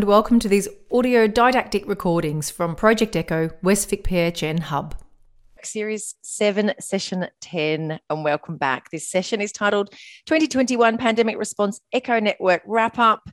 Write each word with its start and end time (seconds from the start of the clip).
and 0.00 0.08
welcome 0.08 0.38
to 0.38 0.48
these 0.48 0.66
audio 0.90 1.26
didactic 1.26 1.86
recordings 1.86 2.48
from 2.48 2.74
Project 2.74 3.14
Echo 3.14 3.50
West 3.62 3.90
Vic 3.90 4.02
PHN 4.02 4.58
Hub. 4.58 4.94
Series 5.62 6.14
7, 6.22 6.72
Session 6.80 7.26
10, 7.42 8.00
and 8.08 8.24
welcome 8.24 8.56
back. 8.56 8.90
This 8.90 9.10
session 9.10 9.42
is 9.42 9.52
titled 9.52 9.90
2021 10.24 10.96
Pandemic 10.96 11.36
Response 11.36 11.82
Echo 11.92 12.18
Network 12.18 12.62
Wrap 12.64 12.98
Up. 12.98 13.28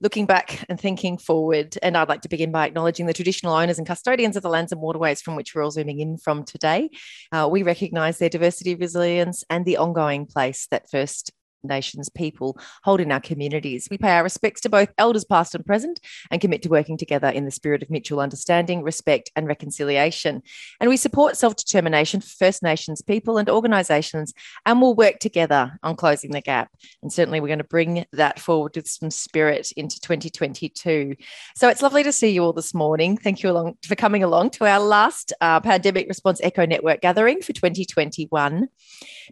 Looking 0.00 0.26
back 0.26 0.64
and 0.68 0.80
thinking 0.80 1.18
forward, 1.18 1.76
and 1.82 1.96
I'd 1.96 2.08
like 2.08 2.20
to 2.20 2.28
begin 2.28 2.52
by 2.52 2.68
acknowledging 2.68 3.06
the 3.06 3.12
traditional 3.12 3.54
owners 3.54 3.78
and 3.78 3.86
custodians 3.86 4.36
of 4.36 4.44
the 4.44 4.48
lands 4.48 4.70
and 4.70 4.80
waterways 4.80 5.20
from 5.20 5.34
which 5.34 5.56
we're 5.56 5.64
all 5.64 5.72
zooming 5.72 5.98
in 5.98 6.18
from 6.18 6.44
today. 6.44 6.90
Uh, 7.32 7.48
we 7.50 7.64
recognise 7.64 8.18
their 8.18 8.28
diversity, 8.28 8.76
resilience, 8.76 9.42
and 9.50 9.64
the 9.64 9.76
ongoing 9.76 10.26
place 10.26 10.68
that 10.70 10.88
First 10.88 11.32
Nations 11.64 12.08
people 12.08 12.58
hold 12.82 13.00
in 13.00 13.12
our 13.12 13.20
communities. 13.20 13.88
We 13.90 13.98
pay 13.98 14.10
our 14.10 14.22
respects 14.22 14.60
to 14.62 14.68
both 14.68 14.92
elders 14.98 15.24
past 15.24 15.54
and 15.54 15.64
present 15.64 16.00
and 16.30 16.40
commit 16.40 16.62
to 16.62 16.68
working 16.68 16.96
together 16.96 17.28
in 17.28 17.44
the 17.44 17.50
spirit 17.50 17.82
of 17.82 17.90
mutual 17.90 18.20
understanding, 18.20 18.82
respect, 18.82 19.30
and 19.36 19.46
reconciliation. 19.46 20.42
And 20.80 20.90
we 20.90 20.96
support 20.96 21.36
self 21.36 21.56
determination 21.56 22.20
for 22.20 22.28
First 22.28 22.62
Nations 22.62 23.02
people 23.02 23.38
and 23.38 23.48
organisations 23.48 24.32
and 24.66 24.80
we'll 24.80 24.94
work 24.94 25.18
together 25.18 25.78
on 25.82 25.96
closing 25.96 26.32
the 26.32 26.40
gap. 26.40 26.70
And 27.02 27.12
certainly 27.12 27.40
we're 27.40 27.48
going 27.48 27.58
to 27.58 27.64
bring 27.64 28.04
that 28.12 28.38
forward 28.38 28.76
with 28.76 28.88
some 28.88 29.10
spirit 29.10 29.72
into 29.72 30.00
2022. 30.00 31.16
So 31.56 31.68
it's 31.68 31.82
lovely 31.82 32.02
to 32.02 32.12
see 32.12 32.30
you 32.30 32.42
all 32.42 32.52
this 32.52 32.74
morning. 32.74 33.16
Thank 33.16 33.42
you 33.42 33.50
along 33.50 33.76
for 33.86 33.94
coming 33.94 34.22
along 34.22 34.50
to 34.50 34.66
our 34.66 34.80
last 34.80 35.32
uh, 35.40 35.60
Pandemic 35.60 36.08
Response 36.08 36.40
Echo 36.42 36.66
Network 36.66 37.00
gathering 37.00 37.40
for 37.40 37.52
2021. 37.52 38.68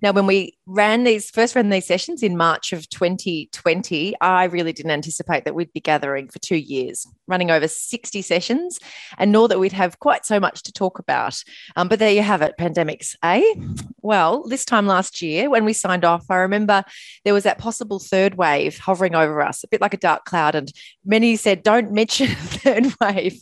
Now, 0.02 0.12
when 0.12 0.26
we 0.26 0.56
ran 0.66 1.04
these, 1.04 1.30
first 1.30 1.54
ran 1.54 1.68
these 1.68 1.86
sessions, 1.86 2.19
in 2.22 2.36
March 2.36 2.72
of 2.72 2.88
2020, 2.88 4.14
I 4.20 4.44
really 4.44 4.72
didn't 4.72 4.90
anticipate 4.90 5.44
that 5.44 5.54
we'd 5.54 5.72
be 5.72 5.80
gathering 5.80 6.28
for 6.28 6.38
two 6.38 6.56
years, 6.56 7.06
running 7.26 7.50
over 7.50 7.68
60 7.68 8.22
sessions, 8.22 8.78
and 9.18 9.32
nor 9.32 9.48
that 9.48 9.58
we'd 9.58 9.72
have 9.72 9.98
quite 9.98 10.24
so 10.24 10.40
much 10.40 10.62
to 10.64 10.72
talk 10.72 10.98
about. 10.98 11.42
Um, 11.76 11.88
but 11.88 11.98
there 11.98 12.12
you 12.12 12.22
have 12.22 12.42
it, 12.42 12.54
pandemics, 12.58 13.14
eh? 13.22 13.54
Well, 14.02 14.44
this 14.46 14.64
time 14.64 14.86
last 14.86 15.22
year, 15.22 15.50
when 15.50 15.64
we 15.64 15.72
signed 15.72 16.04
off, 16.04 16.24
I 16.30 16.36
remember 16.36 16.84
there 17.24 17.34
was 17.34 17.44
that 17.44 17.58
possible 17.58 17.98
third 17.98 18.36
wave 18.36 18.78
hovering 18.78 19.14
over 19.14 19.42
us, 19.42 19.64
a 19.64 19.68
bit 19.68 19.80
like 19.80 19.94
a 19.94 19.98
dark 19.98 20.24
cloud. 20.24 20.54
And 20.54 20.72
many 21.04 21.36
said, 21.36 21.62
don't 21.62 21.92
mention 21.92 22.26
third 22.36 22.86
wave. 23.00 23.40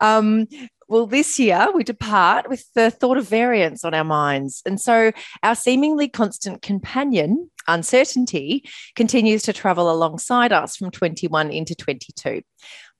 Um, 0.00 0.46
well, 0.88 1.06
this 1.06 1.38
year 1.38 1.68
we 1.74 1.82
depart 1.82 2.48
with 2.48 2.64
the 2.74 2.90
thought 2.90 3.16
of 3.16 3.28
variance 3.28 3.84
on 3.84 3.94
our 3.94 4.04
minds. 4.04 4.62
And 4.64 4.80
so 4.80 5.12
our 5.42 5.54
seemingly 5.54 6.08
constant 6.08 6.62
companion, 6.62 7.50
uncertainty, 7.66 8.64
continues 8.94 9.42
to 9.44 9.52
travel 9.52 9.90
alongside 9.90 10.52
us 10.52 10.76
from 10.76 10.90
21 10.90 11.50
into 11.50 11.74
22. 11.74 12.42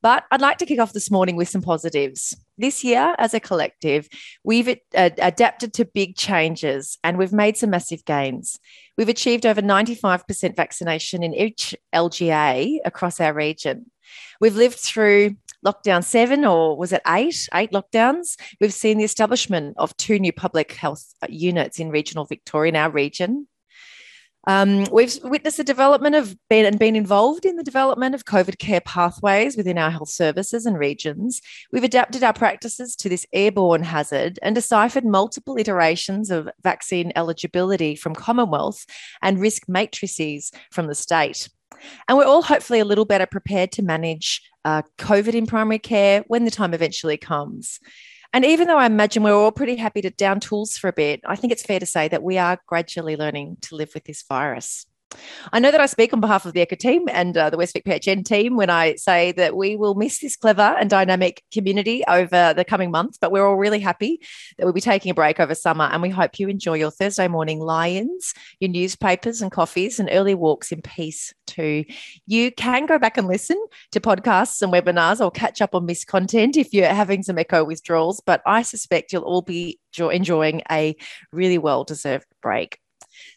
But 0.02 0.24
I'd 0.30 0.40
like 0.40 0.58
to 0.58 0.66
kick 0.66 0.78
off 0.78 0.92
this 0.92 1.10
morning 1.10 1.36
with 1.36 1.48
some 1.48 1.62
positives. 1.62 2.36
This 2.58 2.84
year, 2.84 3.14
as 3.18 3.34
a 3.34 3.40
collective, 3.40 4.08
we've 4.44 4.68
uh, 4.68 5.10
adapted 5.18 5.72
to 5.74 5.84
big 5.84 6.16
changes 6.16 6.98
and 7.02 7.18
we've 7.18 7.32
made 7.32 7.56
some 7.56 7.70
massive 7.70 8.04
gains. 8.04 8.58
We've 8.98 9.08
achieved 9.08 9.46
over 9.46 9.62
95% 9.62 10.54
vaccination 10.54 11.22
in 11.22 11.34
each 11.34 11.74
LGA 11.94 12.78
across 12.84 13.20
our 13.20 13.32
region. 13.32 13.90
We've 14.40 14.56
lived 14.56 14.78
through 14.78 15.36
lockdown 15.64 16.04
seven 16.04 16.44
or 16.44 16.76
was 16.76 16.92
it 16.92 17.02
eight? 17.06 17.48
Eight 17.54 17.72
lockdowns. 17.72 18.36
We've 18.60 18.72
seen 18.72 18.98
the 18.98 19.04
establishment 19.04 19.74
of 19.78 19.96
two 19.96 20.18
new 20.18 20.32
public 20.32 20.72
health 20.72 21.14
units 21.28 21.78
in 21.78 21.90
regional 21.90 22.24
Victoria 22.24 22.70
in 22.70 22.76
our 22.76 22.90
region. 22.90 23.48
Um, 24.48 24.84
we've 24.92 25.18
witnessed 25.24 25.56
the 25.56 25.64
development 25.64 26.14
of 26.14 26.36
been 26.48 26.66
and 26.66 26.78
been 26.78 26.94
involved 26.94 27.44
in 27.44 27.56
the 27.56 27.64
development 27.64 28.14
of 28.14 28.24
COVID 28.24 28.58
care 28.58 28.80
pathways 28.80 29.56
within 29.56 29.76
our 29.76 29.90
health 29.90 30.08
services 30.08 30.66
and 30.66 30.78
regions. 30.78 31.42
We've 31.72 31.82
adapted 31.82 32.22
our 32.22 32.32
practices 32.32 32.94
to 32.96 33.08
this 33.08 33.26
airborne 33.32 33.82
hazard 33.82 34.38
and 34.42 34.54
deciphered 34.54 35.04
multiple 35.04 35.56
iterations 35.58 36.30
of 36.30 36.48
vaccine 36.62 37.12
eligibility 37.16 37.96
from 37.96 38.14
Commonwealth 38.14 38.86
and 39.20 39.40
risk 39.40 39.64
matrices 39.68 40.52
from 40.70 40.86
the 40.86 40.94
state. 40.94 41.48
And 42.08 42.16
we're 42.16 42.24
all 42.24 42.42
hopefully 42.42 42.78
a 42.78 42.84
little 42.84 43.04
better 43.04 43.26
prepared 43.26 43.72
to 43.72 43.82
manage 43.82 44.42
uh, 44.66 44.82
COVID 44.98 45.34
in 45.34 45.46
primary 45.46 45.78
care 45.78 46.24
when 46.26 46.44
the 46.44 46.50
time 46.50 46.74
eventually 46.74 47.16
comes. 47.16 47.78
And 48.32 48.44
even 48.44 48.66
though 48.66 48.76
I 48.76 48.86
imagine 48.86 49.22
we're 49.22 49.32
all 49.32 49.52
pretty 49.52 49.76
happy 49.76 50.02
to 50.02 50.10
down 50.10 50.40
tools 50.40 50.76
for 50.76 50.88
a 50.88 50.92
bit, 50.92 51.20
I 51.24 51.36
think 51.36 51.52
it's 51.52 51.62
fair 51.62 51.78
to 51.78 51.86
say 51.86 52.08
that 52.08 52.24
we 52.24 52.36
are 52.36 52.58
gradually 52.66 53.16
learning 53.16 53.58
to 53.62 53.76
live 53.76 53.92
with 53.94 54.04
this 54.04 54.24
virus. 54.28 54.84
I 55.52 55.58
know 55.58 55.70
that 55.70 55.80
I 55.80 55.86
speak 55.86 56.12
on 56.12 56.20
behalf 56.20 56.46
of 56.46 56.52
the 56.52 56.60
Echo 56.60 56.76
team 56.76 57.08
and 57.10 57.36
uh, 57.36 57.50
the 57.50 57.56
West 57.56 57.74
Vic 57.74 57.84
PHN 57.84 58.24
team 58.24 58.56
when 58.56 58.70
I 58.70 58.94
say 58.96 59.32
that 59.32 59.56
we 59.56 59.76
will 59.76 59.94
miss 59.94 60.20
this 60.20 60.36
clever 60.36 60.76
and 60.78 60.90
dynamic 60.90 61.42
community 61.52 62.02
over 62.08 62.54
the 62.54 62.64
coming 62.64 62.90
months, 62.90 63.18
but 63.18 63.32
we're 63.32 63.46
all 63.46 63.56
really 63.56 63.80
happy 63.80 64.20
that 64.56 64.64
we'll 64.64 64.72
be 64.72 64.80
taking 64.80 65.10
a 65.10 65.14
break 65.14 65.40
over 65.40 65.54
summer 65.54 65.84
and 65.84 66.02
we 66.02 66.10
hope 66.10 66.38
you 66.38 66.48
enjoy 66.48 66.74
your 66.74 66.90
Thursday 66.90 67.28
morning 67.28 67.60
lions, 67.60 68.34
your 68.60 68.70
newspapers 68.70 69.42
and 69.42 69.52
coffees 69.52 69.98
and 69.98 70.08
early 70.12 70.34
walks 70.34 70.72
in 70.72 70.82
peace 70.82 71.32
too. 71.46 71.84
You 72.26 72.52
can 72.52 72.86
go 72.86 72.98
back 72.98 73.16
and 73.16 73.28
listen 73.28 73.62
to 73.92 74.00
podcasts 74.00 74.62
and 74.62 74.72
webinars 74.72 75.24
or 75.24 75.30
catch 75.30 75.60
up 75.62 75.74
on 75.74 75.86
missed 75.86 76.06
content 76.06 76.56
if 76.56 76.72
you're 76.72 76.86
having 76.86 77.22
some 77.22 77.38
echo 77.38 77.64
withdrawals, 77.64 78.20
but 78.20 78.42
I 78.46 78.62
suspect 78.62 79.12
you'll 79.12 79.22
all 79.22 79.42
be 79.42 79.78
enjoying 79.98 80.62
a 80.70 80.96
really 81.32 81.58
well 81.58 81.84
deserved 81.84 82.26
break. 82.42 82.78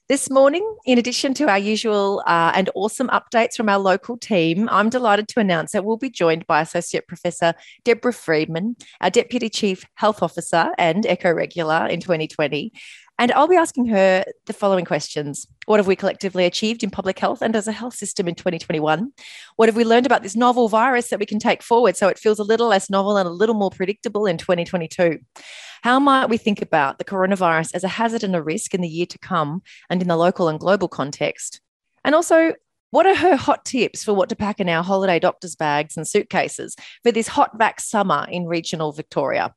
This 0.10 0.32
morning, 0.32 0.68
in 0.88 0.98
addition 0.98 1.36
to 1.36 1.48
our 1.48 1.60
usual 1.60 2.24
uh, 2.26 2.52
and 2.56 2.68
awesome 2.74 3.10
updates 3.10 3.54
from 3.54 3.70
our 3.70 3.78
local 3.78 4.18
team, 4.18 4.68
I'm 4.72 4.90
delighted 4.90 5.28
to 5.28 5.40
announce 5.40 5.74
that 5.74 5.86
we'll 5.86 5.98
be 5.98 6.10
joined 6.10 6.48
by 6.48 6.62
Associate 6.62 7.08
Professor 7.08 7.54
Deborah 7.84 8.12
Friedman, 8.12 8.76
our 9.02 9.12
Deputy 9.12 9.50
Chief 9.50 9.86
Health 9.94 10.24
Officer 10.24 10.72
and 10.80 11.06
Echo 11.06 11.32
Regular 11.32 11.86
in 11.86 12.00
2020. 12.00 12.74
And 13.20 13.34
I'll 13.34 13.50
be 13.50 13.58
asking 13.58 13.88
her 13.88 14.24
the 14.46 14.54
following 14.54 14.86
questions 14.86 15.46
What 15.66 15.78
have 15.78 15.88
we 15.88 15.98
collectively 15.98 16.46
achieved 16.46 16.84
in 16.84 16.90
public 16.90 17.20
health 17.20 17.42
and 17.42 17.54
as 17.54 17.68
a 17.68 17.74
health 17.74 17.94
system 17.94 18.30
in 18.30 18.34
2021? 18.34 19.12
What 19.58 19.68
have 19.68 19.76
we 19.76 19.84
learned 19.84 20.06
about 20.06 20.24
this 20.24 20.38
novel 20.38 20.70
virus 20.70 21.10
that 21.10 21.20
we 21.20 21.26
can 21.26 21.38
take 21.38 21.62
forward 21.62 21.98
so 21.98 22.08
it 22.08 22.18
feels 22.18 22.40
a 22.40 22.46
little 22.46 22.70
less 22.70 22.90
novel 22.90 23.18
and 23.18 23.28
a 23.28 23.32
little 23.32 23.56
more 23.56 23.72
predictable 23.72 24.26
in 24.26 24.38
2022? 24.38 25.20
How 25.82 26.00
might 26.00 26.30
we 26.30 26.38
think 26.38 26.62
about 26.62 26.98
the 26.98 27.04
coronavirus 27.04 27.72
as 27.74 27.84
a 27.84 27.90
hazard 27.90 28.24
and 28.24 28.38
a 28.38 28.42
risk 28.42 28.74
in 28.74 28.80
the 28.80 28.88
year 28.88 29.06
to 29.08 29.20
come 29.20 29.64
and 29.90 30.02
in 30.02 30.08
the 30.08 30.16
local 30.16 30.48
and 30.48 30.58
global 30.58 30.88
context? 30.88 31.60
And 32.06 32.16
also, 32.16 32.54
what 32.92 33.06
are 33.06 33.16
her 33.16 33.36
hot 33.36 33.66
tips 33.66 34.02
for 34.02 34.14
what 34.14 34.30
to 34.30 34.36
pack 34.38 34.62
in 34.62 34.70
our 34.70 34.82
holiday 34.82 35.20
doctor's 35.20 35.58
bags 35.58 35.98
and 35.98 36.08
suitcases 36.08 36.74
for 37.04 37.12
this 37.12 37.28
hot 37.28 37.58
vac 37.58 37.82
summer 37.82 38.26
in 38.32 38.46
regional 38.46 38.94
Victoria? 38.94 39.54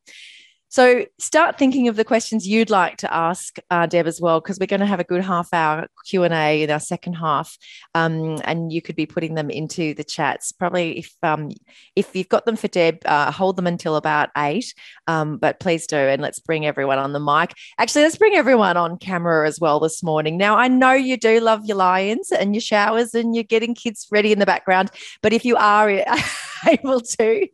So 0.72 1.04
start 1.18 1.58
thinking 1.58 1.88
of 1.88 1.96
the 1.96 2.04
questions 2.04 2.48
you'd 2.48 2.70
like 2.70 2.96
to 2.96 3.14
ask 3.14 3.58
uh, 3.70 3.84
Deb 3.84 4.06
as 4.06 4.22
well, 4.22 4.40
because 4.40 4.58
we're 4.58 4.64
going 4.64 4.80
to 4.80 4.86
have 4.86 5.00
a 5.00 5.04
good 5.04 5.22
half 5.22 5.52
hour 5.52 5.86
Q 6.06 6.24
and 6.24 6.32
A 6.32 6.62
in 6.62 6.70
our 6.70 6.80
second 6.80 7.12
half, 7.12 7.58
um, 7.94 8.40
and 8.44 8.72
you 8.72 8.80
could 8.80 8.96
be 8.96 9.04
putting 9.04 9.34
them 9.34 9.50
into 9.50 9.92
the 9.92 10.02
chats. 10.02 10.50
Probably 10.50 11.00
if 11.00 11.14
um, 11.22 11.50
if 11.94 12.16
you've 12.16 12.30
got 12.30 12.46
them 12.46 12.56
for 12.56 12.68
Deb, 12.68 13.00
uh, 13.04 13.30
hold 13.30 13.56
them 13.56 13.66
until 13.66 13.96
about 13.96 14.30
eight. 14.34 14.72
Um, 15.06 15.36
but 15.36 15.60
please 15.60 15.86
do, 15.86 15.98
and 15.98 16.22
let's 16.22 16.40
bring 16.40 16.64
everyone 16.64 16.98
on 16.98 17.12
the 17.12 17.20
mic. 17.20 17.52
Actually, 17.76 18.04
let's 18.04 18.16
bring 18.16 18.34
everyone 18.34 18.78
on 18.78 18.96
camera 18.96 19.46
as 19.46 19.60
well 19.60 19.78
this 19.78 20.02
morning. 20.02 20.38
Now 20.38 20.56
I 20.56 20.68
know 20.68 20.92
you 20.92 21.18
do 21.18 21.38
love 21.40 21.66
your 21.66 21.76
lions 21.76 22.32
and 22.32 22.54
your 22.54 22.62
showers, 22.62 23.12
and 23.12 23.34
you're 23.34 23.44
getting 23.44 23.74
kids 23.74 24.08
ready 24.10 24.32
in 24.32 24.38
the 24.38 24.46
background. 24.46 24.90
But 25.20 25.34
if 25.34 25.44
you 25.44 25.54
are 25.56 25.90
able 26.68 27.00
to, 27.00 27.48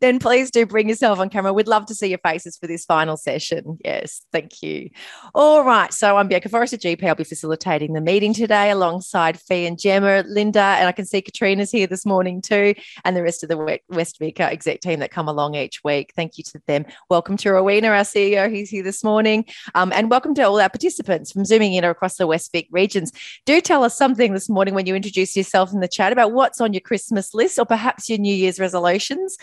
then 0.00 0.18
please 0.18 0.50
do 0.50 0.64
bring 0.66 0.88
yourself 0.88 1.18
on 1.18 1.28
camera. 1.28 1.52
We'd 1.52 1.68
love 1.68 1.86
to 1.86 1.94
see 1.94 2.08
your 2.08 2.18
faces 2.18 2.56
for 2.56 2.66
this 2.66 2.84
final 2.84 3.16
session. 3.16 3.78
Yes, 3.84 4.22
thank 4.32 4.62
you. 4.62 4.90
All 5.34 5.64
right, 5.64 5.92
so 5.92 6.16
I'm 6.16 6.28
Bianca 6.28 6.48
Forrester, 6.48 6.76
GP. 6.76 7.04
I'll 7.04 7.14
be 7.14 7.24
facilitating 7.24 7.92
the 7.92 8.00
meeting 8.00 8.32
today 8.32 8.70
alongside 8.70 9.40
Fee 9.40 9.66
and 9.66 9.78
Gemma, 9.78 10.24
Linda, 10.26 10.60
and 10.60 10.88
I 10.88 10.92
can 10.92 11.04
see 11.04 11.20
Katrina's 11.20 11.70
here 11.70 11.86
this 11.86 12.06
morning 12.06 12.40
too, 12.40 12.74
and 13.04 13.16
the 13.16 13.22
rest 13.22 13.42
of 13.42 13.48
the 13.48 13.80
West 13.88 14.18
Vic 14.18 14.40
exec 14.40 14.80
team 14.80 15.00
that 15.00 15.10
come 15.10 15.28
along 15.28 15.54
each 15.54 15.82
week. 15.84 16.12
Thank 16.16 16.38
you 16.38 16.44
to 16.44 16.62
them. 16.66 16.86
Welcome 17.10 17.36
to 17.38 17.52
Rowena, 17.52 17.88
our 17.88 18.00
CEO. 18.00 18.50
He's 18.52 18.70
here 18.70 18.82
this 18.82 19.04
morning. 19.04 19.44
Um, 19.74 19.92
and 19.92 20.10
welcome 20.10 20.34
to 20.34 20.42
all 20.42 20.60
our 20.60 20.70
participants 20.70 21.32
from 21.32 21.44
Zooming 21.44 21.74
in 21.74 21.84
across 21.84 22.16
the 22.16 22.26
West 22.26 22.52
Vic 22.52 22.68
regions. 22.70 23.12
Do 23.44 23.60
tell 23.60 23.84
us 23.84 23.96
something 23.96 24.32
this 24.32 24.48
morning 24.48 24.74
when 24.74 24.86
you 24.86 24.94
introduce 24.94 25.36
yourself 25.36 25.72
in 25.72 25.80
the 25.80 25.88
chat 25.88 26.12
about 26.12 26.32
what's 26.32 26.60
on 26.60 26.72
your 26.72 26.80
Christmas 26.80 27.34
list 27.34 27.58
or 27.58 27.66
perhaps 27.66 28.08
your 28.08 28.18
New 28.22 28.34
Year's 28.34 28.58
resolutions. 28.60 29.36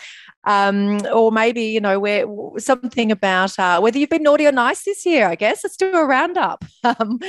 Um, 0.44 1.00
or 1.12 1.30
maybe 1.32 1.62
you 1.62 1.80
know 1.80 1.98
where 1.98 2.24
something 2.58 3.12
about 3.12 3.58
uh, 3.58 3.80
whether 3.80 3.98
you've 3.98 4.10
been 4.10 4.22
naughty 4.22 4.46
or 4.46 4.52
nice 4.52 4.84
this 4.84 5.04
year. 5.04 5.26
I 5.28 5.34
guess 5.34 5.62
let's 5.64 5.76
do 5.76 5.94
a 5.94 6.04
roundup. 6.04 6.64
Um, 6.82 7.20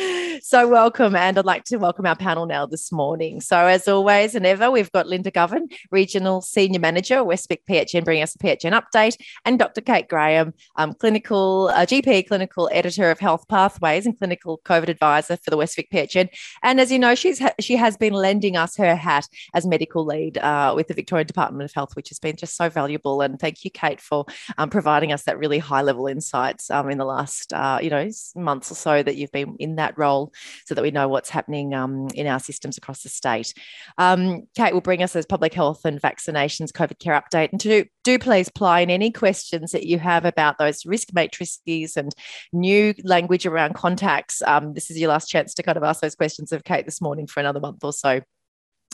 so 0.42 0.68
welcome, 0.68 1.16
and 1.16 1.38
I'd 1.38 1.46
like 1.46 1.66
to 1.66 1.78
welcome 1.78 2.06
our 2.06 2.16
panel 2.16 2.46
now 2.46 2.66
this 2.66 2.92
morning. 2.92 3.42
So 3.42 3.58
as 3.68 3.88
always 3.88 4.34
and 4.34 4.46
ever, 4.46 4.72
we've 4.72 4.92
got 4.92 5.08
Linda 5.08 5.30
Govan, 5.30 5.68
Regional 5.92 6.42
Senior 6.42 6.80
Manager, 6.80 7.18
Westvic 7.18 7.60
PHN, 7.70 8.06
bringing 8.06 8.24
us 8.24 8.34
a 8.34 8.38
PHN 8.40 8.82
update, 8.82 9.18
and 9.46 9.60
Dr. 9.60 9.82
Kate 9.82 10.08
Graham, 10.08 10.54
um, 10.78 10.94
Clinical 10.94 11.70
uh, 11.74 11.86
GP, 11.86 12.28
Clinical 12.28 12.70
Editor 12.72 13.12
of 13.12 13.20
Health 13.20 13.46
Pathways 13.50 14.06
and 14.06 14.18
Clinical 14.18 14.62
COVID 14.66 14.88
Advisor 14.88 15.38
for 15.38 15.52
the 15.52 15.58
Westvic 15.58 15.90
PHN. 15.94 16.30
And 16.64 16.80
as 16.80 16.92
you 16.92 16.98
know, 16.98 17.14
she's 17.14 17.40
ha- 17.40 17.54
she 17.60 17.76
has 17.76 17.98
been 17.98 18.14
lending 18.14 18.56
us 18.56 18.78
her 18.78 18.96
hat 18.96 19.28
as 19.54 19.68
medical 19.68 20.06
lead 20.06 20.38
uh, 20.38 20.74
with 20.76 20.88
the 20.88 20.94
Victorian 20.94 21.28
Department 21.28 21.70
of 21.70 21.74
Health, 21.74 21.96
which 21.96 22.10
has 22.10 22.20
been 22.20 22.38
just 22.38 22.56
so 22.56 22.70
valuable 22.70 23.01
valuable. 23.02 23.22
And 23.22 23.40
thank 23.40 23.64
you, 23.64 23.72
Kate, 23.72 24.02
for 24.02 24.26
um, 24.58 24.70
providing 24.70 25.12
us 25.12 25.24
that 25.24 25.38
really 25.38 25.60
high 25.60 25.82
level 25.82 26.08
insights 26.08 26.70
um, 26.70 26.90
in 26.90 26.98
the 26.98 27.06
last, 27.06 27.54
uh, 27.54 27.80
you 27.82 27.90
know, 27.90 28.10
months 28.36 28.72
or 28.72 28.76
so 28.76 29.04
that 29.04 29.16
you've 29.16 29.32
been 29.32 29.56
in 29.60 29.76
that 29.76 29.98
role 29.98 30.34
so 30.66 30.76
that 30.76 30.82
we 30.82 30.92
know 30.92 31.08
what's 31.08 31.30
happening 31.30 31.74
um, 31.74 32.08
in 32.14 32.28
our 32.28 32.40
systems 32.40 32.78
across 32.78 33.04
the 33.04 33.10
state. 33.10 33.54
Um, 33.98 34.48
Kate 34.56 34.74
will 34.74 34.82
bring 34.82 35.04
us 35.04 35.16
as 35.16 35.26
public 35.26 35.54
health 35.54 35.86
and 35.86 36.02
vaccinations 36.02 36.72
COVID 36.72 37.00
care 37.00 37.22
update. 37.22 37.52
And 37.52 37.60
do, 37.60 37.86
do 38.04 38.20
please 38.20 38.48
apply 38.48 38.82
in 38.82 38.90
any 38.90 39.12
questions 39.12 39.72
that 39.72 39.86
you 39.86 40.00
have 40.00 40.26
about 40.26 40.58
those 40.58 40.86
risk 40.86 41.14
matrices 41.14 41.98
and 41.98 42.14
new 42.54 42.94
language 43.04 43.46
around 43.46 43.76
contacts. 43.76 44.42
Um, 44.44 44.74
this 44.74 44.90
is 44.90 45.00
your 45.00 45.10
last 45.10 45.28
chance 45.28 45.54
to 45.56 45.64
kind 45.64 45.78
of 45.78 45.84
ask 45.84 46.02
those 46.02 46.16
questions 46.16 46.52
of 46.52 46.64
Kate 46.64 46.86
this 46.86 47.02
morning 47.02 47.28
for 47.28 47.40
another 47.40 47.60
month 47.60 47.84
or 47.84 47.94
so 47.94 48.22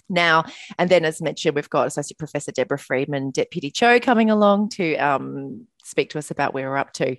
now. 0.10 0.46
And 0.78 0.90
then, 0.90 1.06
as 1.06 1.22
mentioned, 1.22 1.56
we've 1.56 1.70
got 1.70 1.88
Associate 1.88 2.18
Professor 2.18 2.52
Deborah 2.52 2.80
Friedman, 2.80 3.32
Deputy 3.32 3.72
Cho, 3.72 4.00
coming 4.00 4.30
along 4.30 4.70
to 4.70 4.96
um, 4.96 5.68
speak 5.84 6.10
to 6.12 6.20
us 6.20 6.32
about 6.32 6.54
where 6.54 6.70
we're 6.70 6.78
up 6.78 6.94
to. 6.94 7.18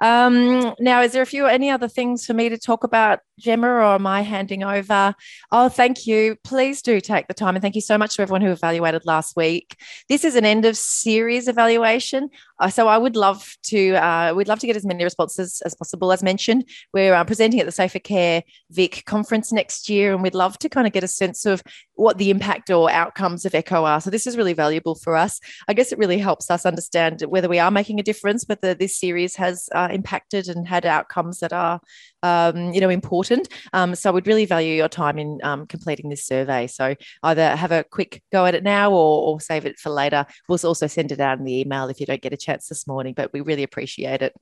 Um, 0.00 0.74
now, 0.78 1.02
is 1.02 1.12
there 1.12 1.22
a 1.22 1.26
few 1.26 1.46
any 1.46 1.70
other 1.70 1.88
things 1.88 2.26
for 2.26 2.34
me 2.34 2.48
to 2.48 2.58
talk 2.58 2.84
about, 2.84 3.20
Gemma, 3.38 3.66
or 3.66 3.94
am 3.94 4.06
I 4.06 4.22
handing 4.22 4.62
over? 4.62 5.14
Oh, 5.50 5.68
thank 5.68 6.06
you. 6.06 6.36
Please 6.44 6.82
do 6.82 7.00
take 7.00 7.28
the 7.28 7.34
time, 7.34 7.56
and 7.56 7.62
thank 7.62 7.74
you 7.74 7.80
so 7.80 7.96
much 7.96 8.16
to 8.16 8.22
everyone 8.22 8.42
who 8.42 8.50
evaluated 8.50 9.06
last 9.06 9.36
week. 9.36 9.76
This 10.08 10.24
is 10.24 10.36
an 10.36 10.44
end 10.44 10.64
of 10.64 10.76
series 10.76 11.48
evaluation, 11.48 12.28
uh, 12.58 12.68
so 12.68 12.88
I 12.88 12.98
would 12.98 13.16
love 13.16 13.56
to. 13.64 13.94
Uh, 13.94 14.34
we'd 14.34 14.48
love 14.48 14.58
to 14.60 14.66
get 14.66 14.76
as 14.76 14.86
many 14.86 15.04
responses 15.04 15.62
as 15.64 15.74
possible. 15.74 16.12
As 16.12 16.22
mentioned, 16.22 16.68
we're 16.92 17.14
uh, 17.14 17.24
presenting 17.24 17.60
at 17.60 17.66
the 17.66 17.72
Safer 17.72 17.98
Care 17.98 18.42
Vic 18.70 19.04
conference 19.06 19.52
next 19.52 19.88
year, 19.88 20.12
and 20.12 20.22
we'd 20.22 20.34
love 20.34 20.58
to 20.58 20.68
kind 20.68 20.86
of 20.86 20.92
get 20.92 21.04
a 21.04 21.08
sense 21.08 21.46
of 21.46 21.62
what 21.94 22.18
the 22.18 22.30
impact 22.30 22.70
or 22.70 22.90
outcomes 22.90 23.44
of 23.44 23.54
Echo 23.54 23.84
are. 23.84 24.00
So 24.00 24.10
this 24.10 24.26
is 24.26 24.36
really 24.36 24.52
valuable 24.52 24.94
for 24.94 25.16
us. 25.16 25.40
I 25.68 25.74
guess 25.74 25.92
it 25.92 25.98
really 25.98 26.18
helps 26.18 26.50
us 26.50 26.66
understand 26.66 27.22
whether 27.28 27.48
we 27.48 27.58
are 27.58 27.70
making 27.70 28.00
a 28.00 28.02
difference, 28.02 28.44
the, 28.44 28.76
this 28.78 28.98
series 28.98 29.36
has 29.36 29.68
uh, 29.74 29.88
impacted 29.90 30.48
and 30.48 30.66
had 30.66 30.86
outcomes 30.86 31.40
that 31.40 31.52
are, 31.52 31.80
um, 32.26 32.72
you 32.72 32.80
know, 32.80 32.88
important. 32.88 33.48
Um, 33.72 33.94
so 33.94 34.10
we'd 34.10 34.26
really 34.26 34.46
value 34.46 34.74
your 34.74 34.88
time 34.88 35.18
in 35.18 35.38
um, 35.44 35.66
completing 35.66 36.10
this 36.10 36.24
survey. 36.24 36.66
So 36.66 36.96
either 37.22 37.54
have 37.54 37.72
a 37.72 37.84
quick 37.84 38.22
go 38.32 38.44
at 38.46 38.54
it 38.54 38.64
now 38.64 38.90
or, 38.90 39.28
or 39.28 39.40
save 39.40 39.64
it 39.64 39.78
for 39.78 39.90
later. 39.90 40.26
We'll 40.48 40.58
also 40.64 40.88
send 40.88 41.12
it 41.12 41.20
out 41.20 41.38
in 41.38 41.44
the 41.44 41.60
email 41.60 41.88
if 41.88 42.00
you 42.00 42.06
don't 42.06 42.20
get 42.22 42.32
a 42.32 42.36
chance 42.36 42.68
this 42.68 42.86
morning, 42.86 43.14
but 43.14 43.32
we 43.32 43.40
really 43.40 43.62
appreciate 43.62 44.22
it. 44.22 44.34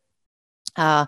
Uh, 0.77 1.07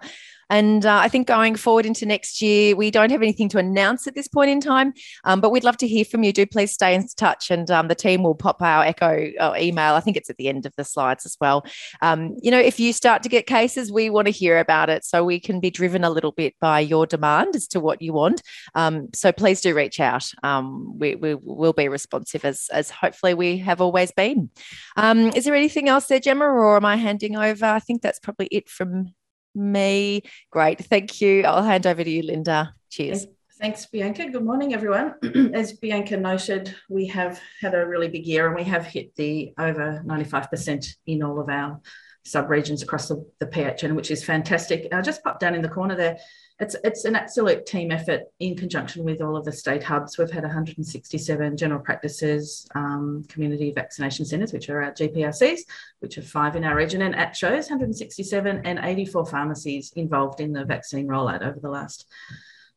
and 0.51 0.85
uh, 0.87 0.99
I 1.03 1.09
think 1.09 1.27
going 1.27 1.57
forward 1.57 1.87
into 1.87 2.07
next 2.07 2.41
year, 2.41 2.77
we 2.77 2.91
don't 2.91 3.11
have 3.11 3.23
anything 3.23 3.49
to 3.51 3.59
announce 3.59 4.07
at 4.07 4.15
this 4.15 4.29
point 4.29 4.51
in 4.51 4.61
time, 4.61 4.93
um, 5.25 5.41
but 5.41 5.51
we'd 5.51 5.65
love 5.65 5.77
to 5.79 5.89
hear 5.89 6.05
from 6.05 6.23
you. 6.23 6.33
Do 6.33 6.47
please 6.47 6.73
stay 6.73 6.95
in 6.95 7.07
touch, 7.17 7.51
and 7.51 7.71
um, 7.71 7.89
the 7.89 7.95
team 7.95 8.23
will 8.23 8.35
pop 8.35 8.63
our 8.63 8.85
echo 8.85 9.31
uh, 9.39 9.55
email. 9.59 9.95
I 9.95 10.01
think 10.01 10.17
it's 10.17 10.31
at 10.31 10.37
the 10.37 10.49
end 10.49 10.67
of 10.67 10.75
the 10.77 10.85
slides 10.85 11.27
as 11.27 11.37
well. 11.41 11.65
Um, 12.03 12.37
you 12.43 12.51
know, 12.51 12.59
if 12.59 12.79
you 12.79 12.93
start 12.93 13.23
to 13.25 13.29
get 13.29 13.47
cases, 13.47 13.91
we 13.91 14.11
want 14.11 14.27
to 14.27 14.33
hear 14.33 14.59
about 14.59 14.91
it 14.91 15.05
so 15.05 15.25
we 15.25 15.41
can 15.41 15.61
be 15.61 15.71
driven 15.71 16.05
a 16.05 16.11
little 16.11 16.33
bit 16.33 16.55
by 16.61 16.81
your 16.81 17.07
demand 17.07 17.57
as 17.57 17.67
to 17.69 17.81
what 17.81 18.03
you 18.03 18.13
want. 18.13 18.43
Um, 18.75 19.09
so 19.15 19.33
please 19.33 19.61
do 19.61 19.75
reach 19.75 20.01
out. 20.01 20.31
Um, 20.43 20.99
we, 20.99 21.15
we, 21.15 21.35
will 21.35 21.73
be 21.73 21.89
responsive 21.89 22.45
as, 22.45 22.69
as 22.73 22.91
hopefully 22.91 23.35
we 23.35 23.59
have 23.59 23.81
always 23.81 24.13
been. 24.13 24.51
Um, 24.97 25.29
is 25.29 25.45
there 25.45 25.55
anything 25.55 25.89
else 25.89 26.07
there, 26.07 26.21
Gemma, 26.21 26.45
or 26.45 26.77
am 26.77 26.85
I 26.85 26.97
handing 26.97 27.37
over? 27.37 27.67
I 27.67 27.81
think 27.81 28.03
that's 28.03 28.19
probably 28.19 28.49
it 28.51 28.69
from 28.69 29.15
me. 29.56 30.23
Great. 30.50 30.85
Thank 30.85 31.20
you. 31.20 31.43
I'll 31.44 31.62
hand 31.62 31.87
over 31.87 32.05
to 32.05 32.11
you, 32.11 32.23
Linda. 32.23 32.75
Cheers. 32.91 33.26
Thanks, 33.58 33.87
Bianca. 33.87 34.29
Good 34.29 34.44
morning, 34.44 34.75
everyone. 34.75 35.14
As 35.55 35.73
Bianca 35.73 36.19
noted, 36.19 36.75
we 36.91 37.06
have 37.06 37.41
had 37.62 37.75
a 37.75 37.87
really 37.87 38.08
big 38.08 38.26
year 38.26 38.47
and 38.47 38.55
we 38.55 38.64
have 38.64 38.85
hit 38.85 39.14
the 39.17 39.55
over 39.58 40.03
95% 40.06 40.87
in 41.06 41.23
all 41.23 41.41
of 41.41 41.49
our 41.49 41.81
sub-regions 42.26 42.82
across 42.82 43.08
the, 43.08 43.25
the 43.38 43.46
PHN, 43.46 43.94
which 43.94 44.11
is 44.11 44.25
fantastic. 44.25 44.88
I 44.93 45.00
just 45.00 45.23
popped 45.23 45.40
down 45.40 45.55
in 45.55 45.62
the 45.62 45.69
corner 45.69 45.94
there 45.94 46.19
it's 46.58 46.75
it's 46.84 47.05
an 47.05 47.17
absolute 47.17 47.67
team 47.67 47.90
effort 47.90 48.23
in 48.40 48.56
conjunction 48.56 49.05
with 49.05 49.20
all 49.20 49.37
of 49.37 49.44
the 49.44 49.52
state 49.52 49.82
hubs. 49.82 50.17
We've 50.17 50.31
had 50.31 50.43
167 50.43 51.56
general 51.56 51.81
practices, 51.81 52.67
um, 52.75 53.25
community 53.28 53.73
vaccination 53.73 54.25
centres, 54.25 54.55
which 54.55 54.70
are 54.70 54.82
our 54.82 54.93
GPRCs, 54.93 55.61
which 55.99 56.17
are 56.17 56.23
five 56.23 56.56
in 56.56 56.64
our 56.64 56.75
region, 56.75 57.02
and 57.02 57.14
at 57.14 57.37
shows 57.37 57.69
167 57.69 58.62
and 58.64 58.78
84 58.82 59.26
pharmacies 59.26 59.93
involved 59.96 60.40
in 60.40 60.52
the 60.52 60.64
vaccine 60.64 61.06
rollout 61.06 61.46
over 61.46 61.61
the 61.61 61.69
last 61.69 62.06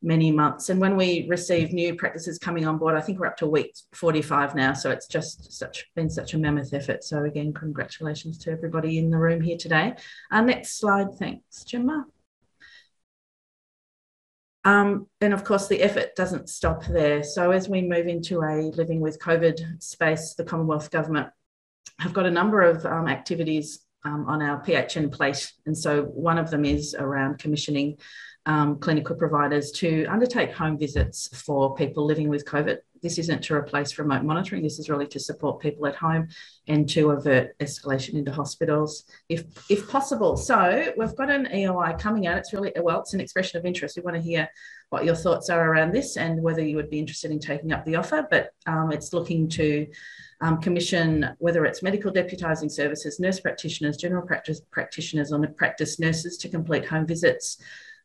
many 0.01 0.31
months. 0.31 0.69
And 0.69 0.79
when 0.79 0.95
we 0.95 1.27
receive 1.27 1.73
new 1.73 1.95
practices 1.95 2.39
coming 2.39 2.65
on 2.65 2.77
board, 2.77 2.95
I 2.95 3.01
think 3.01 3.19
we're 3.19 3.27
up 3.27 3.37
to 3.37 3.47
week 3.47 3.75
45 3.93 4.55
now. 4.55 4.73
So 4.73 4.91
it's 4.91 5.07
just 5.07 5.51
such 5.51 5.85
been 5.95 6.09
such 6.09 6.33
a 6.33 6.37
mammoth 6.37 6.73
effort. 6.73 7.03
So 7.03 7.23
again, 7.25 7.53
congratulations 7.53 8.37
to 8.39 8.51
everybody 8.51 8.97
in 8.97 9.09
the 9.09 9.17
room 9.17 9.41
here 9.41 9.57
today. 9.57 9.95
Our 10.31 10.41
next 10.41 10.79
slide, 10.79 11.15
thanks, 11.17 11.63
Gemma. 11.65 12.05
Um, 14.65 15.07
and 15.21 15.33
of 15.33 15.43
course, 15.43 15.67
the 15.67 15.81
effort 15.81 16.15
doesn't 16.15 16.49
stop 16.49 16.85
there. 16.85 17.23
So, 17.23 17.51
as 17.51 17.69
we 17.69 17.81
move 17.81 18.07
into 18.07 18.41
a 18.41 18.71
living 18.75 18.99
with 18.99 19.19
COVID 19.19 19.81
space, 19.81 20.33
the 20.33 20.43
Commonwealth 20.43 20.91
Government 20.91 21.29
have 21.99 22.13
got 22.13 22.25
a 22.25 22.31
number 22.31 22.61
of 22.61 22.85
um, 22.85 23.07
activities 23.07 23.79
um, 24.03 24.25
on 24.27 24.41
our 24.41 24.61
PHN 24.61 25.11
plate. 25.11 25.51
And 25.65 25.77
so, 25.77 26.03
one 26.03 26.37
of 26.37 26.49
them 26.51 26.65
is 26.65 26.93
around 26.93 27.39
commissioning 27.39 27.97
um, 28.45 28.79
clinical 28.79 29.15
providers 29.15 29.71
to 29.71 30.05
undertake 30.05 30.53
home 30.53 30.77
visits 30.77 31.29
for 31.37 31.75
people 31.75 32.05
living 32.05 32.29
with 32.29 32.45
COVID 32.45 32.79
this 33.01 33.17
isn't 33.17 33.43
to 33.43 33.53
replace 33.53 33.97
remote 33.97 34.23
monitoring. 34.23 34.61
This 34.61 34.79
is 34.79 34.89
really 34.89 35.07
to 35.07 35.19
support 35.19 35.59
people 35.59 35.87
at 35.87 35.95
home 35.95 36.27
and 36.67 36.87
to 36.89 37.11
avert 37.11 37.57
escalation 37.59 38.15
into 38.15 38.31
hospitals 38.31 39.05
if, 39.29 39.45
if 39.69 39.89
possible. 39.89 40.37
So 40.37 40.93
we've 40.97 41.15
got 41.15 41.29
an 41.29 41.45
EOI 41.45 41.99
coming 41.99 42.27
out. 42.27 42.37
It's 42.37 42.53
really, 42.53 42.73
well, 42.77 42.99
it's 42.99 43.13
an 43.13 43.21
expression 43.21 43.59
of 43.59 43.65
interest. 43.65 43.97
We 43.97 44.03
want 44.03 44.17
to 44.17 44.21
hear 44.21 44.49
what 44.89 45.05
your 45.05 45.15
thoughts 45.15 45.49
are 45.49 45.71
around 45.71 45.93
this 45.93 46.17
and 46.17 46.41
whether 46.41 46.61
you 46.61 46.75
would 46.75 46.89
be 46.89 46.99
interested 46.99 47.31
in 47.31 47.39
taking 47.39 47.71
up 47.71 47.85
the 47.85 47.95
offer. 47.95 48.27
But 48.29 48.51
um, 48.65 48.91
it's 48.91 49.13
looking 49.13 49.47
to 49.49 49.87
um, 50.41 50.61
commission 50.61 51.29
whether 51.39 51.65
it's 51.65 51.83
medical 51.83 52.11
deputising 52.11 52.71
services, 52.71 53.19
nurse 53.19 53.39
practitioners, 53.39 53.97
general 53.97 54.25
practice 54.25 54.61
practitioners, 54.71 55.31
or 55.31 55.45
practice 55.47 55.99
nurses 55.99 56.37
to 56.37 56.49
complete 56.49 56.85
home 56.85 57.05
visits 57.05 57.57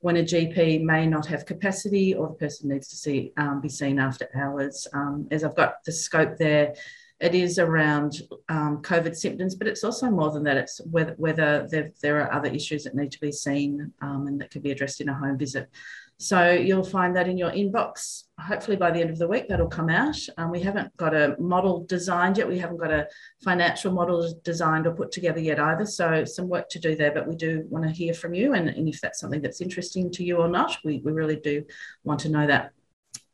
when 0.04 0.18
a 0.18 0.22
GP 0.22 0.82
may 0.82 1.06
not 1.06 1.24
have 1.24 1.46
capacity 1.46 2.12
or 2.12 2.28
the 2.28 2.34
person 2.34 2.68
needs 2.68 2.88
to 2.88 2.94
see 2.94 3.32
um, 3.38 3.62
be 3.62 3.70
seen 3.70 3.98
after 3.98 4.28
hours. 4.36 4.86
Um, 4.92 5.26
as 5.30 5.42
I've 5.42 5.56
got 5.56 5.82
the 5.82 5.92
scope 5.92 6.36
there, 6.36 6.74
it 7.20 7.34
is 7.34 7.58
around 7.58 8.20
um, 8.50 8.82
COVID 8.82 9.16
symptoms, 9.16 9.54
but 9.54 9.66
it's 9.66 9.82
also 9.82 10.10
more 10.10 10.30
than 10.30 10.42
that. 10.42 10.58
It's 10.58 10.78
whether, 10.90 11.14
whether 11.16 11.66
there, 11.70 11.90
there 12.02 12.20
are 12.20 12.30
other 12.34 12.50
issues 12.50 12.84
that 12.84 12.94
need 12.94 13.12
to 13.12 13.20
be 13.20 13.32
seen 13.32 13.94
um, 14.02 14.26
and 14.26 14.38
that 14.42 14.50
can 14.50 14.60
be 14.60 14.72
addressed 14.72 15.00
in 15.00 15.08
a 15.08 15.14
home 15.14 15.38
visit. 15.38 15.70
So 16.18 16.52
you'll 16.52 16.84
find 16.84 17.16
that 17.16 17.28
in 17.28 17.36
your 17.36 17.50
inbox. 17.50 18.24
Hopefully 18.38 18.76
by 18.76 18.90
the 18.90 19.00
end 19.00 19.10
of 19.10 19.18
the 19.18 19.26
week, 19.26 19.48
that'll 19.48 19.68
come 19.68 19.90
out. 19.90 20.16
Um, 20.38 20.50
we 20.50 20.60
haven't 20.60 20.96
got 20.96 21.14
a 21.14 21.36
model 21.38 21.84
designed 21.86 22.38
yet. 22.38 22.48
We 22.48 22.58
haven't 22.58 22.78
got 22.78 22.92
a 22.92 23.08
financial 23.42 23.92
model 23.92 24.32
designed 24.44 24.86
or 24.86 24.92
put 24.92 25.10
together 25.10 25.40
yet 25.40 25.58
either. 25.58 25.86
So 25.86 26.24
some 26.24 26.48
work 26.48 26.68
to 26.70 26.78
do 26.78 26.94
there, 26.94 27.12
but 27.12 27.26
we 27.26 27.34
do 27.34 27.64
want 27.68 27.84
to 27.84 27.90
hear 27.90 28.14
from 28.14 28.32
you. 28.32 28.54
And, 28.54 28.68
and 28.68 28.88
if 28.88 29.00
that's 29.00 29.20
something 29.20 29.42
that's 29.42 29.60
interesting 29.60 30.10
to 30.12 30.24
you 30.24 30.36
or 30.36 30.48
not, 30.48 30.76
we, 30.84 31.00
we 31.04 31.12
really 31.12 31.36
do 31.36 31.64
want 32.04 32.20
to 32.20 32.28
know 32.28 32.46
that. 32.46 32.70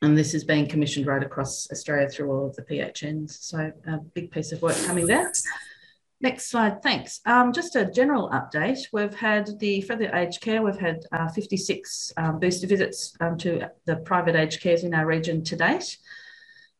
And 0.02 0.16
this 0.16 0.32
is 0.32 0.44
being 0.44 0.66
commissioned 0.66 1.06
right 1.06 1.22
across 1.22 1.70
Australia 1.70 2.08
through 2.08 2.32
all 2.32 2.46
of 2.46 2.56
the 2.56 2.62
PHNs. 2.62 3.42
So 3.42 3.70
a 3.86 3.98
big 4.14 4.30
piece 4.30 4.52
of 4.52 4.62
work 4.62 4.76
coming 4.86 5.06
there. 5.06 5.30
Next 6.22 6.50
slide, 6.50 6.82
thanks. 6.82 7.20
Um, 7.24 7.50
just 7.50 7.76
a 7.76 7.90
general 7.90 8.28
update. 8.28 8.80
We've 8.92 9.14
had 9.14 9.58
the 9.58 9.80
for 9.80 9.96
the 9.96 10.14
aged 10.14 10.42
care, 10.42 10.60
we've 10.60 10.76
had 10.76 11.06
uh, 11.12 11.28
56 11.28 12.12
um, 12.18 12.38
booster 12.38 12.66
visits 12.66 13.16
um, 13.20 13.38
to 13.38 13.70
the 13.86 13.96
private 13.96 14.36
aged 14.36 14.60
cares 14.60 14.84
in 14.84 14.92
our 14.92 15.06
region 15.06 15.42
to 15.44 15.56
date. 15.56 15.96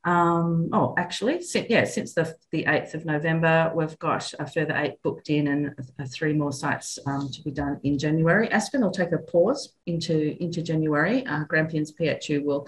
Um, 0.04 0.70
oh, 0.72 0.94
actually, 0.96 1.42
since, 1.42 1.66
yeah, 1.68 1.84
since 1.84 2.14
the, 2.14 2.34
the 2.52 2.64
8th 2.64 2.94
of 2.94 3.04
November, 3.04 3.70
we've 3.74 3.98
got 3.98 4.32
a 4.38 4.46
further 4.46 4.74
eight 4.74 5.02
booked 5.02 5.28
in 5.28 5.48
and 5.48 5.74
uh, 5.98 6.06
three 6.10 6.32
more 6.32 6.52
sites 6.52 6.98
um, 7.06 7.28
to 7.30 7.42
be 7.42 7.50
done 7.50 7.78
in 7.84 7.98
January. 7.98 8.50
Aspen 8.50 8.80
will 8.80 8.90
take 8.90 9.12
a 9.12 9.18
pause 9.18 9.74
into, 9.86 10.42
into 10.42 10.62
January. 10.62 11.26
Uh, 11.26 11.44
Grampians 11.44 11.92
PHU 11.92 12.42
will 12.42 12.66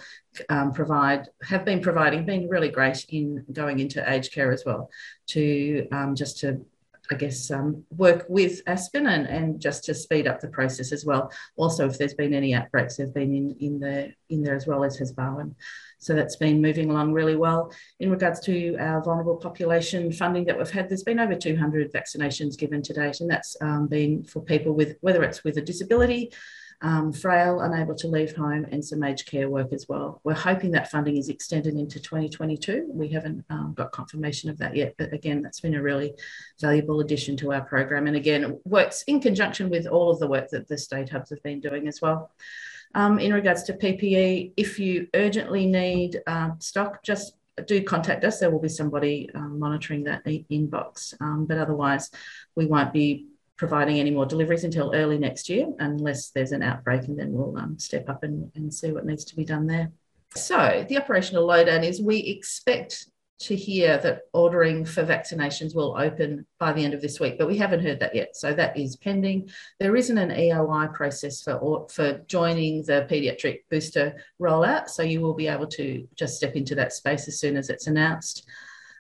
um, 0.51 0.73
provide, 0.73 1.29
have 1.43 1.65
been 1.65 1.81
providing, 1.81 2.27
been 2.27 2.49
really 2.49 2.69
great 2.69 3.07
in 3.09 3.45
going 3.51 3.79
into 3.79 4.09
aged 4.11 4.33
care 4.33 4.53
as 4.53 4.65
well, 4.67 4.91
to 5.29 5.89
um, 5.91 6.15
just 6.15 6.39
to 6.41 6.61
I 7.13 7.15
guess, 7.15 7.51
um, 7.51 7.85
work 7.95 8.25
with 8.29 8.63
Aspen 8.67 9.07
and, 9.07 9.27
and 9.27 9.61
just 9.61 9.85
to 9.85 9.95
speed 9.95 10.27
up 10.27 10.41
the 10.41 10.49
process 10.49 10.93
as 10.93 11.05
well. 11.05 11.31
Also, 11.57 11.87
if 11.87 11.99
there's 11.99 12.15
been 12.15 12.33
any 12.33 12.55
outbreaks, 12.55 12.97
they've 12.97 13.13
been 13.13 13.35
in, 13.35 13.57
in, 13.61 13.79
there, 13.79 14.15
in 14.31 14.43
there 14.43 14.57
as 14.57 14.67
well 14.67 14.83
as 14.83 14.97
has 14.97 15.13
Barwon. 15.13 15.55
So 15.99 16.15
that's 16.15 16.37
been 16.37 16.63
moving 16.63 16.91
along 16.91 17.13
really 17.13 17.37
well. 17.37 17.71
In 18.01 18.11
regards 18.11 18.41
to 18.47 18.77
our 18.79 19.05
vulnerable 19.05 19.37
population 19.37 20.11
funding 20.11 20.47
that 20.47 20.57
we've 20.57 20.71
had, 20.71 20.89
there's 20.89 21.05
been 21.05 21.21
over 21.21 21.35
200 21.35 21.93
vaccinations 21.93 22.59
given 22.59 22.81
to 22.83 22.95
date, 22.95 23.21
and 23.21 23.31
that's 23.31 23.57
um, 23.61 23.89
been 23.89 24.25
for 24.25 24.41
people 24.41 24.73
with, 24.73 24.97
whether 25.03 25.23
it's 25.23 25.45
with 25.45 25.59
a 25.59 25.63
disability, 25.63 26.33
um, 26.83 27.13
frail, 27.13 27.61
unable 27.61 27.95
to 27.95 28.09
leave 28.09 28.35
home, 28.35 28.67
and 28.71 28.85
some 28.85 29.03
aged 29.05 29.27
care 29.27 29.49
work 29.49 29.73
as 29.73 29.89
well. 29.89 30.21
We're 30.25 30.35
hoping 30.35 30.73
that 30.73 30.91
funding 30.91 31.17
is 31.17 31.29
extended 31.29 31.75
into 31.75 32.01
2022. 32.01 32.91
We 32.93 33.09
haven't 33.09 33.45
um, 33.51 33.73
got 33.75 33.93
confirmation 33.93 34.51
of 34.51 34.59
that 34.59 34.77
yet, 34.77 34.95
but 34.99 35.13
again, 35.13 35.43
that's 35.43 35.61
been 35.61 35.77
a 35.77 35.83
really 35.83 36.15
valuable 36.61 37.01
addition 37.01 37.37
to 37.39 37.53
our 37.53 37.63
program. 37.63 38.09
And 38.09 38.17
again, 38.17 38.59
works 38.65 39.05
in 39.07 39.21
conjunction 39.21 39.71
with 39.71 39.87
all 39.87 40.11
of 40.11 40.19
the 40.19 40.27
work 40.27 40.51
that 40.51 40.67
the 40.67 40.77
state 40.77 41.09
hubs 41.09 41.31
have 41.31 41.43
been 41.43 41.61
doing 41.61 41.87
as 41.87 42.03
well. 42.03 42.33
Um, 42.95 43.19
in 43.21 43.33
regards 43.33 43.63
to 43.65 43.75
PPE, 43.75 44.53
if 44.57 44.79
you 44.79 45.07
urgently 45.15 45.67
need 45.67 46.21
uh, 46.27 46.51
stock, 46.59 47.03
just 47.05 47.35
do 47.67 47.83
contact 47.83 48.25
us. 48.25 48.41
There 48.41 48.51
will 48.51 48.61
be 48.61 48.69
somebody 48.69 49.31
um, 49.35 49.59
monitoring 49.59 50.05
that 50.05 50.25
inbox. 50.25 51.15
Um, 51.21 51.47
but 51.47 51.59
otherwise, 51.59 52.11
we 52.57 52.67
won't 52.67 52.93
be 52.93 53.29
providing 53.63 54.01
any 54.01 54.11
more 54.11 54.27
deliveries 54.27 54.65
until 54.65 54.93
early 54.93 55.17
next 55.17 55.49
year, 55.49 55.69
unless 55.79 56.31
there's 56.31 56.51
an 56.51 56.65
outbreak, 56.65 57.05
and 57.05 57.17
then 57.17 57.31
we'll 57.31 57.57
um, 57.57 57.79
step 57.79 58.09
up 58.09 58.25
and, 58.25 58.51
and 58.57 58.75
see 58.75 58.91
what 58.91 59.07
needs 59.07 59.25
to 59.25 59.37
be 59.37 59.45
done 59.45 59.69
there. 59.69 59.93
So, 60.35 60.85
the 60.89 60.99
operational 60.99 61.47
lowdown 61.47 61.85
is 61.85 62.03
we 62.03 62.19
expect 62.19 63.07
to 63.43 63.55
hear 63.55 63.99
that 63.99 64.23
ordering 64.33 64.85
for 64.85 65.05
vaccinations 65.05 65.77
will 65.77 65.97
open 65.97 66.45
by 66.59 66.73
the 66.73 66.85
end 66.85 66.93
of 66.93 67.01
this 67.01 67.21
week, 67.21 67.39
but 67.39 67.47
we 67.47 67.57
haven't 67.57 67.85
heard 67.85 68.01
that 68.01 68.17
yet. 68.17 68.35
So 68.35 68.53
that 68.53 68.77
is 68.77 68.97
pending. 68.97 69.49
There 69.79 69.95
isn't 69.95 70.19
an 70.19 70.31
EOI 70.31 70.93
process 70.93 71.41
for, 71.41 71.87
for 71.89 72.19
joining 72.27 72.83
the 72.83 73.07
pediatric 73.09 73.61
booster 73.71 74.17
rollout. 74.41 74.89
So 74.89 75.05
you 75.05 75.21
will 75.21 75.35
be 75.35 75.47
able 75.47 75.69
to 75.69 76.09
just 76.17 76.37
step 76.37 76.57
into 76.57 76.75
that 76.75 76.93
space 76.93 77.29
as 77.29 77.39
soon 77.39 77.57
as 77.57 77.71
it's 77.71 77.87
announced. 77.87 78.45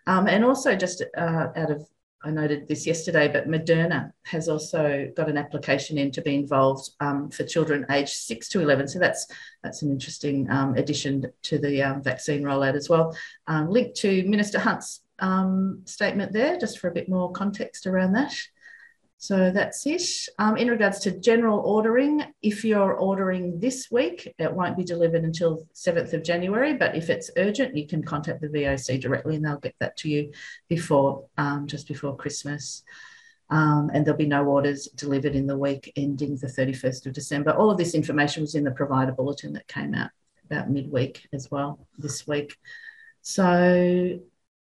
Um, 0.06 0.26
and 0.28 0.44
also, 0.44 0.74
just 0.74 1.02
uh, 1.16 1.48
out 1.56 1.70
of 1.70 1.86
I 2.24 2.30
noted 2.30 2.68
this 2.68 2.86
yesterday, 2.86 3.28
but 3.28 3.48
Moderna 3.48 4.12
has 4.24 4.48
also 4.48 5.10
got 5.16 5.28
an 5.28 5.36
application 5.36 5.98
in 5.98 6.10
to 6.12 6.22
be 6.22 6.36
involved 6.36 6.90
um, 7.00 7.30
for 7.30 7.44
children 7.44 7.84
aged 7.90 8.10
six 8.10 8.48
to 8.50 8.60
11. 8.60 8.88
So 8.88 8.98
that's 8.98 9.26
that's 9.62 9.82
an 9.82 9.90
interesting 9.90 10.50
um, 10.50 10.74
addition 10.76 11.26
to 11.42 11.58
the 11.58 11.82
um, 11.82 12.02
vaccine 12.02 12.42
rollout 12.42 12.74
as 12.74 12.88
well. 12.88 13.16
Um, 13.46 13.68
linked 13.68 13.96
to 13.98 14.22
Minister 14.24 14.60
Hunt's 14.60 15.02
um, 15.18 15.82
statement 15.84 16.32
there, 16.32 16.58
just 16.58 16.78
for 16.78 16.88
a 16.88 16.94
bit 16.94 17.08
more 17.08 17.32
context 17.32 17.86
around 17.86 18.12
that. 18.12 18.34
So 19.22 19.52
that's 19.52 19.86
it. 19.86 20.02
Um, 20.40 20.56
in 20.56 20.66
regards 20.66 20.98
to 21.00 21.12
general 21.12 21.60
ordering, 21.60 22.24
if 22.42 22.64
you're 22.64 22.94
ordering 22.94 23.60
this 23.60 23.88
week, 23.88 24.34
it 24.36 24.52
won't 24.52 24.76
be 24.76 24.82
delivered 24.82 25.22
until 25.22 25.64
7th 25.76 26.12
of 26.12 26.24
January. 26.24 26.74
But 26.74 26.96
if 26.96 27.08
it's 27.08 27.30
urgent, 27.36 27.76
you 27.76 27.86
can 27.86 28.02
contact 28.02 28.40
the 28.40 28.48
VOC 28.48 29.00
directly 29.00 29.36
and 29.36 29.44
they'll 29.44 29.58
get 29.58 29.76
that 29.78 29.96
to 29.98 30.08
you 30.08 30.32
before, 30.66 31.26
um, 31.38 31.68
just 31.68 31.86
before 31.86 32.16
Christmas. 32.16 32.82
Um, 33.48 33.92
and 33.94 34.04
there'll 34.04 34.18
be 34.18 34.26
no 34.26 34.44
orders 34.44 34.88
delivered 34.88 35.36
in 35.36 35.46
the 35.46 35.56
week 35.56 35.92
ending 35.94 36.36
the 36.36 36.48
31st 36.48 37.06
of 37.06 37.12
December. 37.12 37.52
All 37.52 37.70
of 37.70 37.78
this 37.78 37.94
information 37.94 38.42
was 38.42 38.56
in 38.56 38.64
the 38.64 38.72
provider 38.72 39.12
bulletin 39.12 39.52
that 39.52 39.68
came 39.68 39.94
out 39.94 40.10
about 40.46 40.68
midweek 40.68 41.28
as 41.32 41.48
well 41.48 41.86
this 41.96 42.26
week. 42.26 42.56
So 43.20 44.18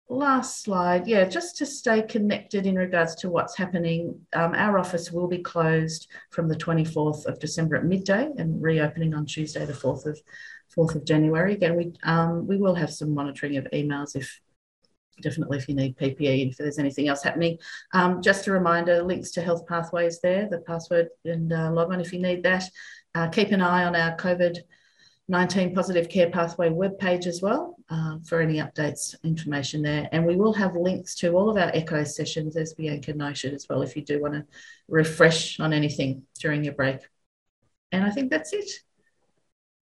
last 0.09 0.63
slide, 0.63 1.07
yeah, 1.07 1.25
just 1.25 1.57
to 1.57 1.65
stay 1.65 2.01
connected 2.01 2.65
in 2.65 2.75
regards 2.75 3.15
to 3.15 3.29
what's 3.29 3.57
happening, 3.57 4.19
um, 4.33 4.53
our 4.53 4.77
office 4.77 5.11
will 5.11 5.27
be 5.27 5.39
closed 5.39 6.07
from 6.29 6.47
the 6.47 6.55
24th 6.55 7.25
of 7.25 7.39
December 7.39 7.75
at 7.77 7.85
midday 7.85 8.29
and 8.37 8.61
reopening 8.61 9.13
on 9.13 9.25
Tuesday, 9.25 9.65
the 9.65 9.73
4th 9.73 10.05
of 10.05 10.19
4th 10.75 10.95
of 10.95 11.05
January. 11.05 11.53
Again, 11.53 11.75
we 11.75 11.93
um, 12.03 12.47
we 12.47 12.57
will 12.57 12.75
have 12.75 12.91
some 12.91 13.13
monitoring 13.13 13.57
of 13.57 13.67
emails 13.73 14.15
if 14.15 14.39
definitely 15.21 15.57
if 15.57 15.69
you 15.69 15.75
need 15.75 15.97
PPE 15.97 16.41
and 16.41 16.51
if 16.51 16.57
there's 16.57 16.79
anything 16.79 17.07
else 17.07 17.23
happening. 17.23 17.57
Um, 17.93 18.21
just 18.21 18.47
a 18.47 18.51
reminder, 18.51 19.01
links 19.01 19.31
to 19.31 19.41
health 19.41 19.65
pathways 19.67 20.19
there, 20.21 20.47
the 20.49 20.59
password 20.59 21.07
and 21.23 21.51
uh, 21.51 21.69
login 21.69 22.01
if 22.01 22.13
you 22.13 22.19
need 22.19 22.43
that. 22.43 22.63
Uh, 23.13 23.29
keep 23.29 23.51
an 23.51 23.61
eye 23.61 23.85
on 23.85 23.95
our 23.95 24.15
COVID 24.17 24.57
19 25.27 25.73
Positive 25.73 26.07
Care 26.07 26.29
Pathway 26.29 26.69
webpage 26.69 27.25
as 27.25 27.41
well 27.41 27.77
uh, 27.89 28.17
for 28.25 28.41
any 28.41 28.55
updates, 28.55 29.15
information 29.23 29.81
there. 29.81 30.07
And 30.11 30.25
we 30.25 30.35
will 30.35 30.53
have 30.53 30.75
links 30.75 31.15
to 31.15 31.33
all 31.33 31.49
of 31.49 31.57
our 31.57 31.71
ECHO 31.73 32.03
sessions, 32.03 32.55
as 32.55 32.73
Bianca 32.73 33.13
noted 33.13 33.53
as 33.53 33.65
well, 33.67 33.81
if 33.81 33.95
you 33.95 34.03
do 34.03 34.21
want 34.21 34.35
to 34.35 34.45
refresh 34.87 35.59
on 35.59 35.73
anything 35.73 36.23
during 36.39 36.63
your 36.63 36.73
break. 36.73 36.99
And 37.91 38.03
I 38.03 38.11
think 38.11 38.29
that's 38.29 38.53
it. 38.53 38.69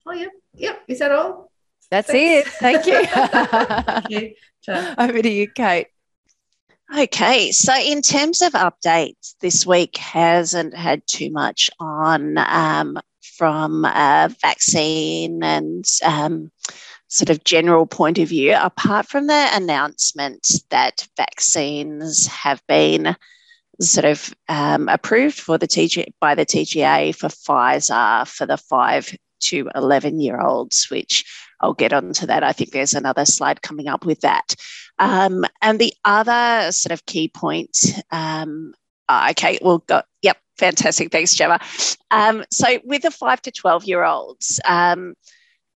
Oh, 0.06 0.14
yeah. 0.14 0.28
Yep. 0.54 0.84
Is 0.88 1.00
that 1.00 1.12
all? 1.12 1.52
That's 1.92 2.10
Thanks. 2.10 2.48
it. 2.48 2.54
Thank 2.54 2.86
you. 2.86 3.06
Thank 3.06 4.10
you. 4.10 4.34
Over 4.98 5.22
to 5.22 5.30
you, 5.30 5.50
Kate. 5.50 5.88
Okay, 6.96 7.52
so 7.52 7.74
in 7.76 8.02
terms 8.02 8.42
of 8.42 8.54
updates, 8.54 9.36
this 9.40 9.66
week 9.66 9.98
hasn't 9.98 10.76
had 10.76 11.02
too 11.08 11.32
much 11.32 11.70
on 11.80 12.38
um, 12.38 13.00
from 13.38 13.86
a 13.86 14.34
vaccine 14.42 15.44
and 15.44 15.86
um, 16.04 16.52
sort 17.08 17.30
of 17.30 17.44
general 17.44 17.86
point 17.86 18.18
of 18.18 18.30
view, 18.30 18.56
apart 18.60 19.08
from 19.08 19.28
the 19.28 19.50
announcement 19.54 20.48
that 20.70 21.08
vaccines 21.16 22.28
have 22.28 22.62
been 22.68 23.16
sort 23.82 24.06
of 24.06 24.34
um, 24.50 24.88
approved 24.90 25.40
for 25.40 25.58
the 25.58 25.68
TG, 25.68 26.06
by 26.20 26.36
the 26.36 26.46
TGA 26.46 27.16
for 27.16 27.28
Pfizer 27.28 28.28
for 28.28 28.46
the 28.46 28.58
five 28.58 29.16
to 29.42 29.70
11 29.76 30.20
year 30.20 30.40
olds, 30.40 30.88
which 30.90 31.26
I'll 31.60 31.74
get 31.74 31.94
onto 31.94 32.26
that. 32.28 32.44
I 32.44 32.52
think 32.52 32.72
there's 32.72 32.94
another 32.94 33.26
slide 33.26 33.62
coming 33.62 33.88
up 33.88 34.06
with 34.06 34.22
that. 34.22 34.56
Um, 35.00 35.46
and 35.62 35.80
the 35.80 35.94
other 36.06 36.72
sort 36.72 36.92
of 36.92 37.06
key 37.06 37.28
point, 37.30 37.78
um, 38.12 38.74
okay, 39.32 39.60
we'll 39.62 39.80
go, 39.80 40.02
yep, 40.22 40.38
fantastic. 40.58 41.12
Thanks, 41.12 41.34
Gemma. 41.34 41.60
Um, 42.12 42.44
so 42.52 42.80
with 42.84 43.04
the 43.04 43.12
five 43.12 43.42
to 43.44 43.52
12 43.52 43.86
year 43.86 44.04
olds, 44.04 44.60
um, 44.68 45.16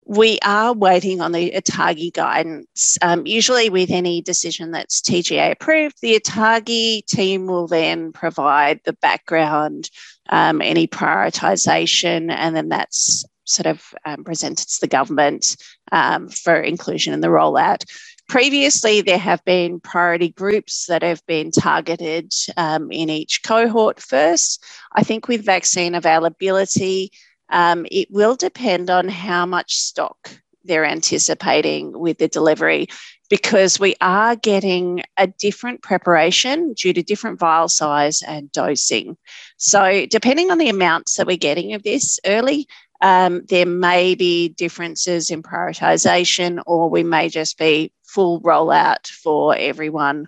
we 0.08 0.40
are 0.46 0.74
waiting 0.74 1.20
on 1.20 1.34
the 1.34 1.52
ATAGI 1.52 2.14
guidance. 2.14 2.98
Um, 3.02 3.28
usually, 3.28 3.70
with 3.70 3.92
any 3.92 4.22
decision 4.22 4.72
that's 4.72 5.02
TGA 5.02 5.52
approved, 5.52 5.98
the 6.02 6.18
ATAGI 6.18 7.06
team 7.06 7.46
will 7.46 7.68
then 7.68 8.14
provide 8.14 8.80
the 8.86 8.94
background, 8.94 9.90
um, 10.30 10.62
any 10.62 10.88
prioritisation, 10.88 12.32
and 12.32 12.56
then 12.56 12.70
that's 12.70 13.26
sort 13.44 13.66
of 13.66 13.84
um, 14.06 14.24
presented 14.24 14.68
to 14.68 14.82
the 14.82 14.88
government 14.88 15.58
um, 15.92 16.30
for 16.30 16.56
inclusion 16.56 17.14
in 17.14 17.20
the 17.20 17.28
rollout. 17.28 17.84
Previously, 18.28 19.00
there 19.00 19.18
have 19.18 19.44
been 19.46 19.80
priority 19.80 20.30
groups 20.30 20.88
that 20.88 21.02
have 21.02 21.26
been 21.28 21.50
targeted 21.50 22.34
um, 22.58 22.92
in 22.92 23.10
each 23.10 23.42
cohort 23.42 24.02
first. 24.02 24.64
I 24.94 25.04
think 25.04 25.30
with 25.30 25.46
vaccine 25.46 25.96
availability, 25.96 27.12
um, 27.50 27.86
it 27.90 28.10
will 28.12 28.36
depend 28.36 28.90
on 28.90 29.08
how 29.08 29.46
much 29.46 29.78
stock 29.78 30.30
they're 30.66 30.86
anticipating 30.86 31.98
with 31.98 32.18
the 32.18 32.28
delivery 32.28 32.88
because 33.30 33.80
we 33.80 33.96
are 34.02 34.36
getting 34.36 35.04
a 35.18 35.28
different 35.28 35.82
preparation 35.82 36.74
due 36.74 36.92
to 36.92 37.04
different 37.04 37.40
vial 37.40 37.70
size 37.70 38.22
and 38.22 38.52
dosing. 38.52 39.16
So, 39.56 40.06
depending 40.06 40.52
on 40.52 40.58
the 40.58 40.70
amounts 40.70 41.16
that 41.16 41.28
we're 41.28 41.38
getting 41.38 41.74
of 41.74 41.84
this 41.84 42.20
early, 42.26 42.68
um, 43.02 43.44
there 43.48 43.66
may 43.66 44.16
be 44.16 44.50
differences 44.50 45.30
in 45.30 45.44
prioritization, 45.44 46.62
or 46.66 46.90
we 46.90 47.04
may 47.04 47.30
just 47.30 47.58
be 47.58 47.92
full 48.18 48.42
rollout 48.42 49.06
for 49.06 49.56
everyone 49.56 50.28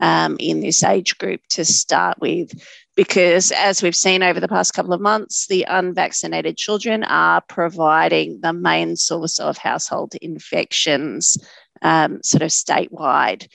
um, 0.00 0.36
in 0.40 0.58
this 0.58 0.82
age 0.82 1.16
group 1.18 1.40
to 1.50 1.64
start 1.64 2.18
with. 2.20 2.50
Because 2.96 3.52
as 3.52 3.80
we've 3.80 3.94
seen 3.94 4.24
over 4.24 4.40
the 4.40 4.48
past 4.48 4.74
couple 4.74 4.92
of 4.92 5.00
months, 5.00 5.46
the 5.46 5.64
unvaccinated 5.68 6.56
children 6.56 7.04
are 7.04 7.40
providing 7.42 8.40
the 8.40 8.52
main 8.52 8.96
source 8.96 9.38
of 9.38 9.56
household 9.56 10.16
infections, 10.20 11.38
um, 11.80 12.20
sort 12.24 12.42
of 12.42 12.50
statewide. 12.50 13.46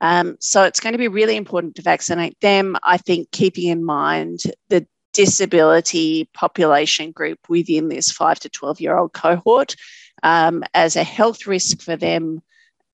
Um, 0.00 0.36
so 0.38 0.62
it's 0.62 0.78
going 0.78 0.92
to 0.92 0.98
be 0.98 1.08
really 1.08 1.36
important 1.36 1.74
to 1.74 1.82
vaccinate 1.82 2.38
them. 2.38 2.76
I 2.84 2.96
think 2.96 3.32
keeping 3.32 3.70
in 3.70 3.84
mind 3.84 4.42
the 4.68 4.86
disability 5.12 6.30
population 6.32 7.10
group 7.10 7.40
within 7.48 7.88
this 7.88 8.12
5 8.12 8.38
to 8.38 8.48
12 8.48 8.80
year 8.80 8.96
old 8.96 9.12
cohort 9.12 9.74
um, 10.22 10.62
as 10.74 10.94
a 10.94 11.02
health 11.02 11.48
risk 11.48 11.82
for 11.82 11.96
them, 11.96 12.40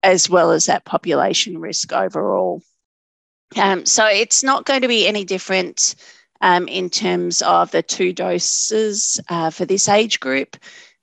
as 0.03 0.29
well 0.29 0.51
as 0.51 0.65
that 0.65 0.85
population 0.85 1.59
risk 1.59 1.91
overall. 1.93 2.61
Um, 3.55 3.85
so 3.85 4.05
it's 4.05 4.43
not 4.43 4.65
going 4.65 4.81
to 4.81 4.87
be 4.87 5.07
any 5.07 5.23
different 5.23 5.95
um, 6.41 6.67
in 6.67 6.89
terms 6.89 7.41
of 7.41 7.71
the 7.71 7.81
two 7.81 8.13
doses 8.13 9.19
uh, 9.29 9.49
for 9.49 9.65
this 9.65 9.87
age 9.89 10.19
group. 10.19 10.57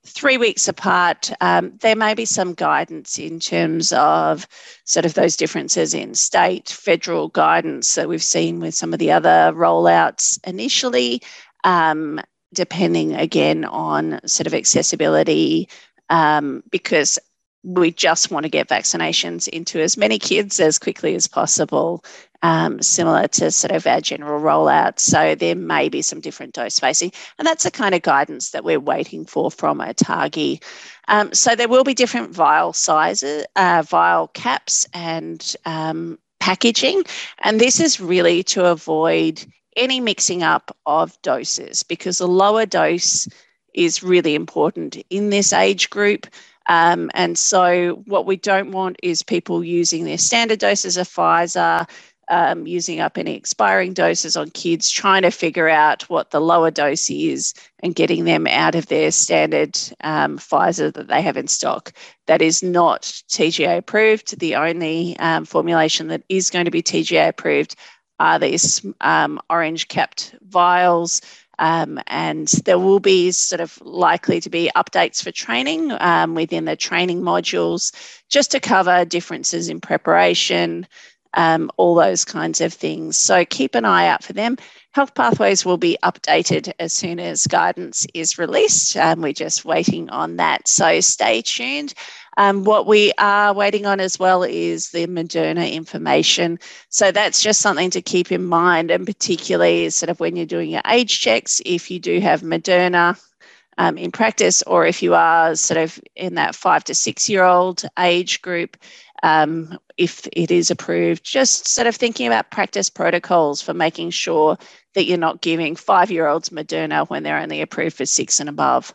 three 0.05 0.37
weeks 0.37 0.67
apart, 0.67 1.31
um, 1.41 1.73
there 1.81 1.95
may 1.95 2.13
be 2.13 2.25
some 2.25 2.53
guidance 2.53 3.17
in 3.17 3.39
terms 3.39 3.91
of 3.91 4.47
sort 4.85 5.05
of 5.05 5.15
those 5.15 5.35
differences 5.35 5.93
in 5.93 6.13
state, 6.13 6.69
federal 6.69 7.29
guidance 7.29 7.95
that 7.95 8.07
we've 8.07 8.23
seen 8.23 8.59
with 8.59 8.75
some 8.75 8.93
of 8.93 8.99
the 8.99 9.11
other 9.11 9.51
rollouts 9.53 10.39
initially, 10.47 11.21
um, 11.63 12.21
depending 12.53 13.15
again 13.15 13.65
on 13.65 14.19
sort 14.27 14.47
of 14.47 14.53
accessibility, 14.53 15.67
um, 16.09 16.63
because 16.69 17.17
we 17.65 17.91
just 17.91 18.29
want 18.29 18.43
to 18.43 18.49
get 18.49 18.69
vaccinations 18.69 19.47
into 19.47 19.81
as 19.81 19.97
many 19.97 20.19
kids 20.19 20.59
as 20.59 20.77
quickly 20.77 21.15
as 21.15 21.27
possible, 21.27 22.05
um, 22.43 22.79
similar 22.79 23.27
to 23.27 23.49
sort 23.49 23.71
of 23.71 23.87
our 23.87 23.99
general 23.99 24.39
rollout. 24.39 24.99
So 24.99 25.33
there 25.33 25.55
may 25.55 25.89
be 25.89 26.03
some 26.03 26.19
different 26.19 26.53
dose 26.53 26.75
spacing, 26.75 27.11
and 27.39 27.47
that's 27.47 27.63
the 27.63 27.71
kind 27.71 27.95
of 27.95 28.03
guidance 28.03 28.51
that 28.51 28.63
we're 28.63 28.79
waiting 28.79 29.25
for 29.25 29.49
from 29.49 29.79
ATAGI. 29.79 30.63
Um, 31.07 31.33
so 31.33 31.55
there 31.55 31.67
will 31.67 31.83
be 31.83 31.95
different 31.95 32.31
vial 32.35 32.71
sizes, 32.71 33.45
uh, 33.55 33.83
vial 33.87 34.27
caps, 34.27 34.87
and 34.93 35.55
um, 35.65 36.19
packaging, 36.39 37.03
and 37.39 37.59
this 37.59 37.79
is 37.79 37.99
really 37.99 38.43
to 38.43 38.65
avoid 38.65 39.43
any 39.75 39.99
mixing 39.99 40.43
up 40.43 40.75
of 40.85 41.19
doses 41.23 41.81
because 41.83 42.19
the 42.19 42.27
lower 42.27 42.65
dose 42.65 43.27
is 43.73 44.03
really 44.03 44.35
important 44.35 44.97
in 45.09 45.31
this 45.31 45.51
age 45.51 45.89
group. 45.89 46.27
Um, 46.67 47.11
and 47.13 47.37
so, 47.37 48.01
what 48.05 48.25
we 48.25 48.37
don't 48.37 48.71
want 48.71 48.97
is 49.03 49.21
people 49.21 49.63
using 49.63 50.05
their 50.05 50.17
standard 50.17 50.59
doses 50.59 50.97
of 50.97 51.07
Pfizer, 51.07 51.87
um, 52.27 52.65
using 52.65 52.99
up 52.99 53.17
any 53.17 53.35
expiring 53.35 53.93
doses 53.93 54.35
on 54.35 54.49
kids, 54.49 54.89
trying 54.89 55.21
to 55.21 55.31
figure 55.31 55.69
out 55.69 56.09
what 56.09 56.31
the 56.31 56.41
lower 56.41 56.71
dose 56.71 57.09
is 57.09 57.53
and 57.83 57.95
getting 57.95 58.25
them 58.25 58.47
out 58.47 58.75
of 58.75 58.87
their 58.87 59.11
standard 59.11 59.77
um, 60.01 60.37
Pfizer 60.37 60.91
that 60.93 61.07
they 61.07 61.21
have 61.21 61.37
in 61.37 61.47
stock. 61.47 61.93
That 62.27 62.41
is 62.41 62.63
not 62.63 63.03
TGA 63.29 63.77
approved. 63.77 64.39
The 64.39 64.55
only 64.55 65.17
um, 65.19 65.45
formulation 65.45 66.07
that 66.07 66.23
is 66.29 66.49
going 66.49 66.65
to 66.65 66.71
be 66.71 66.81
TGA 66.81 67.29
approved 67.29 67.75
are 68.19 68.39
these 68.39 68.85
um, 69.01 69.39
orange 69.49 69.87
capped 69.87 70.35
vials. 70.47 71.21
Um, 71.59 71.99
and 72.07 72.47
there 72.65 72.79
will 72.79 72.99
be 72.99 73.31
sort 73.31 73.61
of 73.61 73.79
likely 73.81 74.41
to 74.41 74.49
be 74.49 74.71
updates 74.75 75.23
for 75.23 75.31
training 75.31 75.91
um, 75.99 76.35
within 76.35 76.65
the 76.65 76.75
training 76.75 77.21
modules 77.21 77.93
just 78.29 78.51
to 78.51 78.59
cover 78.59 79.05
differences 79.05 79.69
in 79.69 79.79
preparation, 79.81 80.87
um, 81.33 81.69
all 81.77 81.95
those 81.95 82.25
kinds 82.25 82.61
of 82.61 82.73
things. 82.73 83.17
So 83.17 83.45
keep 83.45 83.75
an 83.75 83.85
eye 83.85 84.07
out 84.07 84.23
for 84.23 84.33
them. 84.33 84.57
Health 84.93 85.13
Pathways 85.13 85.65
will 85.65 85.77
be 85.77 85.97
updated 86.03 86.71
as 86.79 86.93
soon 86.93 87.19
as 87.19 87.47
guidance 87.47 88.07
is 88.13 88.37
released. 88.37 88.95
Um, 88.95 89.21
we're 89.21 89.33
just 89.33 89.65
waiting 89.65 90.09
on 90.09 90.37
that. 90.37 90.69
So 90.69 91.01
stay 91.01 91.41
tuned. 91.41 91.93
Um, 92.37 92.63
what 92.63 92.85
we 92.85 93.13
are 93.17 93.53
waiting 93.53 93.85
on 93.85 93.99
as 93.99 94.19
well 94.19 94.43
is 94.43 94.89
the 94.91 95.07
Moderna 95.07 95.71
information. 95.71 96.59
So 96.89 97.11
that's 97.11 97.41
just 97.41 97.61
something 97.61 97.89
to 97.91 98.01
keep 98.01 98.31
in 98.31 98.45
mind, 98.45 98.91
and 98.91 99.05
particularly 99.05 99.89
sort 99.89 100.09
of 100.09 100.19
when 100.19 100.35
you're 100.35 100.45
doing 100.45 100.69
your 100.69 100.81
age 100.87 101.19
checks, 101.21 101.61
if 101.65 101.89
you 101.89 101.99
do 101.99 102.19
have 102.19 102.41
Moderna. 102.41 103.19
Um, 103.77 103.97
in 103.97 104.09
practice, 104.09 104.63
or 104.63 104.85
if 104.85 105.03
you 105.03 105.15
are 105.15 105.53
sort 105.53 105.77
of 105.77 105.99
in 106.15 106.35
that 106.35 106.55
five 106.55 106.85
to 106.85 106.95
six 106.95 107.27
year 107.27 107.43
old 107.43 107.83
age 107.99 108.41
group, 108.41 108.77
um, 109.21 109.77
if 109.97 110.27
it 110.31 110.49
is 110.49 110.71
approved, 110.71 111.25
just 111.25 111.67
sort 111.67 111.87
of 111.87 111.95
thinking 111.95 112.27
about 112.27 112.51
practice 112.51 112.89
protocols 112.89 113.61
for 113.61 113.73
making 113.73 114.11
sure 114.11 114.57
that 114.93 115.05
you're 115.05 115.17
not 115.17 115.41
giving 115.41 115.75
five 115.75 116.09
year 116.11 116.27
olds 116.27 116.49
Moderna 116.49 117.09
when 117.09 117.23
they're 117.23 117.39
only 117.39 117.61
approved 117.61 117.97
for 117.97 118.05
six 118.05 118.39
and 118.39 118.47
above. 118.47 118.93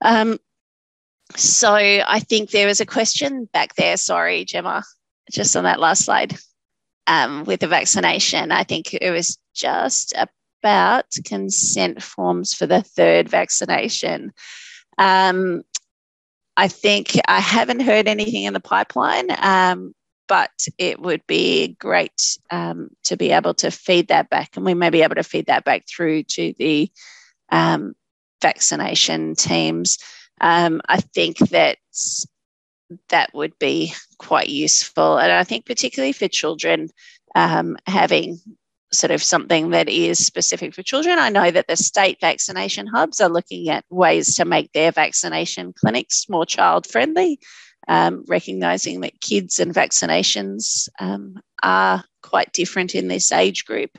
Um, 0.00 0.38
so 1.36 1.74
I 1.74 2.20
think 2.20 2.50
there 2.50 2.66
was 2.66 2.80
a 2.80 2.86
question 2.86 3.48
back 3.52 3.74
there. 3.74 3.96
Sorry, 3.96 4.44
Gemma, 4.44 4.82
just 5.30 5.56
on 5.56 5.64
that 5.64 5.80
last 5.80 6.04
slide 6.04 6.36
um, 7.06 7.44
with 7.44 7.60
the 7.60 7.68
vaccination. 7.68 8.52
I 8.52 8.64
think 8.64 8.94
it 8.94 9.10
was 9.10 9.38
just 9.54 10.14
about 10.16 11.06
consent 11.24 12.02
forms 12.02 12.54
for 12.54 12.66
the 12.66 12.82
third 12.82 13.28
vaccination. 13.28 14.32
Um, 14.98 15.62
I 16.56 16.68
think 16.68 17.12
I 17.28 17.40
haven't 17.40 17.80
heard 17.80 18.08
anything 18.08 18.44
in 18.44 18.52
the 18.52 18.60
pipeline, 18.60 19.28
um, 19.38 19.94
but 20.26 20.50
it 20.76 21.00
would 21.00 21.26
be 21.26 21.76
great 21.78 22.38
um, 22.50 22.90
to 23.04 23.16
be 23.16 23.30
able 23.30 23.54
to 23.54 23.70
feed 23.70 24.08
that 24.08 24.28
back, 24.28 24.56
and 24.56 24.64
we 24.64 24.74
may 24.74 24.90
be 24.90 25.02
able 25.02 25.14
to 25.14 25.22
feed 25.22 25.46
that 25.46 25.64
back 25.64 25.84
through 25.88 26.24
to 26.24 26.52
the 26.58 26.90
um, 27.50 27.94
vaccination 28.42 29.34
teams. 29.34 29.98
Um, 30.40 30.80
I 30.88 31.00
think 31.00 31.38
that 31.50 31.78
that 33.10 33.34
would 33.34 33.58
be 33.58 33.92
quite 34.18 34.48
useful. 34.48 35.18
And 35.18 35.32
I 35.32 35.44
think, 35.44 35.66
particularly 35.66 36.12
for 36.12 36.28
children, 36.28 36.88
um, 37.34 37.76
having 37.86 38.40
sort 38.92 39.10
of 39.10 39.22
something 39.22 39.70
that 39.70 39.88
is 39.88 40.24
specific 40.24 40.74
for 40.74 40.82
children. 40.82 41.18
I 41.18 41.28
know 41.28 41.50
that 41.50 41.66
the 41.68 41.76
state 41.76 42.18
vaccination 42.20 42.86
hubs 42.86 43.20
are 43.20 43.28
looking 43.28 43.68
at 43.68 43.84
ways 43.90 44.34
to 44.36 44.44
make 44.44 44.72
their 44.72 44.92
vaccination 44.92 45.74
clinics 45.74 46.28
more 46.28 46.46
child 46.46 46.86
friendly, 46.86 47.38
um, 47.86 48.24
recognizing 48.28 49.00
that 49.00 49.20
kids 49.20 49.58
and 49.58 49.74
vaccinations 49.74 50.88
um, 51.00 51.38
are 51.62 52.02
quite 52.22 52.52
different 52.52 52.94
in 52.94 53.08
this 53.08 53.30
age 53.30 53.66
group. 53.66 53.90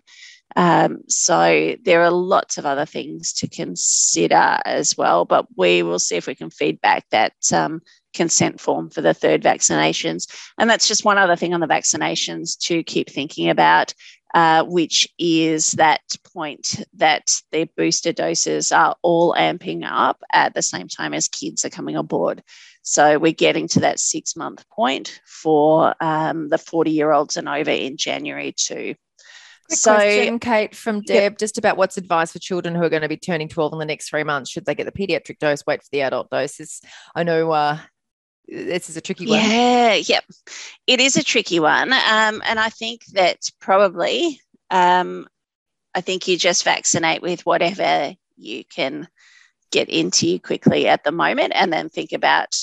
Um, 0.56 1.04
so 1.08 1.76
there 1.84 2.02
are 2.04 2.12
lots 2.12 2.58
of 2.58 2.66
other 2.66 2.86
things 2.86 3.34
to 3.34 3.48
consider 3.48 4.60
as 4.66 4.98
well, 4.98 5.26
but 5.26 5.48
we 5.56 5.84
will 5.84 6.00
see 6.00 6.16
if 6.16 6.28
we 6.28 6.36
can 6.36 6.50
feedback 6.50 7.06
that 7.12 7.34
um, 7.54 7.82
consent 8.14 8.60
form 8.60 8.90
for 8.90 9.02
the 9.02 9.14
third 9.14 9.44
vaccinations. 9.44 10.28
And 10.58 10.70
that's 10.70 10.88
just 10.88 11.06
one 11.06 11.18
other 11.18 11.36
thing 11.36 11.54
on 11.54 11.60
the 11.60 11.68
vaccinations 11.68 12.58
to 12.66 12.84
keep 12.84 13.10
thinking 13.10 13.50
about. 13.50 13.94
Uh, 14.36 14.64
which 14.66 15.12
is 15.18 15.72
that 15.72 16.02
point 16.32 16.84
that 16.94 17.32
the 17.52 17.68
booster 17.76 18.14
doses 18.14 18.72
are 18.72 18.96
all 19.02 19.34
amping 19.34 19.82
up 19.84 20.22
at 20.32 20.54
the 20.54 20.62
same 20.62 20.88
time 20.88 21.16
as 21.16 21.28
kids 21.28 21.66
are 21.66 21.72
coming 21.72 21.98
on 21.98 22.06
board. 22.06 22.44
So 22.84 23.18
we're 23.18 23.32
getting 23.32 23.68
to 23.70 23.80
that 23.80 24.00
six 24.00 24.36
month 24.36 24.70
point 24.70 25.20
for 25.26 25.96
um, 26.00 26.50
the 26.50 26.60
40 26.60 26.92
year 26.92 27.12
olds 27.12 27.38
and 27.38 27.50
over 27.50 27.72
in 27.72 27.98
January 27.98 28.54
too. 28.56 28.94
Quick 29.70 29.78
so, 29.78 29.94
question, 29.94 30.40
Kate, 30.40 30.76
from 30.76 31.02
Deb, 31.02 31.16
yep. 31.16 31.38
just 31.38 31.60
about 31.60 31.78
what's 31.78 31.96
advice 31.96 32.34
for 32.34 32.40
children 32.40 32.74
who 32.74 32.82
are 32.82 32.90
going 32.90 33.04
to 33.04 33.08
be 33.08 33.18
turning 33.18 33.48
12 33.48 33.74
in 33.74 33.80
the 33.80 33.86
next 33.86 34.10
three 34.10 34.24
months. 34.24 34.50
Should 34.50 34.66
they 34.66 34.74
get 34.74 34.86
the 34.86 34.92
pediatric 34.92 35.38
dose, 35.38 35.64
wait 35.68 35.84
for 35.84 35.90
the 35.92 36.02
adult 36.02 36.32
doses? 36.32 36.82
I 37.14 37.22
know 37.22 37.52
uh, 37.52 37.78
this 38.48 38.90
is 38.90 38.98
a 38.98 39.02
tricky 39.02 39.28
one. 39.28 39.38
Yeah, 39.40 39.94
yep. 39.94 40.24
It 40.88 41.00
is 41.00 41.18
a 41.18 41.24
tricky 41.24 41.60
one. 41.60 41.94
Um, 41.94 42.42
and 42.46 42.60
I 42.60 42.70
think 42.70 43.06
that 43.14 43.48
probably, 43.60 44.42
um, 44.72 45.28
I 45.94 46.02
think 46.02 46.28
you 46.28 46.36
just 46.36 46.64
vaccinate 46.64 47.22
with 47.22 47.46
whatever 47.46 48.16
you 48.38 48.64
can 48.66 49.08
get 49.72 49.88
into 49.88 50.28
you 50.28 50.40
quickly 50.40 50.88
at 50.88 51.04
the 51.04 51.12
moment 51.12 51.54
and 51.56 51.72
then 51.72 51.90
think 51.90 52.12
about 52.12 52.56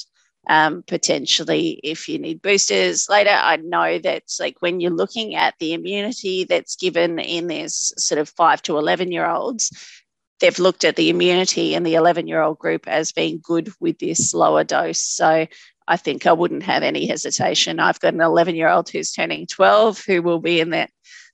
um, 0.49 0.83
potentially 0.87 1.81
if 1.83 2.09
you 2.09 2.19
need 2.19 2.43
boosters 2.43 3.09
later. 3.09 3.31
I 3.31 3.57
know 3.57 3.99
that's 3.99 4.39
like 4.39 4.57
when 4.61 4.81
you're 4.81 4.91
looking 4.91 5.35
at 5.35 5.55
the 5.59 5.73
immunity 5.73 6.45
that's 6.45 6.77
given 6.77 7.19
in 7.19 7.49
this 7.49 7.93
sort 7.99 8.19
of 8.19 8.29
five 8.29 8.63
to 8.63 8.79
11 8.79 9.11
year 9.13 9.27
olds, 9.27 9.99
they've 10.41 10.59
looked 10.59 10.85
at 10.85 10.97
the 10.97 11.11
immunity 11.11 11.75
in 11.75 11.83
the 11.83 11.95
11 11.95 12.29
year 12.29 12.43
old 12.43 12.59
group 12.59 12.87
as 12.87 13.13
being 13.13 13.41
good 13.43 13.71
with 13.81 13.99
this 13.99 14.35
lower 14.35 14.65
dose. 14.65 15.01
So 15.01 15.47
I 15.89 15.97
think 15.97 16.27
I 16.27 16.33
wouldn't 16.33 16.65
have 16.65 16.83
any 16.83 17.07
hesitation. 17.07 17.81
I've 17.81 18.01
got 18.01 18.15
an 18.15 18.21
11 18.21 18.55
year 18.55 18.69
old 18.69 18.89
who's 18.89 19.13
turning 19.13 19.47
12 19.47 20.05
who 20.05 20.23
will 20.23 20.41
be 20.41 20.61
in 20.61 20.71
that 20.71 20.91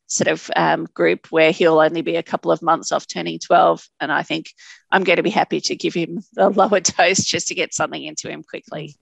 sort 0.07 0.29
of 0.29 0.51
um, 0.57 0.87
group 0.93 1.27
where 1.31 1.53
he'll 1.53 1.81
only 1.81 2.03
be 2.03 2.17
a 2.17 2.23
couple 2.23 2.51
of 2.51 2.63
months 2.63 2.93
off 2.93 3.07
turning 3.07 3.39
12. 3.39 3.87
And 3.99 4.13
I 4.13 4.23
think 4.23 4.53
I'm 4.91 5.05
going 5.05 5.17
to 5.17 5.23
be 5.23 5.31
happy 5.31 5.61
to 5.63 5.77
give 5.77 5.95
him 5.95 6.21
the 6.35 6.51
lower 6.57 6.81
dose 6.81 7.25
just 7.25 7.49
to 7.49 7.55
get 7.55 7.75
something 7.75 8.03
into 8.03 8.29
him 8.29 8.43
quickly. 8.43 8.95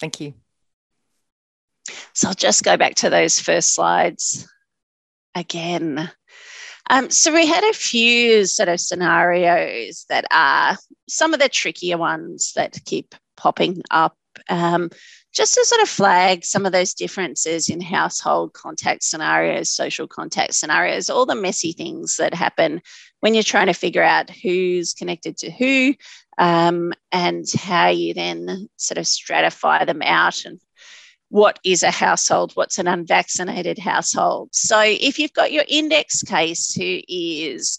Thank 0.00 0.20
you. 0.20 0.34
So 2.14 2.28
I'll 2.28 2.34
just 2.34 2.64
go 2.64 2.76
back 2.76 2.96
to 2.96 3.10
those 3.10 3.40
first 3.40 3.74
slides 3.74 4.48
again. 5.34 6.10
Um, 6.88 7.10
so 7.10 7.32
we 7.32 7.46
had 7.46 7.64
a 7.64 7.72
few 7.72 8.46
sort 8.46 8.68
of 8.68 8.80
scenarios 8.80 10.06
that 10.08 10.24
are 10.30 10.76
some 11.08 11.34
of 11.34 11.40
the 11.40 11.48
trickier 11.48 11.98
ones 11.98 12.52
that 12.56 12.78
keep 12.84 13.14
popping 13.36 13.82
up. 13.90 14.16
Um, 14.48 14.90
just 15.34 15.54
to 15.54 15.64
sort 15.66 15.82
of 15.82 15.88
flag 15.88 16.44
some 16.44 16.64
of 16.64 16.72
those 16.72 16.94
differences 16.94 17.68
in 17.68 17.80
household 17.80 18.54
contact 18.54 19.02
scenarios, 19.02 19.70
social 19.70 20.06
contact 20.06 20.54
scenarios, 20.54 21.10
all 21.10 21.26
the 21.26 21.34
messy 21.34 21.72
things 21.72 22.16
that 22.16 22.32
happen 22.32 22.80
when 23.20 23.34
you're 23.34 23.42
trying 23.42 23.66
to 23.66 23.74
figure 23.74 24.02
out 24.02 24.30
who's 24.30 24.94
connected 24.94 25.36
to 25.38 25.50
who 25.50 25.94
um, 26.38 26.92
and 27.12 27.44
how 27.56 27.88
you 27.88 28.14
then 28.14 28.68
sort 28.76 28.98
of 28.98 29.04
stratify 29.04 29.86
them 29.86 30.02
out 30.02 30.44
and 30.44 30.60
what 31.28 31.58
is 31.64 31.82
a 31.82 31.90
household, 31.90 32.52
what's 32.54 32.78
an 32.78 32.86
unvaccinated 32.86 33.78
household. 33.78 34.50
So 34.52 34.80
if 34.80 35.18
you've 35.18 35.32
got 35.32 35.52
your 35.52 35.64
index 35.68 36.22
case 36.22 36.74
who 36.74 37.00
is 37.08 37.78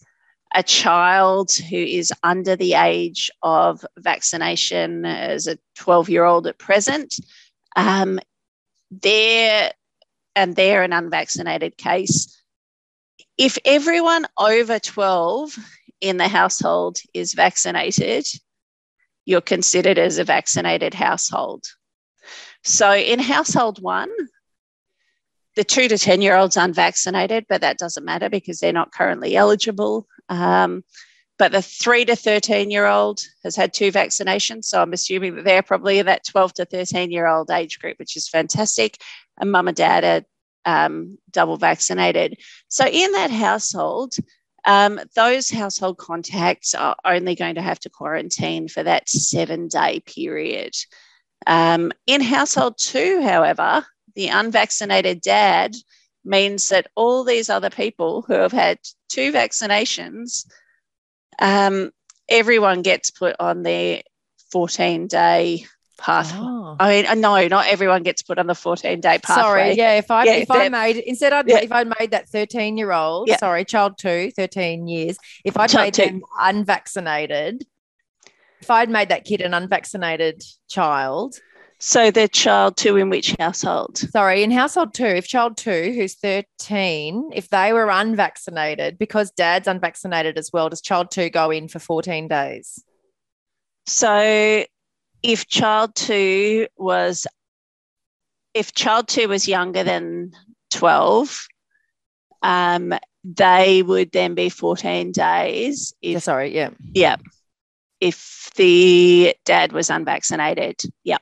a 0.53 0.63
child 0.63 1.51
who 1.51 1.77
is 1.77 2.11
under 2.23 2.55
the 2.55 2.73
age 2.73 3.29
of 3.43 3.85
vaccination 3.97 5.05
as 5.05 5.47
a 5.47 5.57
12 5.75 6.09
year 6.09 6.25
old 6.25 6.47
at 6.47 6.57
present, 6.57 7.15
um, 7.75 8.19
they're, 8.91 9.71
and 10.35 10.55
they're 10.55 10.83
an 10.83 10.93
unvaccinated 10.93 11.77
case. 11.77 12.33
If 13.37 13.57
everyone 13.65 14.25
over 14.37 14.79
12 14.79 15.57
in 16.01 16.17
the 16.17 16.27
household 16.27 16.99
is 17.13 17.33
vaccinated, 17.33 18.25
you're 19.27 19.41
considered 19.41 19.99
as 19.99 20.17
a 20.17 20.23
vaccinated 20.23 20.93
household. 20.93 21.65
So 22.63 22.95
in 22.95 23.19
household 23.19 23.81
one, 23.81 24.09
the 25.57 25.65
two 25.65 25.89
to 25.89 25.97
10 25.97 26.21
year 26.21 26.37
olds 26.37 26.55
unvaccinated, 26.55 27.45
but 27.49 27.59
that 27.59 27.77
doesn't 27.77 28.05
matter 28.05 28.29
because 28.29 28.59
they're 28.59 28.71
not 28.71 28.93
currently 28.93 29.35
eligible. 29.35 30.07
Um, 30.29 30.83
but 31.37 31.51
the 31.51 31.61
three 31.61 32.05
to 32.05 32.15
13 32.15 32.71
year 32.71 32.87
old 32.87 33.19
has 33.43 33.57
had 33.57 33.73
two 33.73 33.91
vaccinations. 33.91 34.65
So 34.65 34.81
I'm 34.81 34.93
assuming 34.93 35.35
that 35.35 35.43
they're 35.43 35.61
probably 35.61 36.01
that 36.01 36.25
12 36.25 36.53
to 36.53 36.65
13 36.65 37.11
year 37.11 37.27
old 37.27 37.51
age 37.51 37.79
group, 37.79 37.99
which 37.99 38.15
is 38.15 38.29
fantastic. 38.29 38.97
And 39.39 39.51
mum 39.51 39.67
and 39.67 39.75
dad 39.75 40.25
are 40.65 40.85
um, 40.85 41.17
double 41.31 41.57
vaccinated. 41.57 42.39
So 42.69 42.87
in 42.87 43.11
that 43.11 43.31
household, 43.31 44.13
um, 44.67 44.99
those 45.15 45.49
household 45.49 45.97
contacts 45.97 46.75
are 46.75 46.97
only 47.05 47.35
going 47.35 47.55
to 47.55 47.61
have 47.61 47.79
to 47.79 47.89
quarantine 47.89 48.67
for 48.67 48.83
that 48.83 49.07
seven 49.07 49.69
day 49.69 50.01
period. 50.01 50.73
Um, 51.47 51.93
in 52.05 52.21
household 52.21 52.77
two, 52.77 53.21
however, 53.23 53.85
the 54.15 54.27
unvaccinated 54.27 55.21
dad 55.21 55.73
means 56.25 56.67
that 56.67 56.87
all 56.95 57.23
these 57.23 57.49
other 57.49 57.69
people 57.69 58.23
who 58.23 58.33
have 58.33 58.51
had 58.51 58.77
two 59.09 59.31
vaccinations, 59.31 60.45
um, 61.39 61.91
everyone 62.27 62.81
gets 62.81 63.09
put 63.09 63.37
on 63.39 63.63
their 63.63 64.01
14 64.51 65.07
day 65.07 65.65
path. 65.97 66.31
Oh. 66.35 66.75
I 66.79 66.89
mean, 66.89 67.05
uh, 67.05 67.15
no, 67.15 67.47
not 67.47 67.67
everyone 67.67 68.03
gets 68.03 68.21
put 68.21 68.37
on 68.37 68.47
the 68.47 68.55
14 68.55 68.99
day 69.01 69.19
pathway. 69.19 69.43
Sorry, 69.43 69.71
yeah. 69.73 69.97
If 69.97 70.11
I 70.11 70.23
yeah, 70.25 70.33
if 70.33 70.51
I 70.51 70.69
made 70.69 70.97
instead, 70.97 71.33
I'd, 71.33 71.47
yeah. 71.47 71.59
if 71.59 71.71
I 71.71 71.83
made 71.83 72.11
that 72.11 72.29
13 72.29 72.77
year 72.77 72.91
old, 72.91 73.27
yeah. 73.27 73.37
sorry, 73.37 73.65
child 73.65 73.97
two, 73.97 74.31
13 74.31 74.87
years. 74.87 75.17
If 75.43 75.57
I 75.57 75.67
made 75.73 75.93
two. 75.93 76.05
them 76.05 76.21
unvaccinated, 76.39 77.65
if 78.61 78.69
I'd 78.71 78.89
made 78.89 79.09
that 79.09 79.25
kid 79.25 79.41
an 79.41 79.53
unvaccinated 79.53 80.43
child, 80.67 81.39
so 81.79 82.09
the 82.09 82.27
child 82.27 82.75
two 82.75 82.97
in 82.97 83.09
which 83.09 83.35
household? 83.39 83.97
Sorry, 83.97 84.41
in 84.41 84.49
household 84.49 84.93
two, 84.93 85.05
if 85.05 85.27
child 85.27 85.57
two, 85.57 85.93
who's 85.93 86.15
13, 86.15 87.31
if 87.35 87.49
they 87.49 87.71
were 87.71 87.89
unvaccinated, 87.89 88.97
because 88.97 89.31
dad's 89.31 89.67
unvaccinated 89.67 90.37
as 90.39 90.49
well, 90.51 90.69
does 90.69 90.81
child 90.81 91.11
two 91.11 91.29
go 91.29 91.51
in 91.51 91.67
for 91.67 91.77
14 91.77 92.27
days? 92.27 92.83
So 93.85 94.65
if 95.23 95.47
child 95.47 95.95
two 95.95 96.67
was 96.77 97.27
if 98.53 98.73
child 98.73 99.07
two 99.07 99.27
was 99.27 99.47
younger 99.47 99.83
than 99.83 100.31
12, 100.71 101.47
um, 102.41 102.93
they 103.23 103.83
would 103.83 104.11
then 104.11 104.33
be 104.33 104.49
14 104.49 105.11
days. 105.11 105.93
If, 106.01 106.13
yeah, 106.13 106.19
sorry, 106.19 106.55
yeah. 106.55 106.69
Yeah. 106.93 107.17
If 107.99 108.49
the 108.55 109.35
dad 109.45 109.73
was 109.73 109.89
unvaccinated. 109.89 110.81
Yeah. 111.03 111.17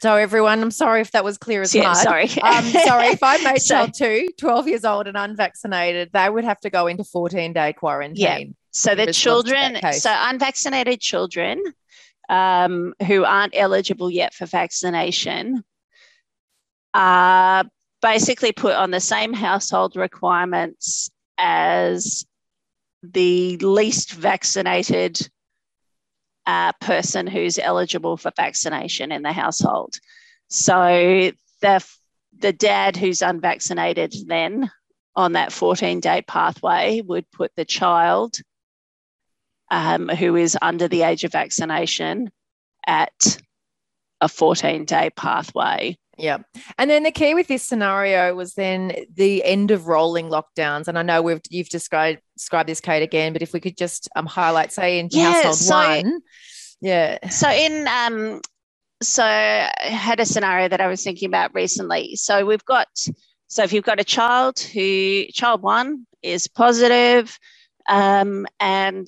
So 0.00 0.16
everyone, 0.16 0.60
I'm 0.60 0.70
sorry 0.70 1.00
if 1.00 1.12
that 1.12 1.24
was 1.24 1.38
clear 1.38 1.62
as 1.62 1.74
yeah, 1.74 1.84
mud. 1.84 1.96
Sorry. 1.96 2.28
um, 2.42 2.64
sorry, 2.64 3.06
if 3.08 3.22
I 3.22 3.38
made 3.38 3.58
so, 3.62 3.74
child 3.74 3.94
two, 3.96 4.28
12 4.38 4.68
years 4.68 4.84
old 4.84 5.06
and 5.06 5.16
unvaccinated, 5.16 6.10
they 6.12 6.28
would 6.28 6.44
have 6.44 6.60
to 6.60 6.70
go 6.70 6.86
into 6.86 7.04
14 7.04 7.52
day 7.52 7.72
quarantine. 7.72 8.16
Yeah. 8.16 8.44
So 8.70 8.94
the 8.94 9.12
children, 9.12 9.78
so 9.92 10.14
unvaccinated 10.14 11.00
children 11.00 11.62
um, 12.28 12.94
who 13.06 13.24
aren't 13.24 13.56
eligible 13.56 14.10
yet 14.10 14.34
for 14.34 14.46
vaccination 14.46 15.64
are 16.92 17.64
basically 18.00 18.52
put 18.52 18.74
on 18.74 18.90
the 18.90 19.00
same 19.00 19.32
household 19.32 19.96
requirements 19.96 21.10
as 21.38 22.24
the 23.02 23.56
least 23.58 24.12
vaccinated 24.12 25.18
uh, 26.46 26.72
person 26.80 27.26
who's 27.26 27.58
eligible 27.58 28.16
for 28.16 28.32
vaccination 28.36 29.12
in 29.12 29.22
the 29.22 29.32
household. 29.32 29.94
So 30.48 31.32
the 31.60 31.84
the 32.38 32.52
dad 32.52 32.96
who's 32.96 33.22
unvaccinated 33.22 34.14
then 34.26 34.70
on 35.16 35.32
that 35.32 35.52
14 35.52 36.00
day 36.00 36.22
pathway 36.22 37.00
would 37.00 37.30
put 37.30 37.52
the 37.56 37.64
child 37.64 38.36
um, 39.70 40.08
who 40.08 40.36
is 40.36 40.56
under 40.60 40.88
the 40.88 41.02
age 41.02 41.24
of 41.24 41.32
vaccination 41.32 42.30
at 42.86 43.38
a 44.20 44.28
14 44.28 44.84
day 44.84 45.10
pathway. 45.16 45.96
Yeah. 46.16 46.38
And 46.78 46.88
then 46.88 47.02
the 47.02 47.10
key 47.10 47.34
with 47.34 47.48
this 47.48 47.62
scenario 47.62 48.34
was 48.34 48.54
then 48.54 48.92
the 49.14 49.44
end 49.44 49.70
of 49.70 49.88
rolling 49.88 50.28
lockdowns. 50.28 50.86
And 50.86 50.98
I 50.98 51.02
know 51.02 51.22
we've 51.22 51.40
you've 51.50 51.68
described 51.68 52.20
described 52.36 52.68
this 52.68 52.80
Kate 52.80 53.02
again, 53.02 53.32
but 53.32 53.42
if 53.42 53.52
we 53.52 53.60
could 53.60 53.76
just 53.76 54.08
um, 54.14 54.26
highlight, 54.26 54.72
say 54.72 54.98
in 54.98 55.08
yeah, 55.10 55.32
household 55.32 55.56
so, 55.56 55.74
one. 55.74 56.20
Yeah. 56.80 57.28
So 57.30 57.50
in 57.50 57.88
um 57.88 58.40
so 59.02 59.24
I 59.24 59.70
had 59.80 60.20
a 60.20 60.26
scenario 60.26 60.68
that 60.68 60.80
I 60.80 60.86
was 60.86 61.02
thinking 61.02 61.28
about 61.28 61.54
recently. 61.54 62.16
So 62.16 62.46
we've 62.46 62.64
got 62.64 62.88
so 63.48 63.62
if 63.62 63.72
you've 63.72 63.84
got 63.84 64.00
a 64.00 64.04
child 64.04 64.60
who 64.60 65.24
child 65.32 65.62
one 65.62 66.06
is 66.22 66.48
positive, 66.48 67.36
um, 67.88 68.46
and 68.60 69.06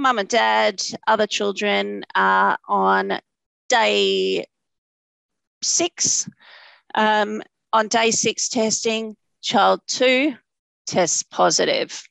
mum 0.00 0.18
and 0.18 0.28
dad, 0.28 0.82
other 1.06 1.26
children 1.26 2.04
are 2.14 2.58
on 2.66 3.20
day 3.68 4.46
six. 5.62 6.28
Um, 6.94 7.42
on 7.72 7.88
day 7.88 8.10
six 8.10 8.48
testing, 8.48 9.16
child 9.42 9.80
two 9.86 10.34
tests 10.86 11.22
positive. 11.22 12.02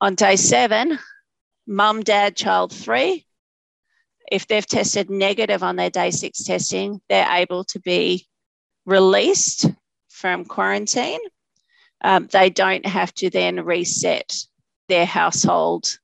On 0.00 0.14
day 0.14 0.36
seven, 0.36 0.98
mum, 1.66 2.02
dad, 2.02 2.36
child 2.36 2.72
three, 2.72 3.26
if 4.30 4.46
they've 4.46 4.66
tested 4.66 5.10
negative 5.10 5.62
on 5.62 5.76
their 5.76 5.90
day 5.90 6.10
six 6.10 6.44
testing, 6.44 7.00
they're 7.08 7.30
able 7.30 7.64
to 7.64 7.80
be 7.80 8.26
released 8.84 9.66
from 10.08 10.44
quarantine. 10.44 11.20
Um, 12.02 12.28
they 12.30 12.50
don't 12.50 12.86
have 12.86 13.12
to 13.14 13.30
then 13.30 13.64
reset 13.64 14.46
their 14.88 15.06
household 15.06 15.98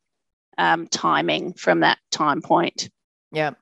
um, 0.58 0.86
timing 0.88 1.54
from 1.54 1.80
that 1.80 1.98
time 2.10 2.42
point. 2.42 2.90
Yeah. 3.30 3.52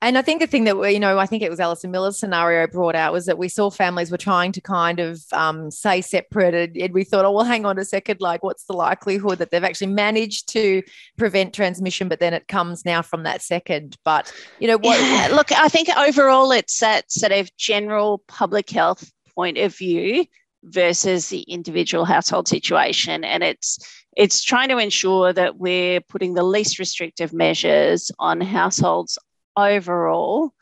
And 0.00 0.16
I 0.16 0.22
think 0.22 0.40
the 0.40 0.46
thing 0.46 0.64
that 0.64 0.78
we, 0.78 0.92
you 0.92 1.00
know, 1.00 1.18
I 1.18 1.26
think 1.26 1.42
it 1.42 1.50
was 1.50 1.58
Alison 1.58 1.90
Miller's 1.90 2.18
scenario 2.18 2.68
brought 2.68 2.94
out 2.94 3.12
was 3.12 3.26
that 3.26 3.36
we 3.36 3.48
saw 3.48 3.68
families 3.68 4.12
were 4.12 4.16
trying 4.16 4.52
to 4.52 4.60
kind 4.60 5.00
of 5.00 5.20
um, 5.32 5.72
say 5.72 6.00
separate, 6.00 6.76
and 6.76 6.94
we 6.94 7.02
thought, 7.02 7.24
oh, 7.24 7.32
well, 7.32 7.44
hang 7.44 7.66
on 7.66 7.78
a 7.78 7.84
second, 7.84 8.20
like, 8.20 8.44
what's 8.44 8.64
the 8.64 8.74
likelihood 8.74 9.38
that 9.38 9.50
they've 9.50 9.64
actually 9.64 9.88
managed 9.88 10.48
to 10.50 10.82
prevent 11.16 11.52
transmission, 11.52 12.08
but 12.08 12.20
then 12.20 12.32
it 12.32 12.46
comes 12.46 12.84
now 12.84 13.02
from 13.02 13.24
that 13.24 13.42
second. 13.42 13.96
But 14.04 14.32
you 14.60 14.68
know, 14.68 14.78
what? 14.78 15.00
Yeah, 15.00 15.28
look, 15.32 15.50
I 15.50 15.68
think 15.68 15.88
overall, 15.96 16.52
it's 16.52 16.78
that 16.78 17.10
sort 17.10 17.32
of 17.32 17.54
general 17.56 18.22
public 18.28 18.70
health 18.70 19.10
point 19.34 19.58
of 19.58 19.76
view 19.76 20.26
versus 20.62 21.28
the 21.28 21.42
individual 21.42 22.04
household 22.04 22.46
situation, 22.46 23.24
and 23.24 23.42
it's 23.42 23.80
it's 24.18 24.42
trying 24.42 24.68
to 24.68 24.78
ensure 24.78 25.32
that 25.32 25.58
we're 25.58 26.00
putting 26.00 26.34
the 26.34 26.42
least 26.42 26.80
restrictive 26.80 27.32
measures 27.32 28.10
on 28.18 28.40
households 28.40 29.16
overall. 29.56 30.52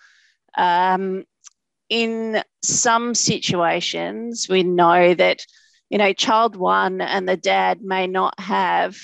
Um, 0.59 1.25
in 1.89 2.43
some 2.63 3.15
situations, 3.15 4.47
we 4.47 4.63
know 4.63 5.15
that, 5.15 5.41
you 5.89 5.97
know, 5.97 6.13
child 6.13 6.55
one 6.55 7.01
and 7.01 7.27
the 7.27 7.39
dad 7.39 7.81
may 7.81 8.07
not 8.07 8.39
have 8.39 8.99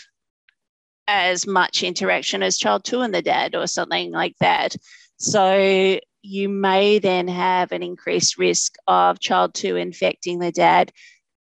as 1.09 1.47
much 1.47 1.83
interaction 1.83 2.43
as 2.43 2.59
child 2.59 2.85
two 2.85 3.01
and 3.01 3.15
the 3.15 3.23
dad 3.23 3.55
or 3.55 3.67
something 3.67 4.13
like 4.13 4.37
that. 4.41 4.77
So 5.17 5.99
you 6.21 6.49
may 6.51 6.99
then 6.99 7.27
have 7.27 7.73
an 7.73 7.83
increased 7.83 8.37
risk 8.37 8.75
of 8.87 9.19
child 9.19 9.55
two 9.55 9.77
infecting 9.77 10.41
the 10.41 10.53
dad. 10.53 10.93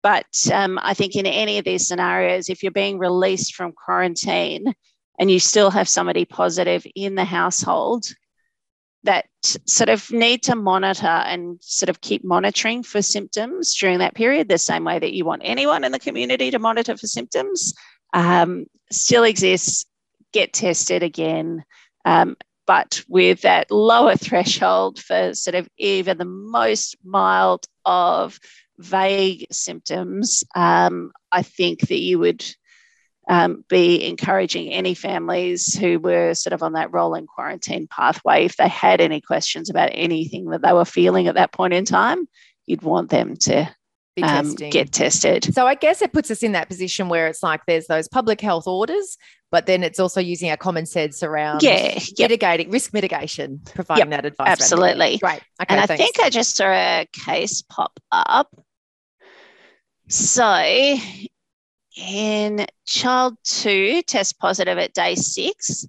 But 0.03 0.25
um, 0.51 0.79
I 0.81 0.93
think 0.93 1.15
in 1.15 1.25
any 1.25 1.57
of 1.57 1.65
these 1.65 1.87
scenarios, 1.87 2.49
if 2.49 2.63
you're 2.63 2.71
being 2.71 2.97
released 2.97 3.55
from 3.55 3.71
quarantine 3.71 4.73
and 5.19 5.29
you 5.29 5.39
still 5.39 5.69
have 5.69 5.87
somebody 5.87 6.25
positive 6.25 6.85
in 6.95 7.15
the 7.15 7.25
household, 7.25 8.05
that 9.03 9.25
sort 9.65 9.89
of 9.89 10.09
need 10.11 10.43
to 10.43 10.55
monitor 10.55 11.07
and 11.07 11.57
sort 11.61 11.89
of 11.89 12.01
keep 12.01 12.23
monitoring 12.23 12.83
for 12.83 13.01
symptoms 13.01 13.75
during 13.75 13.99
that 13.99 14.15
period, 14.15 14.47
the 14.47 14.57
same 14.57 14.83
way 14.83 14.99
that 14.99 15.13
you 15.13 15.25
want 15.25 15.41
anyone 15.43 15.83
in 15.83 15.91
the 15.91 15.99
community 15.99 16.51
to 16.51 16.59
monitor 16.59 16.95
for 16.95 17.07
symptoms, 17.07 17.73
um, 18.13 18.65
still 18.91 19.23
exists. 19.23 19.85
Get 20.33 20.53
tested 20.53 21.03
again. 21.03 21.63
Um, 22.05 22.37
but 22.67 23.03
with 23.07 23.41
that 23.41 23.69
lower 23.69 24.15
threshold 24.15 24.99
for 24.99 25.33
sort 25.33 25.55
of 25.55 25.67
even 25.77 26.17
the 26.17 26.25
most 26.25 26.95
mild 27.03 27.65
of 27.85 28.39
vague 28.77 29.45
symptoms, 29.51 30.43
um, 30.55 31.11
I 31.31 31.43
think 31.43 31.81
that 31.81 31.99
you 31.99 32.19
would 32.19 32.43
um, 33.29 33.63
be 33.69 34.03
encouraging 34.07 34.69
any 34.71 34.93
families 34.93 35.75
who 35.75 35.99
were 35.99 36.33
sort 36.33 36.53
of 36.53 36.63
on 36.63 36.73
that 36.73 36.91
rolling 36.91 37.27
quarantine 37.27 37.87
pathway, 37.87 38.45
if 38.45 38.57
they 38.57 38.67
had 38.67 38.99
any 38.99 39.21
questions 39.21 39.69
about 39.69 39.91
anything 39.93 40.49
that 40.49 40.61
they 40.61 40.73
were 40.73 40.85
feeling 40.85 41.27
at 41.27 41.35
that 41.35 41.51
point 41.51 41.73
in 41.73 41.85
time, 41.85 42.27
you'd 42.65 42.81
want 42.81 43.09
them 43.09 43.35
to 43.35 43.69
um, 44.21 44.55
get 44.55 44.91
tested. 44.91 45.53
So 45.53 45.65
I 45.65 45.75
guess 45.75 46.01
it 46.01 46.13
puts 46.13 46.31
us 46.31 46.43
in 46.43 46.51
that 46.51 46.67
position 46.67 47.09
where 47.09 47.27
it's 47.27 47.41
like 47.41 47.61
there's 47.65 47.87
those 47.87 48.07
public 48.07 48.41
health 48.41 48.67
orders, 48.67 49.17
but 49.51 49.65
then 49.65 49.83
it's 49.83 49.99
also 49.99 50.19
using 50.19 50.49
our 50.49 50.57
common 50.57 50.85
sense 50.85 51.23
around 51.23 51.63
yeah, 51.63 51.93
yep. 51.95 52.29
mitigating 52.29 52.69
risk 52.71 52.93
mitigation, 52.93 53.61
providing 53.65 54.11
yep, 54.11 54.21
that 54.21 54.25
advice. 54.25 54.49
Absolutely. 54.49 55.19
Right. 55.21 55.41
Okay, 55.61 55.75
and 55.75 55.87
thanks. 55.87 55.91
I 55.91 55.97
think 55.97 56.19
I 56.19 56.29
just 56.29 56.55
saw 56.55 56.65
a 56.67 57.07
case 57.13 57.61
pop 57.61 57.99
up. 58.11 58.53
So 60.07 60.97
in 61.97 62.65
child 62.85 63.37
two 63.43 64.01
test 64.03 64.39
positive 64.39 64.77
at 64.77 64.93
day 64.93 65.15
six. 65.15 65.85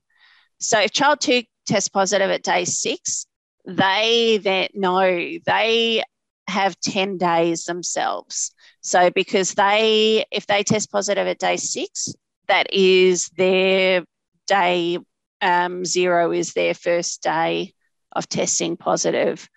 So 0.58 0.80
if 0.80 0.92
child 0.92 1.20
two 1.20 1.42
tests 1.66 1.88
positive 1.88 2.30
at 2.30 2.42
day 2.42 2.64
six, 2.64 3.26
they 3.66 4.38
then 4.42 4.68
know 4.74 5.00
they 5.44 6.02
have 6.48 6.78
10 6.80 7.18
days 7.18 7.64
themselves. 7.64 8.52
So 8.80 9.10
because 9.10 9.54
they, 9.54 10.24
if 10.30 10.46
they 10.46 10.62
test 10.62 10.90
positive 10.90 11.26
at 11.26 11.38
day 11.38 11.56
six, 11.56 12.14
that 12.48 12.72
is 12.72 13.28
their 13.30 14.04
day 14.46 14.98
um, 15.40 15.84
zero 15.84 16.32
is 16.32 16.52
their 16.52 16.74
first 16.74 17.22
day 17.22 17.74
of 18.14 18.28
testing 18.28 18.76
positive. 18.76 19.48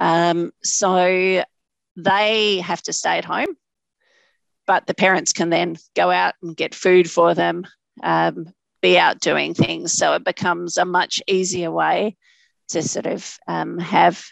Um, 0.00 0.52
so 0.62 1.44
they 1.96 2.58
have 2.58 2.82
to 2.82 2.92
stay 2.92 3.18
at 3.18 3.24
home, 3.24 3.56
but 4.66 4.86
the 4.86 4.94
parents 4.94 5.32
can 5.32 5.50
then 5.50 5.76
go 5.94 6.10
out 6.10 6.34
and 6.42 6.56
get 6.56 6.74
food 6.74 7.10
for 7.10 7.34
them, 7.34 7.66
um, 8.02 8.52
be 8.80 8.98
out 8.98 9.20
doing 9.20 9.54
things. 9.54 9.92
So 9.92 10.14
it 10.14 10.24
becomes 10.24 10.78
a 10.78 10.84
much 10.84 11.22
easier 11.26 11.70
way 11.70 12.16
to 12.68 12.82
sort 12.82 13.06
of 13.06 13.38
um, 13.46 13.78
have 13.78 14.24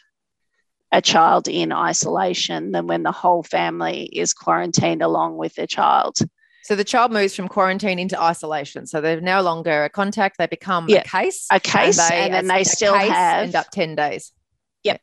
a 0.93 1.01
child 1.01 1.49
in 1.49 1.73
isolation 1.73 2.73
than 2.73 2.87
when 2.87 3.03
the 3.03 3.13
whole 3.13 3.43
family 3.43 4.05
is 4.05 4.35
quarantined 4.35 5.03
along 5.03 5.37
with 5.37 5.55
their 5.55 5.67
child. 5.67 6.19
So 6.63 6.77
the 6.77 6.85
child 6.85 7.13
moves 7.13 7.35
from 7.35 7.49
quarantine 7.49 7.99
into 7.99 8.21
isolation. 8.21 8.87
So 8.87 9.01
they're 9.01 9.21
no 9.21 9.43
longer 9.43 9.85
a 9.85 9.89
contact; 9.89 10.37
they 10.39 10.47
become 10.47 10.89
yeah, 10.89 10.99
a 10.99 11.05
case. 11.05 11.47
A 11.51 11.59
case, 11.59 11.99
and, 11.99 12.11
they, 12.11 12.21
and 12.21 12.35
then 12.35 12.47
they 12.47 12.65
still 12.65 12.95
have 12.95 13.45
end 13.45 13.55
up 13.55 13.71
ten 13.71 13.95
days. 13.95 14.33
Yep. 14.85 15.01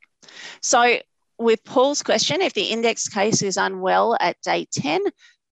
So 0.62 1.00
with 1.40 1.64
Paul's 1.64 2.04
question, 2.04 2.42
if 2.42 2.54
the 2.54 2.66
index 2.66 3.08
case 3.08 3.42
is 3.42 3.58
unwell 3.58 4.18
at 4.20 4.40
day 4.42 4.68
ten, 4.72 5.02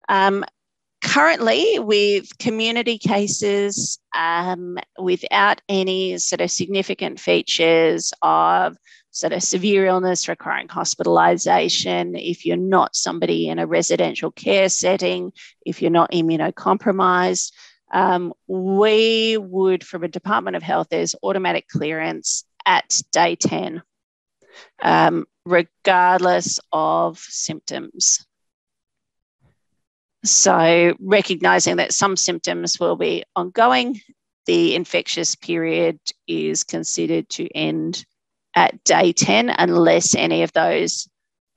um, 0.08 0.44
currently 1.04 1.78
with 1.78 2.36
community 2.38 2.98
cases 2.98 3.98
um, 4.16 4.78
without 4.98 5.60
any 5.68 6.18
sort 6.18 6.40
of 6.40 6.50
significant 6.50 7.20
features 7.20 8.12
of 8.22 8.76
sort 9.18 9.32
of 9.32 9.42
severe 9.42 9.84
illness 9.84 10.28
requiring 10.28 10.68
hospitalization, 10.68 12.14
if 12.14 12.46
you're 12.46 12.56
not 12.56 12.94
somebody 12.94 13.48
in 13.48 13.58
a 13.58 13.66
residential 13.66 14.30
care 14.30 14.68
setting, 14.68 15.32
if 15.66 15.82
you're 15.82 15.90
not 15.90 16.12
immunocompromised, 16.12 17.50
um, 17.92 18.32
we 18.46 19.36
would, 19.36 19.82
from 19.82 20.04
a 20.04 20.08
Department 20.08 20.54
of 20.54 20.62
Health, 20.62 20.86
there's 20.88 21.16
automatic 21.20 21.66
clearance 21.66 22.44
at 22.64 23.00
day 23.10 23.34
10, 23.34 23.82
um, 24.82 25.26
regardless 25.44 26.60
of 26.70 27.18
symptoms. 27.18 28.24
So, 30.24 30.94
recognizing 31.00 31.76
that 31.76 31.92
some 31.92 32.16
symptoms 32.16 32.78
will 32.78 32.96
be 32.96 33.24
ongoing, 33.34 34.00
the 34.46 34.76
infectious 34.76 35.34
period 35.34 35.98
is 36.28 36.62
considered 36.62 37.28
to 37.30 37.48
end 37.52 38.04
at 38.58 38.82
day 38.82 39.12
10 39.12 39.50
unless 39.50 40.16
any 40.16 40.42
of 40.42 40.52
those 40.52 41.08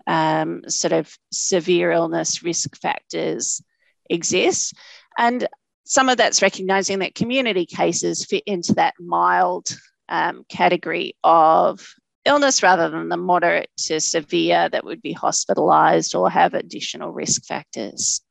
um, 0.06 0.62
sort 0.70 0.94
of 0.94 1.12
severe 1.32 1.92
illness 1.92 2.44
risk 2.44 2.78
factors 2.80 3.60
exist. 4.08 4.76
And 5.18 5.48
some 5.84 6.10
of 6.10 6.18
that's 6.18 6.44
recognizing 6.44 7.00
that 7.00 7.16
community 7.16 7.66
cases 7.66 8.24
fit 8.24 8.44
into 8.46 8.76
that 8.76 8.94
mild 9.00 9.76
um, 10.10 10.46
category 10.48 11.16
of 11.24 11.84
illness 12.24 12.62
rather 12.62 12.92
than 12.92 13.10
the 13.10 13.18
moderate 13.18 13.72
to 13.78 14.00
severe 14.00 14.70
that 14.70 14.86
would 14.86 15.02
be 15.02 15.14
hospitalized 15.14 16.14
or 16.14 16.30
have 16.30 16.54
additional 16.54 17.12
risk 17.12 17.46
factors. 17.46 18.22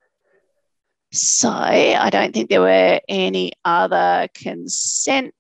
So 1.13 1.51
I 1.51 2.09
don't 2.11 2.33
think 2.33 2.49
there 2.49 2.61
were 2.61 3.01
any 3.09 3.51
other 3.65 4.29
consent 4.33 5.35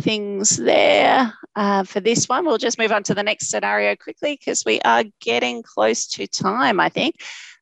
things 0.00 0.56
there 0.56 1.32
uh, 1.54 1.84
for 1.84 2.00
this 2.00 2.28
one. 2.28 2.44
We'll 2.44 2.58
just 2.58 2.78
move 2.78 2.92
on 2.92 3.02
to 3.04 3.14
the 3.14 3.22
next 3.22 3.48
scenario 3.48 3.96
quickly 3.96 4.38
because 4.38 4.64
we 4.64 4.80
are 4.82 5.04
getting 5.20 5.62
close 5.62 6.06
to 6.08 6.26
time, 6.26 6.80
I 6.80 6.88
think. 6.88 7.16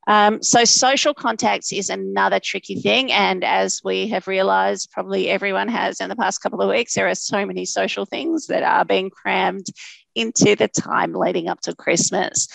Um, 0.07 0.43
so, 0.43 0.65
social 0.65 1.15
contacts 1.15 1.73
is 1.73 1.89
another 1.89 2.39
tricky 2.39 2.81
thing. 2.81 3.11
And 3.11 3.43
as 3.43 3.81
we 3.83 4.09
have 4.09 4.27
realized, 4.27 4.91
probably 4.91 5.31
everyone 5.31 5.69
has 5.69 6.01
in 6.01 6.11
the 6.11 6.17
past 6.17 6.43
couple 6.43 6.61
of 6.61 6.69
weeks, 6.69 6.95
there 6.95 7.09
are 7.09 7.15
so 7.15 7.47
many 7.47 7.65
social 7.65 8.05
things 8.05 8.49
that 8.49 8.63
are 8.63 8.85
being 8.85 9.09
crammed 9.09 9.67
into 10.15 10.57
the 10.57 10.69
time 10.69 11.15
leading 11.15 11.49
up 11.49 11.61
to 11.63 11.75
Christmas. 11.75 12.49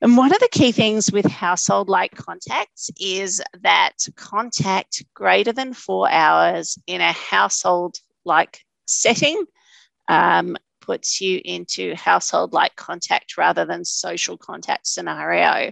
And 0.00 0.16
one 0.16 0.32
of 0.32 0.38
the 0.38 0.48
key 0.50 0.72
things 0.72 1.10
with 1.10 1.26
household 1.26 1.88
like 1.88 2.14
contacts 2.14 2.88
is 3.00 3.42
that 3.62 3.94
contact 4.16 5.04
greater 5.12 5.52
than 5.52 5.74
four 5.74 6.08
hours 6.08 6.78
in 6.86 7.00
a 7.00 7.12
household 7.12 7.96
like 8.24 8.64
setting 8.88 9.44
um, 10.08 10.56
puts 10.80 11.20
you 11.20 11.40
into 11.44 11.94
household 11.94 12.52
like 12.52 12.74
contact 12.74 13.36
rather 13.36 13.64
than 13.64 13.84
social 13.84 14.38
contact 14.38 14.86
scenario. 14.86 15.70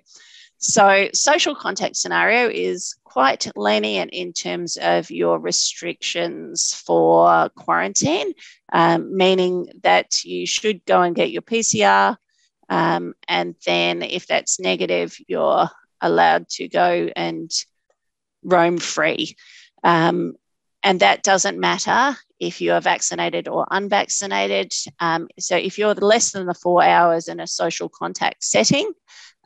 So, 0.58 1.08
social 1.12 1.54
contact 1.54 1.96
scenario 1.96 2.48
is 2.48 2.96
quite 3.04 3.50
lenient 3.56 4.10
in 4.12 4.32
terms 4.32 4.76
of 4.76 5.10
your 5.10 5.38
restrictions 5.38 6.72
for 6.86 7.50
quarantine, 7.56 8.32
um, 8.72 9.16
meaning 9.16 9.68
that 9.82 10.24
you 10.24 10.46
should 10.46 10.84
go 10.86 11.02
and 11.02 11.14
get 11.14 11.30
your 11.30 11.42
PCR. 11.42 12.16
Um, 12.68 13.14
and 13.28 13.54
then, 13.66 14.02
if 14.02 14.26
that's 14.26 14.60
negative, 14.60 15.16
you're 15.28 15.68
allowed 16.00 16.48
to 16.50 16.68
go 16.68 17.10
and 17.14 17.50
roam 18.42 18.78
free. 18.78 19.36
Um, 19.84 20.34
and 20.82 21.00
that 21.00 21.22
doesn't 21.22 21.58
matter 21.58 22.16
if 22.38 22.60
you 22.60 22.72
are 22.72 22.80
vaccinated 22.80 23.48
or 23.48 23.66
unvaccinated. 23.70 24.72
Um, 25.00 25.28
so 25.38 25.56
if 25.56 25.78
you're 25.78 25.94
less 25.94 26.32
than 26.32 26.46
the 26.46 26.54
four 26.54 26.82
hours 26.82 27.28
in 27.28 27.40
a 27.40 27.46
social 27.46 27.88
contact 27.88 28.44
setting, 28.44 28.92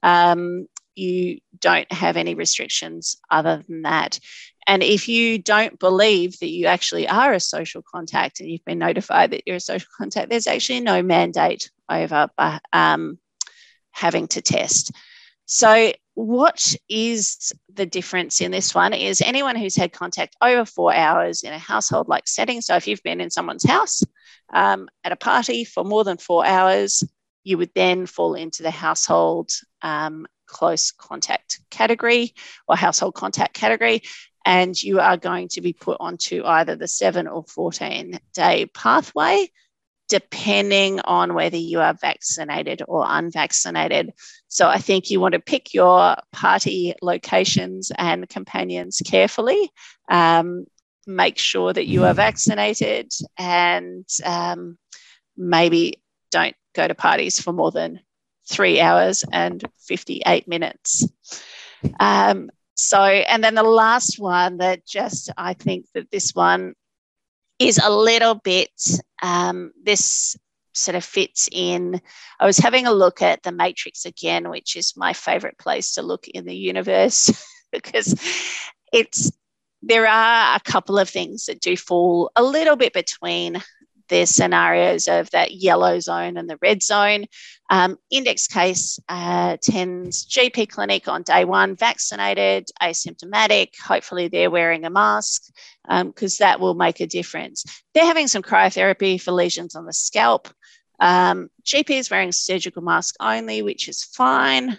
um, 0.03 0.67
you 0.95 1.39
don't 1.59 1.91
have 1.93 2.17
any 2.17 2.35
restrictions 2.35 3.17
other 3.31 3.63
than 3.69 3.83
that. 3.83 4.19
And 4.67 4.83
if 4.83 5.09
you 5.09 5.39
don't 5.39 5.79
believe 5.79 6.39
that 6.41 6.51
you 6.51 6.67
actually 6.67 7.09
are 7.09 7.33
a 7.33 7.41
social 7.41 7.83
contact 7.83 8.41
and 8.41 8.49
you've 8.49 8.65
been 8.65 8.79
notified 8.79 9.31
that 9.31 9.43
you're 9.47 9.57
a 9.57 9.61
social 9.61 9.89
contact, 9.97 10.31
there's 10.31 10.47
actually 10.47 10.81
no 10.81 11.03
mandate 11.03 11.71
over 11.89 12.29
um, 12.73 13.19
having 13.91 14.29
to 14.29 14.43
test. 14.43 14.93
So 15.53 15.93
what 16.15 16.77
is 16.89 17.53
the 17.75 17.85
difference 17.85 18.41
in 18.41 18.53
this 18.53 18.73
one 18.73 18.95
is 18.95 19.21
anyone 19.21 19.57
who's 19.57 19.75
had 19.75 19.93
contact 19.93 20.37
over 20.41 20.65
four 20.65 20.95
hours 20.95 21.43
in 21.43 21.53
a 21.53 21.59
household 21.59 22.07
like 22.07 22.29
setting. 22.29 22.61
So 22.61 22.77
if 22.77 22.87
you've 22.87 23.03
been 23.03 23.21
in 23.21 23.31
someone's 23.31 23.69
house 23.69 24.05
um, 24.55 24.89
at 25.03 25.11
a 25.11 25.17
party 25.17 25.65
for 25.65 25.83
more 25.83 26.05
than 26.05 26.19
four 26.19 26.47
hours, 26.47 27.03
you 27.43 27.59
would 27.59 27.73
then 27.75 28.07
fall 28.07 28.35
into 28.35 28.63
the 28.63 28.71
household 28.71 29.51
um, 29.83 30.25
close 30.47 30.93
contact 30.93 31.61
category 31.69 32.33
or 32.69 32.77
household 32.77 33.15
contact 33.15 33.55
category. 33.55 34.03
And 34.45 34.81
you 34.81 35.01
are 35.01 35.17
going 35.17 35.49
to 35.49 35.61
be 35.61 35.73
put 35.73 35.97
onto 35.99 36.45
either 36.45 36.77
the 36.77 36.87
seven 36.87 37.27
or 37.27 37.43
14 37.43 38.21
day 38.35 38.67
pathway 38.67 39.51
depending 40.11 41.01
on 41.01 41.35
whether 41.35 41.57
you 41.57 41.81
are 41.81 41.95
vaccinated 41.95 42.83
or 42.89 43.05
unvaccinated. 43.07 44.13
So 44.49 44.69
I 44.69 44.79
think 44.79 45.09
you 45.09 45.21
want 45.21 45.35
to 45.35 45.41
pick 45.41 45.73
your 45.73 46.17
party 46.33 46.95
locations 47.01 47.93
and 47.97 48.29
companions 48.29 49.01
carefully. 49.07 49.71
Um, 50.11 50.67
make 51.07 51.39
sure 51.39 51.73
that 51.73 51.87
you 51.87 52.05
are 52.05 52.13
vaccinated 52.13 53.13
and 53.39 54.05
um, 54.25 54.77
maybe 55.37 56.03
don't 56.33 56.57
go 56.75 56.87
to 56.87 56.95
parties 56.95 57.41
for 57.41 57.53
more 57.53 57.71
than 57.71 58.01
three 58.49 58.81
hours 58.81 59.25
and 59.33 59.65
58 59.79 60.49
minutes. 60.49 61.09
Um, 62.01 62.51
so, 62.75 63.01
and 63.01 63.45
then 63.45 63.55
the 63.55 63.63
last 63.63 64.19
one 64.19 64.59
that 64.59 64.85
just, 64.87 65.31
I 65.37 65.55
think 65.55 65.87
that 65.95 66.11
this 66.11 66.35
one 66.35 66.75
is 67.61 67.79
a 67.79 67.91
little 67.91 68.35
bit, 68.35 68.73
um, 69.23 69.71
this 69.85 70.37
sort 70.73 70.95
of 70.95 71.05
fits 71.05 71.49
in. 71.53 72.01
I 72.41 72.47
was 72.47 72.59
having 72.59 72.87
a 72.87 72.93
look 72.93 73.23
at 73.23 73.43
the 73.43 73.53
Matrix 73.53 74.07
again, 74.07 74.49
which 74.49 74.77
is 74.77 74.97
my 74.97 75.13
favorite 75.13 75.59
place 75.59 75.95
to 75.95 76.03
look 76.03 76.27
in 76.27 76.47
the 76.47 76.57
universe 76.57 77.31
because 77.73 78.15
it's 78.93 79.31
there 79.83 80.07
are 80.07 80.57
a 80.57 80.61
couple 80.61 80.99
of 80.99 81.09
things 81.09 81.47
that 81.47 81.61
do 81.61 81.77
fall 81.77 82.31
a 82.37 82.43
little 82.43 82.77
bit 82.77 82.93
between 82.93 83.63
the 84.09 84.27
scenarios 84.27 85.09
of 85.09 85.31
that 85.31 85.53
yellow 85.53 86.01
zone 86.01 86.37
and 86.37 86.51
the 86.51 86.59
red 86.61 86.83
zone. 86.83 87.25
Um, 87.71 87.99
index 88.11 88.49
case 88.49 88.99
uh, 89.09 89.57
tends 89.63 90.27
GP 90.27 90.69
clinic 90.69 91.07
on 91.07 91.23
day 91.23 91.45
one, 91.45 91.77
vaccinated, 91.77 92.69
asymptomatic. 92.83 93.79
Hopefully, 93.81 94.27
they're 94.27 94.51
wearing 94.51 94.85
a 94.85 94.91
mask 94.91 95.45
because 95.89 96.41
um, 96.41 96.45
that 96.45 96.59
will 96.59 96.75
make 96.75 97.01
a 97.01 97.07
difference. 97.07 97.65
They're 97.95 98.05
having 98.05 98.27
some 98.27 98.43
cryotherapy 98.43 99.21
for 99.21 99.31
lesions 99.31 99.77
on 99.77 99.87
the 99.87 99.93
scalp. 99.93 100.49
Um, 100.99 101.49
GP 101.65 101.91
is 101.91 102.11
wearing 102.11 102.33
surgical 102.33 102.83
mask 102.83 103.15
only, 103.21 103.63
which 103.63 103.89
is 103.89 104.03
fine. 104.03 104.77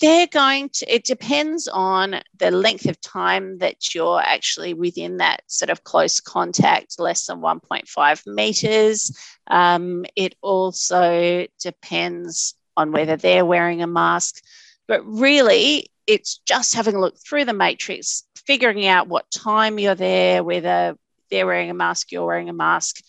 They're 0.00 0.26
going 0.26 0.68
to, 0.74 0.94
it 0.94 1.04
depends 1.04 1.68
on 1.68 2.20
the 2.38 2.50
length 2.50 2.86
of 2.86 3.00
time 3.00 3.58
that 3.58 3.94
you're 3.94 4.20
actually 4.20 4.74
within 4.74 5.18
that 5.18 5.40
sort 5.46 5.70
of 5.70 5.84
close 5.84 6.20
contact, 6.20 6.98
less 6.98 7.26
than 7.26 7.40
1.5 7.40 8.26
meters. 8.26 9.18
Um, 9.46 10.04
it 10.14 10.34
also 10.42 11.46
depends 11.60 12.54
on 12.76 12.92
whether 12.92 13.16
they're 13.16 13.46
wearing 13.46 13.82
a 13.82 13.86
mask. 13.86 14.42
But 14.86 15.04
really, 15.06 15.90
it's 16.06 16.38
just 16.46 16.74
having 16.74 16.94
a 16.94 17.00
look 17.00 17.16
through 17.18 17.46
the 17.46 17.52
matrix, 17.52 18.24
figuring 18.46 18.86
out 18.86 19.08
what 19.08 19.30
time 19.30 19.78
you're 19.78 19.94
there, 19.94 20.44
whether 20.44 20.96
they're 21.30 21.46
wearing 21.46 21.70
a 21.70 21.74
mask, 21.74 22.12
you're 22.12 22.26
wearing 22.26 22.48
a 22.48 22.54
mask, 22.54 23.02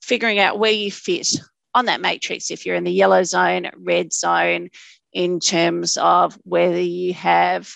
figuring 0.00 0.38
out 0.38 0.58
where 0.58 0.72
you 0.72 0.90
fit 0.90 1.28
on 1.74 1.86
that 1.86 2.00
matrix 2.00 2.50
if 2.50 2.66
you're 2.66 2.76
in 2.76 2.84
the 2.84 2.90
yellow 2.90 3.22
zone, 3.22 3.70
red 3.76 4.12
zone, 4.12 4.70
in 5.12 5.40
terms 5.40 5.96
of 5.96 6.38
whether 6.44 6.80
you 6.80 7.14
have 7.14 7.72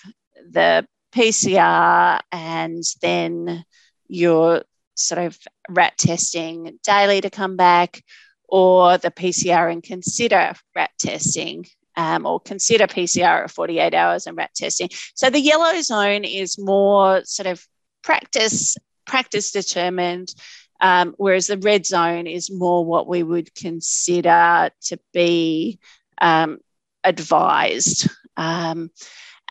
the 0.49 0.87
PCR 1.13 2.19
and 2.31 2.83
then 3.01 3.63
you're 4.07 4.63
sort 4.95 5.25
of 5.25 5.37
rat 5.69 5.97
testing 5.97 6.79
daily 6.83 7.21
to 7.21 7.29
come 7.29 7.55
back, 7.55 8.03
or 8.49 8.97
the 8.97 9.11
PCR 9.11 9.71
and 9.71 9.83
consider 9.83 10.53
rat 10.75 10.91
testing. 10.99 11.65
Um, 11.99 12.27
or 12.27 12.39
consider 12.39 12.85
PCR 12.85 13.45
at 13.45 13.49
48 13.49 13.95
hours 13.95 14.27
and 14.27 14.37
rat 14.37 14.51
testing. 14.55 14.89
So 15.15 15.31
the 15.31 15.39
yellow 15.39 15.81
zone 15.81 16.25
is 16.25 16.59
more 16.59 17.23
sort 17.25 17.47
of 17.47 17.65
practice 18.03 18.77
practice 19.07 19.51
determined, 19.51 20.31
um, 20.79 21.15
whereas 21.17 21.47
the 21.47 21.57
red 21.57 21.87
zone 21.87 22.27
is 22.27 22.51
more 22.51 22.85
what 22.85 23.07
we 23.07 23.23
would 23.23 23.55
consider 23.55 24.69
to 24.81 24.99
be 25.11 25.79
um, 26.21 26.59
advised. 27.07 28.09
Um, 28.35 28.91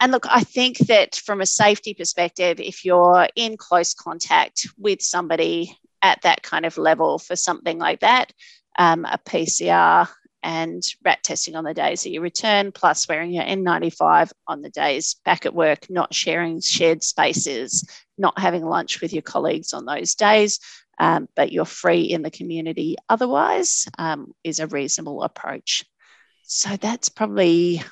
and 0.01 0.12
look, 0.12 0.27
I 0.29 0.45
think 0.45 0.79
that 0.79 1.16
from 1.16 1.40
a 1.40 1.47
safety 1.47 1.95
perspective, 1.95 2.61
if 2.61 2.85
you're 2.85 3.29
in 3.35 3.57
close 3.57 3.95
contact 3.95 4.69
with 4.79 5.01
somebody 5.01 5.77
at 6.03 6.23
that 6.23 6.42
kind 6.42 6.66
of 6.66 6.77
level 6.77 7.19
for 7.19 7.35
something 7.35 7.79
like 7.79 8.01
that, 8.01 8.33
um, 8.79 9.07
a 9.07 9.19
PCR 9.19 10.09
and 10.42 10.83
rat 11.05 11.23
testing 11.25 11.57
on 11.57 11.64
the 11.64 11.75
days 11.75 12.03
that 12.03 12.11
you 12.11 12.21
return, 12.21 12.71
plus 12.71 13.09
wearing 13.09 13.33
your 13.33 13.45
N95 13.45 14.31
on 14.47 14.62
the 14.62 14.71
days 14.71 15.16
back 15.25 15.47
at 15.47 15.55
work, 15.55 15.87
not 15.88 16.14
sharing 16.14 16.61
shared 16.61 17.03
spaces, 17.03 17.88
not 18.19 18.38
having 18.38 18.64
lunch 18.64 19.01
with 19.01 19.12
your 19.12 19.23
colleagues 19.23 19.73
on 19.73 19.87
those 19.87 20.14
days, 20.14 20.61
um, 20.99 21.29
but 21.35 21.53
you're 21.53 21.64
free 21.64 22.03
in 22.03 22.23
the 22.23 22.31
community 22.31 22.97
otherwise, 23.09 23.87
um, 23.99 24.33
is 24.45 24.61
a 24.61 24.66
reasonable 24.66 25.23
approach. 25.23 25.85
So 26.47 26.77
that's 26.77 27.09
probably 27.09 27.83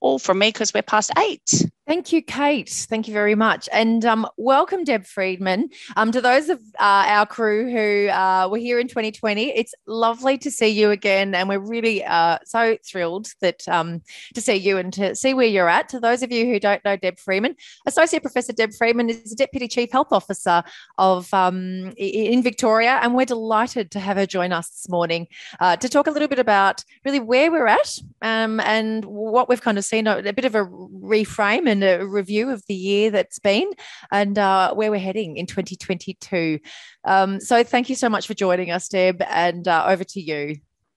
all 0.00 0.18
from 0.18 0.40
me 0.40 0.48
because 0.48 0.74
we're 0.74 0.82
past 0.82 1.12
eight. 1.18 1.64
Thank 1.90 2.12
you, 2.12 2.22
Kate. 2.22 2.70
Thank 2.88 3.08
you 3.08 3.12
very 3.12 3.34
much. 3.34 3.68
And 3.72 4.04
um, 4.04 4.24
welcome, 4.36 4.84
Deb 4.84 5.06
Friedman. 5.06 5.70
Um, 5.96 6.12
to 6.12 6.20
those 6.20 6.48
of 6.48 6.60
uh, 6.78 7.04
our 7.08 7.26
crew 7.26 7.68
who 7.68 8.08
uh, 8.08 8.46
were 8.48 8.58
here 8.58 8.78
in 8.78 8.86
2020, 8.86 9.50
it's 9.50 9.74
lovely 9.88 10.38
to 10.38 10.52
see 10.52 10.68
you 10.68 10.92
again. 10.92 11.34
And 11.34 11.48
we're 11.48 11.58
really 11.58 12.04
uh, 12.04 12.38
so 12.44 12.78
thrilled 12.86 13.26
that 13.40 13.66
um, 13.66 14.02
to 14.36 14.40
see 14.40 14.54
you 14.54 14.78
and 14.78 14.92
to 14.92 15.16
see 15.16 15.34
where 15.34 15.48
you're 15.48 15.68
at. 15.68 15.88
To 15.88 15.98
those 15.98 16.22
of 16.22 16.30
you 16.30 16.46
who 16.46 16.60
don't 16.60 16.84
know 16.84 16.96
Deb 16.96 17.18
Friedman, 17.18 17.56
Associate 17.86 18.22
Professor 18.22 18.52
Deb 18.52 18.72
Friedman 18.72 19.10
is 19.10 19.30
the 19.30 19.34
Deputy 19.34 19.66
Chief 19.66 19.90
Health 19.90 20.12
Officer 20.12 20.62
of 20.96 21.34
um, 21.34 21.92
in 21.96 22.40
Victoria. 22.40 23.00
And 23.02 23.16
we're 23.16 23.24
delighted 23.24 23.90
to 23.90 23.98
have 23.98 24.16
her 24.16 24.26
join 24.26 24.52
us 24.52 24.68
this 24.68 24.88
morning 24.88 25.26
uh, 25.58 25.74
to 25.78 25.88
talk 25.88 26.06
a 26.06 26.12
little 26.12 26.28
bit 26.28 26.38
about 26.38 26.84
really 27.04 27.18
where 27.18 27.50
we're 27.50 27.66
at 27.66 27.98
um, 28.22 28.60
and 28.60 29.04
what 29.06 29.48
we've 29.48 29.60
kind 29.60 29.76
of 29.76 29.84
seen 29.84 30.06
a, 30.06 30.32
bit 30.32 30.44
of 30.44 30.54
a 30.54 30.64
reframe 30.64 31.68
and 31.68 31.79
and 31.82 32.02
a 32.02 32.06
review 32.06 32.50
of 32.50 32.64
the 32.66 32.74
year 32.74 33.10
that's 33.10 33.38
been 33.38 33.70
and 34.10 34.38
uh, 34.38 34.74
where 34.74 34.90
we're 34.90 35.00
heading 35.00 35.36
in 35.36 35.46
2022. 35.46 36.58
Um, 37.04 37.40
so 37.40 37.62
thank 37.64 37.88
you 37.88 37.96
so 37.96 38.08
much 38.08 38.26
for 38.26 38.34
joining 38.34 38.70
us, 38.70 38.88
Deb, 38.88 39.22
and 39.22 39.66
uh, 39.66 39.84
over 39.86 40.04
to 40.04 40.20
you. 40.20 40.56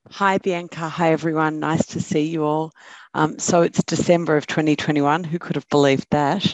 Hi, 0.10 0.38
Bianca. 0.38 0.90
Hi, 0.90 1.12
everyone. 1.12 1.60
Nice 1.60 1.86
to 1.88 2.02
see 2.02 2.28
you 2.28 2.44
all. 2.44 2.72
Um, 3.14 3.40
so 3.40 3.62
it's 3.62 3.82
December 3.84 4.36
of 4.36 4.48
2021. 4.48 5.24
Who 5.24 5.40
could 5.40 5.56
have 5.56 5.70
believed 5.70 6.08
that? 6.12 6.54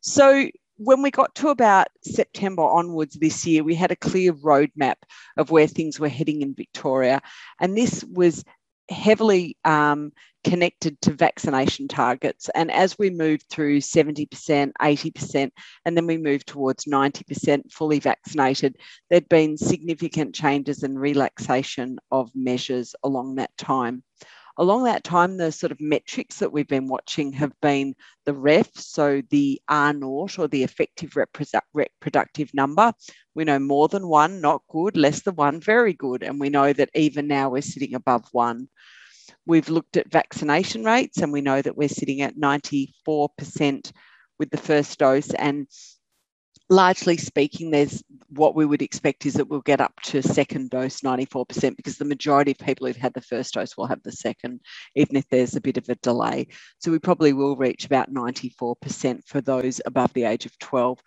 So 0.00 0.48
when 0.76 1.02
we 1.02 1.10
got 1.10 1.34
to 1.36 1.48
about 1.48 1.88
September 2.02 2.62
onwards 2.62 3.16
this 3.16 3.46
year, 3.46 3.64
we 3.64 3.74
had 3.74 3.90
a 3.90 3.96
clear 3.96 4.32
roadmap 4.32 4.96
of 5.36 5.50
where 5.50 5.66
things 5.66 5.98
were 5.98 6.08
heading 6.08 6.42
in 6.42 6.54
Victoria. 6.54 7.20
And 7.60 7.76
this 7.76 8.04
was 8.04 8.44
heavily 8.88 9.56
um, 9.64 10.12
connected 10.44 11.00
to 11.00 11.12
vaccination 11.12 11.88
targets. 11.88 12.50
And 12.54 12.70
as 12.70 12.98
we 12.98 13.10
moved 13.10 13.46
through 13.48 13.80
70%, 13.80 14.72
80%, 14.80 15.50
and 15.84 15.96
then 15.96 16.06
we 16.06 16.18
moved 16.18 16.46
towards 16.46 16.84
90% 16.84 17.72
fully 17.72 17.98
vaccinated, 17.98 18.76
there'd 19.10 19.28
been 19.28 19.56
significant 19.56 20.34
changes 20.34 20.82
and 20.82 21.00
relaxation 21.00 21.98
of 22.12 22.30
measures 22.34 22.94
along 23.02 23.36
that 23.36 23.56
time. 23.56 24.02
Along 24.56 24.84
that 24.84 25.02
time, 25.02 25.36
the 25.36 25.50
sort 25.50 25.72
of 25.72 25.80
metrics 25.80 26.38
that 26.38 26.52
we've 26.52 26.68
been 26.68 26.86
watching 26.86 27.32
have 27.32 27.52
been 27.60 27.94
the 28.24 28.34
REF, 28.34 28.70
so 28.74 29.20
the 29.30 29.60
R 29.68 29.92
naught 29.92 30.38
or 30.38 30.46
the 30.46 30.62
effective 30.62 31.16
reproductive 31.16 32.54
number. 32.54 32.92
We 33.34 33.44
know 33.44 33.58
more 33.58 33.88
than 33.88 34.06
one, 34.06 34.40
not 34.40 34.62
good, 34.70 34.96
less 34.96 35.22
than 35.22 35.34
one, 35.34 35.60
very 35.60 35.92
good. 35.92 36.22
And 36.22 36.38
we 36.38 36.50
know 36.50 36.72
that 36.72 36.90
even 36.94 37.26
now 37.26 37.48
we're 37.48 37.62
sitting 37.62 37.94
above 37.94 38.28
one. 38.30 38.68
We've 39.44 39.68
looked 39.68 39.96
at 39.96 40.12
vaccination 40.12 40.84
rates 40.84 41.18
and 41.18 41.32
we 41.32 41.40
know 41.40 41.60
that 41.60 41.76
we're 41.76 41.88
sitting 41.88 42.22
at 42.22 42.36
94% 42.36 43.92
with 44.38 44.50
the 44.50 44.56
first 44.56 44.98
dose. 44.98 45.30
And 45.30 45.66
largely 46.74 47.16
speaking, 47.16 47.70
there's 47.70 48.02
what 48.30 48.54
we 48.54 48.66
would 48.66 48.82
expect 48.82 49.26
is 49.26 49.34
that 49.34 49.48
we'll 49.48 49.60
get 49.60 49.80
up 49.80 49.92
to 50.02 50.20
second 50.22 50.70
dose 50.70 51.00
94% 51.00 51.76
because 51.76 51.96
the 51.98 52.04
majority 52.04 52.50
of 52.50 52.58
people 52.58 52.86
who've 52.86 52.96
had 52.96 53.14
the 53.14 53.20
first 53.20 53.54
dose 53.54 53.76
will 53.76 53.86
have 53.86 54.02
the 54.02 54.12
second, 54.12 54.60
even 54.96 55.16
if 55.16 55.28
there's 55.28 55.54
a 55.54 55.60
bit 55.60 55.76
of 55.76 55.88
a 55.88 55.94
delay. 55.96 56.48
So 56.78 56.90
we 56.90 56.98
probably 56.98 57.32
will 57.32 57.56
reach 57.56 57.86
about 57.86 58.12
94% 58.12 59.20
for 59.26 59.40
those 59.40 59.80
above 59.86 60.12
the 60.14 60.24
age 60.24 60.46
of 60.46 60.58
12. 60.58 60.98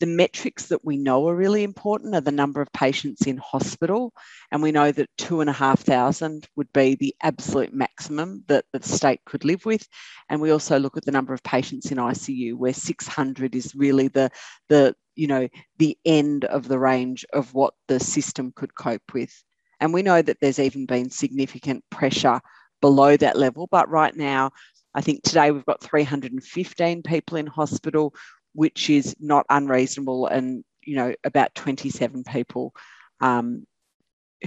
The 0.00 0.06
metrics 0.06 0.66
that 0.66 0.84
we 0.84 0.96
know 0.96 1.28
are 1.28 1.36
really 1.36 1.62
important 1.62 2.14
are 2.14 2.20
the 2.20 2.32
number 2.32 2.60
of 2.60 2.72
patients 2.72 3.26
in 3.26 3.36
hospital. 3.36 4.12
And 4.50 4.62
we 4.62 4.72
know 4.72 4.90
that 4.90 5.10
two 5.16 5.40
and 5.40 5.48
a 5.50 5.54
half 5.54 5.80
thousand 5.80 6.48
would 6.56 6.72
be 6.72 6.94
the 6.94 7.14
absolute 7.22 7.72
maximum 7.72 8.44
that 8.48 8.64
the 8.72 8.82
state 8.82 9.20
could 9.24 9.44
live 9.44 9.64
with. 9.64 9.86
And 10.28 10.40
we 10.40 10.50
also 10.50 10.78
look 10.78 10.96
at 10.96 11.04
the 11.04 11.12
number 11.12 11.34
of 11.34 11.42
patients 11.42 11.90
in 11.92 11.98
ICU, 11.98 12.56
where 12.56 12.72
600 12.72 13.54
is 13.54 13.74
really 13.74 14.08
the, 14.08 14.30
the 14.68 14.94
you 15.14 15.26
know, 15.26 15.48
the 15.78 15.98
end 16.04 16.46
of 16.46 16.66
the 16.66 16.78
range 16.78 17.26
of 17.32 17.52
what 17.52 17.74
the 17.88 18.00
system 18.00 18.52
could 18.56 18.74
cope 18.74 19.12
with. 19.12 19.32
And 19.80 19.92
we 19.92 20.02
know 20.02 20.22
that 20.22 20.38
there's 20.40 20.58
even 20.58 20.86
been 20.86 21.10
significant 21.10 21.84
pressure 21.90 22.40
below 22.80 23.16
that 23.16 23.36
level. 23.36 23.68
But 23.70 23.88
right 23.88 24.14
now, 24.14 24.50
I 24.94 25.00
think 25.00 25.22
today 25.22 25.50
we've 25.50 25.66
got 25.66 25.82
315 25.82 27.02
people 27.02 27.36
in 27.36 27.46
hospital 27.46 28.14
which 28.52 28.90
is 28.90 29.14
not 29.20 29.46
unreasonable, 29.50 30.26
and 30.26 30.64
you 30.82 30.96
know 30.96 31.14
about 31.24 31.54
27 31.54 32.24
people 32.24 32.74
um, 33.20 33.66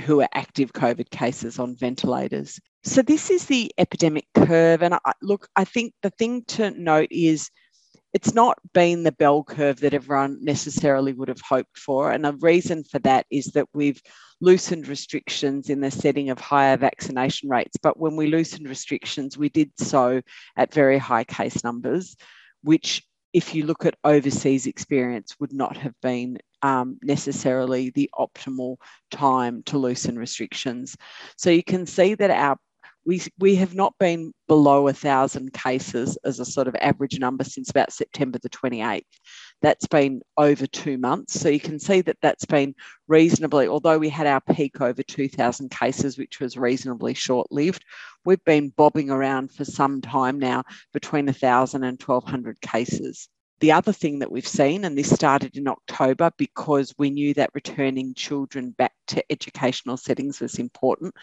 who 0.01 0.21
are 0.21 0.29
active 0.33 0.73
COVID 0.73 1.09
cases 1.09 1.59
on 1.59 1.75
ventilators. 1.75 2.59
So 2.83 3.01
this 3.01 3.29
is 3.29 3.45
the 3.45 3.71
epidemic 3.77 4.25
curve, 4.35 4.81
and 4.81 4.93
I, 4.93 5.13
look, 5.21 5.47
I 5.55 5.65
think 5.65 5.93
the 6.01 6.09
thing 6.09 6.43
to 6.49 6.71
note 6.71 7.09
is 7.11 7.49
it's 8.13 8.33
not 8.33 8.59
been 8.73 9.03
the 9.03 9.11
bell 9.11 9.43
curve 9.43 9.79
that 9.79 9.93
everyone 9.93 10.37
necessarily 10.43 11.13
would 11.13 11.29
have 11.29 11.41
hoped 11.41 11.77
for. 11.77 12.11
And 12.11 12.23
the 12.23 12.33
reason 12.33 12.83
for 12.83 12.99
that 12.99 13.25
is 13.31 13.47
that 13.47 13.67
we've 13.73 14.01
loosened 14.39 14.87
restrictions 14.87 15.69
in 15.69 15.81
the 15.81 15.89
setting 15.89 16.29
of 16.29 16.39
higher 16.39 16.77
vaccination 16.77 17.49
rates. 17.49 17.75
But 17.81 17.99
when 17.99 18.15
we 18.15 18.27
loosened 18.27 18.69
restrictions, 18.69 19.37
we 19.37 19.49
did 19.49 19.71
so 19.77 20.21
at 20.55 20.73
very 20.73 20.99
high 20.99 21.23
case 21.23 21.63
numbers, 21.63 22.15
which 22.61 23.03
if 23.34 23.56
you 23.56 23.65
look 23.65 23.86
at 23.86 23.98
overseas 24.04 24.67
experience, 24.67 25.36
would 25.39 25.54
not 25.54 25.76
have 25.78 25.93
been 26.02 26.38
um, 26.62 26.98
necessarily 27.04 27.89
the 27.89 28.10
optimal 28.15 28.78
time 29.12 29.63
to 29.63 29.78
loosen 29.78 30.17
restrictions. 30.17 30.96
So 31.38 31.50
you 31.50 31.63
can 31.63 31.86
see 31.86 32.15
that 32.15 32.31
our 32.31 32.58
we, 33.06 33.21
we 33.38 33.56
have 33.56 33.75
not 33.75 33.94
been 34.00 34.34
below 34.48 34.88
a 34.88 34.94
thousand 34.94 35.54
cases 35.54 36.17
as 36.23 36.40
a 36.40 36.46
sort 36.46 36.67
of 36.67 36.75
average 36.79 37.19
number 37.19 37.44
since 37.44 37.69
about 37.69 37.92
September 37.92 38.40
the 38.42 38.50
28th. 38.50 39.02
That's 39.63 39.87
been 39.87 40.21
over 40.37 40.67
two 40.67 40.97
months. 40.97 41.39
So 41.39 41.47
you 41.47 41.59
can 41.59 41.79
see 41.79 42.01
that 42.01 42.17
that's 42.21 42.45
been 42.45 42.75
reasonably, 43.07 43.69
although 43.69 43.97
we 43.97 44.09
had 44.09 44.27
our 44.27 44.41
peak 44.41 44.81
over 44.81 45.01
2,000 45.01 45.71
cases, 45.71 46.17
which 46.17 46.41
was 46.41 46.57
reasonably 46.57 47.13
short 47.13 47.47
lived, 47.49 47.83
we've 48.25 48.43
been 48.43 48.69
bobbing 48.75 49.09
around 49.09 49.53
for 49.53 49.63
some 49.63 50.01
time 50.01 50.37
now 50.37 50.63
between 50.91 51.25
1,000 51.25 51.83
and 51.85 51.99
1,200 51.99 52.59
cases. 52.59 53.29
The 53.61 53.71
other 53.71 53.93
thing 53.93 54.19
that 54.19 54.31
we've 54.31 54.45
seen, 54.45 54.83
and 54.83 54.97
this 54.97 55.09
started 55.09 55.55
in 55.55 55.69
October 55.69 56.31
because 56.37 56.93
we 56.97 57.09
knew 57.09 57.33
that 57.35 57.51
returning 57.53 58.13
children 58.13 58.71
back 58.71 58.91
to 59.07 59.23
educational 59.31 59.95
settings 59.95 60.41
was 60.41 60.59
important, 60.59 61.15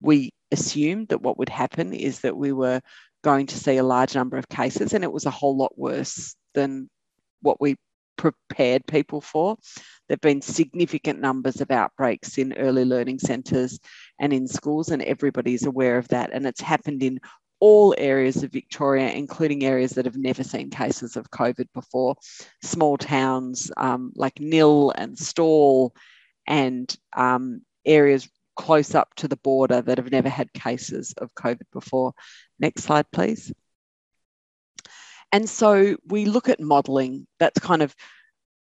we 0.00 0.32
assumed 0.50 1.08
that 1.08 1.22
what 1.22 1.38
would 1.38 1.48
happen 1.48 1.92
is 1.92 2.20
that 2.20 2.36
we 2.36 2.50
were 2.50 2.80
going 3.22 3.46
to 3.46 3.58
see 3.58 3.76
a 3.76 3.84
large 3.84 4.16
number 4.16 4.36
of 4.36 4.48
cases, 4.48 4.94
and 4.94 5.04
it 5.04 5.12
was 5.12 5.26
a 5.26 5.30
whole 5.30 5.56
lot 5.56 5.78
worse 5.78 6.34
than 6.54 6.90
what 7.42 7.60
we 7.60 7.76
prepared 8.16 8.86
people 8.86 9.20
for. 9.20 9.56
There 10.08 10.14
have 10.14 10.20
been 10.20 10.42
significant 10.42 11.20
numbers 11.20 11.60
of 11.60 11.70
outbreaks 11.70 12.36
in 12.36 12.52
early 12.54 12.84
learning 12.84 13.20
centres 13.20 13.78
and 14.18 14.32
in 14.32 14.46
schools, 14.46 14.90
and 14.90 15.02
everybody's 15.02 15.64
aware 15.64 15.96
of 15.98 16.08
that. 16.08 16.30
And 16.32 16.46
it's 16.46 16.60
happened 16.60 17.02
in 17.02 17.20
all 17.60 17.94
areas 17.98 18.42
of 18.42 18.52
Victoria, 18.52 19.10
including 19.10 19.64
areas 19.64 19.92
that 19.92 20.04
have 20.04 20.16
never 20.16 20.44
seen 20.44 20.70
cases 20.70 21.16
of 21.16 21.30
COVID 21.30 21.66
before, 21.74 22.16
small 22.62 22.96
towns 22.96 23.70
um, 23.76 24.12
like 24.14 24.40
Nhill 24.40 24.92
and 24.96 25.18
Stawell, 25.18 25.94
and 26.46 26.94
um, 27.16 27.62
areas 27.84 28.28
close 28.56 28.94
up 28.94 29.14
to 29.16 29.28
the 29.28 29.36
border 29.36 29.80
that 29.82 29.98
have 29.98 30.10
never 30.10 30.28
had 30.28 30.52
cases 30.52 31.14
of 31.18 31.34
COVID 31.34 31.66
before. 31.72 32.12
Next 32.58 32.84
slide, 32.84 33.06
please. 33.12 33.52
And 35.32 35.48
so 35.48 35.96
we 36.06 36.24
look 36.24 36.48
at 36.48 36.60
modelling. 36.60 37.26
That's 37.38 37.58
kind 37.60 37.82
of 37.82 37.94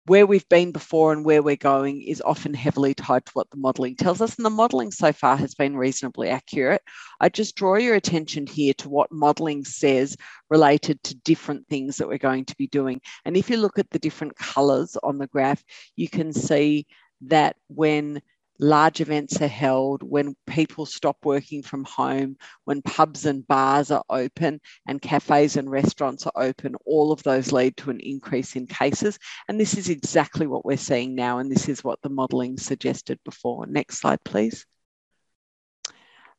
where 0.06 0.26
we've 0.26 0.48
been 0.50 0.70
before 0.70 1.12
and 1.12 1.24
where 1.24 1.42
we're 1.42 1.56
going 1.56 2.02
is 2.02 2.20
often 2.20 2.52
heavily 2.52 2.92
tied 2.92 3.24
to 3.24 3.32
what 3.32 3.48
the 3.50 3.56
modelling 3.56 3.96
tells 3.96 4.20
us. 4.20 4.36
And 4.36 4.44
the 4.44 4.50
modelling 4.50 4.90
so 4.90 5.12
far 5.12 5.36
has 5.36 5.54
been 5.54 5.76
reasonably 5.76 6.28
accurate. 6.28 6.82
I 7.20 7.30
just 7.30 7.56
draw 7.56 7.76
your 7.76 7.94
attention 7.94 8.46
here 8.46 8.74
to 8.74 8.90
what 8.90 9.10
modelling 9.10 9.64
says 9.64 10.16
related 10.50 11.02
to 11.04 11.16
different 11.16 11.66
things 11.68 11.96
that 11.96 12.08
we're 12.08 12.18
going 12.18 12.44
to 12.46 12.56
be 12.56 12.66
doing. 12.66 13.00
And 13.24 13.36
if 13.36 13.48
you 13.48 13.56
look 13.56 13.78
at 13.78 13.88
the 13.90 13.98
different 13.98 14.36
colours 14.36 14.96
on 15.02 15.16
the 15.16 15.26
graph, 15.26 15.64
you 15.96 16.08
can 16.08 16.34
see 16.34 16.86
that 17.22 17.56
when 17.68 18.20
large 18.58 19.00
events 19.00 19.40
are 19.40 19.48
held, 19.48 20.02
when 20.02 20.36
people 20.46 20.86
stop 20.86 21.16
working 21.24 21.62
from 21.62 21.84
home, 21.84 22.36
when 22.64 22.82
pubs 22.82 23.26
and 23.26 23.46
bars 23.46 23.90
are 23.90 24.04
open 24.08 24.60
and 24.86 25.02
cafes 25.02 25.56
and 25.56 25.70
restaurants 25.70 26.26
are 26.26 26.32
open, 26.36 26.74
all 26.86 27.12
of 27.12 27.22
those 27.22 27.52
lead 27.52 27.76
to 27.78 27.90
an 27.90 28.00
increase 28.00 28.56
in 28.56 28.66
cases. 28.66 29.18
And 29.48 29.58
this 29.58 29.76
is 29.76 29.88
exactly 29.88 30.46
what 30.46 30.64
we're 30.64 30.76
seeing 30.76 31.14
now. 31.14 31.38
And 31.38 31.50
this 31.50 31.68
is 31.68 31.82
what 31.82 32.00
the 32.02 32.10
modelling 32.10 32.56
suggested 32.58 33.18
before. 33.24 33.66
Next 33.66 33.98
slide, 33.98 34.22
please. 34.24 34.66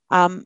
Um, 0.10 0.46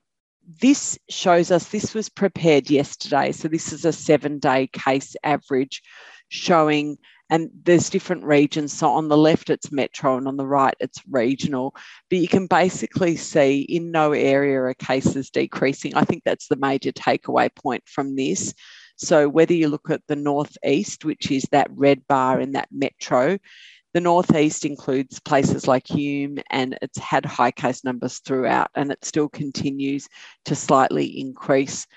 this 0.61 0.97
shows 1.09 1.51
us, 1.51 1.67
this 1.67 1.93
was 1.93 2.09
prepared 2.09 2.71
yesterday. 2.71 3.31
So 3.31 3.47
this 3.47 3.71
is 3.71 3.85
a 3.85 3.93
seven 3.93 4.39
day 4.39 4.67
case 4.67 5.15
average 5.23 5.83
showing 6.29 6.97
and 7.29 7.49
there's 7.63 7.89
different 7.89 8.23
regions. 8.23 8.73
So 8.73 8.89
on 8.89 9.07
the 9.07 9.17
left, 9.17 9.49
it's 9.49 9.71
metro, 9.71 10.17
and 10.17 10.27
on 10.27 10.37
the 10.37 10.47
right, 10.47 10.75
it's 10.79 11.01
regional. 11.09 11.75
But 12.09 12.19
you 12.19 12.27
can 12.27 12.47
basically 12.47 13.15
see 13.15 13.61
in 13.61 13.91
no 13.91 14.13
area 14.13 14.61
are 14.61 14.73
cases 14.73 15.29
decreasing. 15.29 15.95
I 15.95 16.03
think 16.03 16.23
that's 16.23 16.47
the 16.47 16.55
major 16.55 16.91
takeaway 16.91 17.53
point 17.53 17.83
from 17.85 18.15
this. 18.15 18.53
So 18.95 19.29
whether 19.29 19.53
you 19.53 19.69
look 19.69 19.89
at 19.89 20.01
the 20.07 20.15
northeast, 20.15 21.05
which 21.05 21.31
is 21.31 21.43
that 21.51 21.69
red 21.71 22.05
bar 22.07 22.41
in 22.41 22.53
that 22.53 22.67
metro, 22.71 23.37
the 23.93 24.01
northeast 24.01 24.65
includes 24.65 25.19
places 25.19 25.67
like 25.67 25.87
Hume, 25.87 26.39
and 26.49 26.77
it's 26.81 26.99
had 26.99 27.25
high 27.25 27.51
case 27.51 27.83
numbers 27.83 28.19
throughout, 28.19 28.69
and 28.75 28.91
it 28.91 29.03
still 29.03 29.29
continues 29.29 30.07
to 30.45 30.55
slightly 30.55 31.19
increase. 31.19 31.87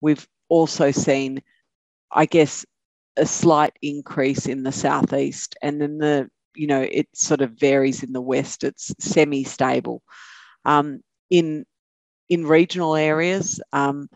We've 0.00 0.26
also 0.48 0.90
seen, 0.90 1.42
I 2.10 2.26
guess, 2.26 2.64
a 3.16 3.26
slight 3.26 3.76
increase 3.82 4.46
in 4.46 4.62
the 4.62 4.72
southeast, 4.72 5.56
and 5.62 5.80
then 5.80 5.98
the 5.98 6.28
you 6.54 6.66
know 6.66 6.82
it 6.82 7.08
sort 7.14 7.40
of 7.42 7.52
varies 7.52 8.02
in 8.02 8.12
the 8.12 8.20
west. 8.20 8.64
It's 8.64 8.94
semi-stable. 8.98 10.02
Um, 10.64 11.00
in 11.30 11.64
in 12.28 12.46
regional 12.46 12.96
areas, 12.96 13.60
um, 13.72 14.08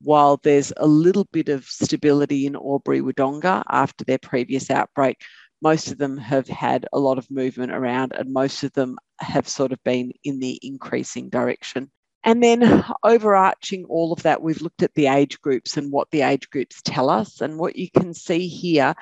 while 0.00 0.38
there's 0.42 0.72
a 0.76 0.86
little 0.86 1.26
bit 1.32 1.48
of 1.48 1.64
stability 1.64 2.46
in 2.46 2.56
Albury 2.56 3.00
Wodonga 3.00 3.62
after 3.68 4.04
their 4.04 4.18
previous 4.18 4.70
outbreak, 4.70 5.20
most 5.62 5.92
of 5.92 5.98
them 5.98 6.16
have 6.16 6.48
had 6.48 6.86
a 6.92 6.98
lot 6.98 7.18
of 7.18 7.30
movement 7.30 7.72
around, 7.72 8.12
and 8.12 8.32
most 8.32 8.64
of 8.64 8.72
them 8.72 8.98
have 9.20 9.48
sort 9.48 9.72
of 9.72 9.82
been 9.84 10.12
in 10.24 10.40
the 10.40 10.58
increasing 10.62 11.28
direction. 11.28 11.90
And 12.24 12.42
then 12.42 12.84
overarching 13.02 13.84
all 13.86 14.12
of 14.12 14.22
that, 14.22 14.42
we've 14.42 14.62
looked 14.62 14.82
at 14.82 14.94
the 14.94 15.08
age 15.08 15.40
groups 15.40 15.76
and 15.76 15.90
what 15.90 16.10
the 16.10 16.22
age 16.22 16.48
groups 16.50 16.80
tell 16.84 17.10
us. 17.10 17.40
And 17.40 17.58
what 17.58 17.76
you 17.76 17.90
can 17.90 18.14
see 18.14 18.46
here, 18.46 18.94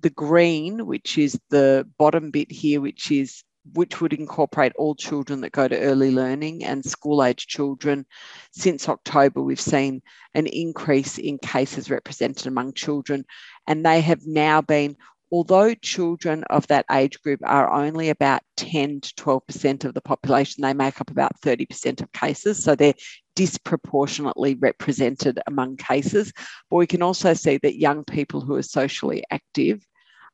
the 0.00 0.10
green, 0.10 0.86
which 0.86 1.18
is 1.18 1.38
the 1.50 1.86
bottom 1.98 2.30
bit 2.30 2.50
here, 2.50 2.80
which 2.80 3.10
is 3.10 3.44
which 3.74 4.00
would 4.00 4.12
incorporate 4.12 4.72
all 4.76 4.94
children 4.94 5.40
that 5.40 5.52
go 5.52 5.68
to 5.68 5.78
early 5.78 6.10
learning 6.10 6.64
and 6.64 6.84
school 6.84 7.22
age 7.22 7.46
children. 7.46 8.04
Since 8.50 8.88
October, 8.88 9.40
we've 9.40 9.60
seen 9.60 10.02
an 10.34 10.46
increase 10.46 11.18
in 11.18 11.38
cases 11.38 11.90
represented 11.90 12.48
among 12.48 12.72
children, 12.72 13.24
and 13.66 13.86
they 13.86 14.00
have 14.00 14.26
now 14.26 14.62
been 14.62 14.96
although 15.32 15.74
children 15.74 16.44
of 16.50 16.66
that 16.66 16.84
age 16.92 17.20
group 17.22 17.40
are 17.42 17.72
only 17.72 18.10
about 18.10 18.42
10 18.58 19.00
to 19.00 19.14
12% 19.14 19.84
of 19.84 19.94
the 19.94 20.00
population, 20.02 20.62
they 20.62 20.74
make 20.74 21.00
up 21.00 21.10
about 21.10 21.40
30% 21.40 22.02
of 22.02 22.12
cases. 22.12 22.62
So 22.62 22.76
they're 22.76 22.94
disproportionately 23.34 24.54
represented 24.56 25.40
among 25.46 25.78
cases. 25.78 26.32
But 26.70 26.76
we 26.76 26.86
can 26.86 27.02
also 27.02 27.32
see 27.32 27.58
that 27.62 27.78
young 27.78 28.04
people 28.04 28.42
who 28.42 28.56
are 28.56 28.62
socially 28.62 29.24
active 29.30 29.84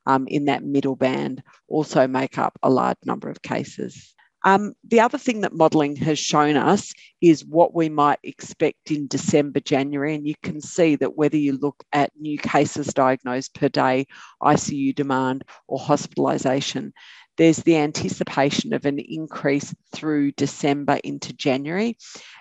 um, 0.04 0.26
in 0.26 0.46
that 0.46 0.64
middle 0.64 0.96
band 0.96 1.44
also 1.68 2.08
make 2.08 2.36
up 2.36 2.58
a 2.62 2.68
large 2.68 2.98
number 3.04 3.30
of 3.30 3.40
cases. 3.40 4.14
Um, 4.44 4.74
the 4.84 5.00
other 5.00 5.18
thing 5.18 5.40
that 5.40 5.52
modelling 5.52 5.96
has 5.96 6.18
shown 6.18 6.56
us 6.56 6.92
is 7.20 7.44
what 7.44 7.74
we 7.74 7.88
might 7.88 8.20
expect 8.22 8.90
in 8.90 9.08
December, 9.08 9.60
January. 9.60 10.14
And 10.14 10.26
you 10.26 10.34
can 10.42 10.60
see 10.60 10.96
that 10.96 11.16
whether 11.16 11.36
you 11.36 11.58
look 11.58 11.82
at 11.92 12.12
new 12.18 12.38
cases 12.38 12.88
diagnosed 12.88 13.54
per 13.54 13.68
day, 13.68 14.06
ICU 14.42 14.94
demand, 14.94 15.44
or 15.66 15.78
hospitalisation, 15.78 16.92
there's 17.38 17.58
the 17.58 17.76
anticipation 17.76 18.74
of 18.74 18.84
an 18.84 18.98
increase 18.98 19.72
through 19.94 20.32
December 20.32 20.98
into 21.04 21.32
January. 21.32 21.96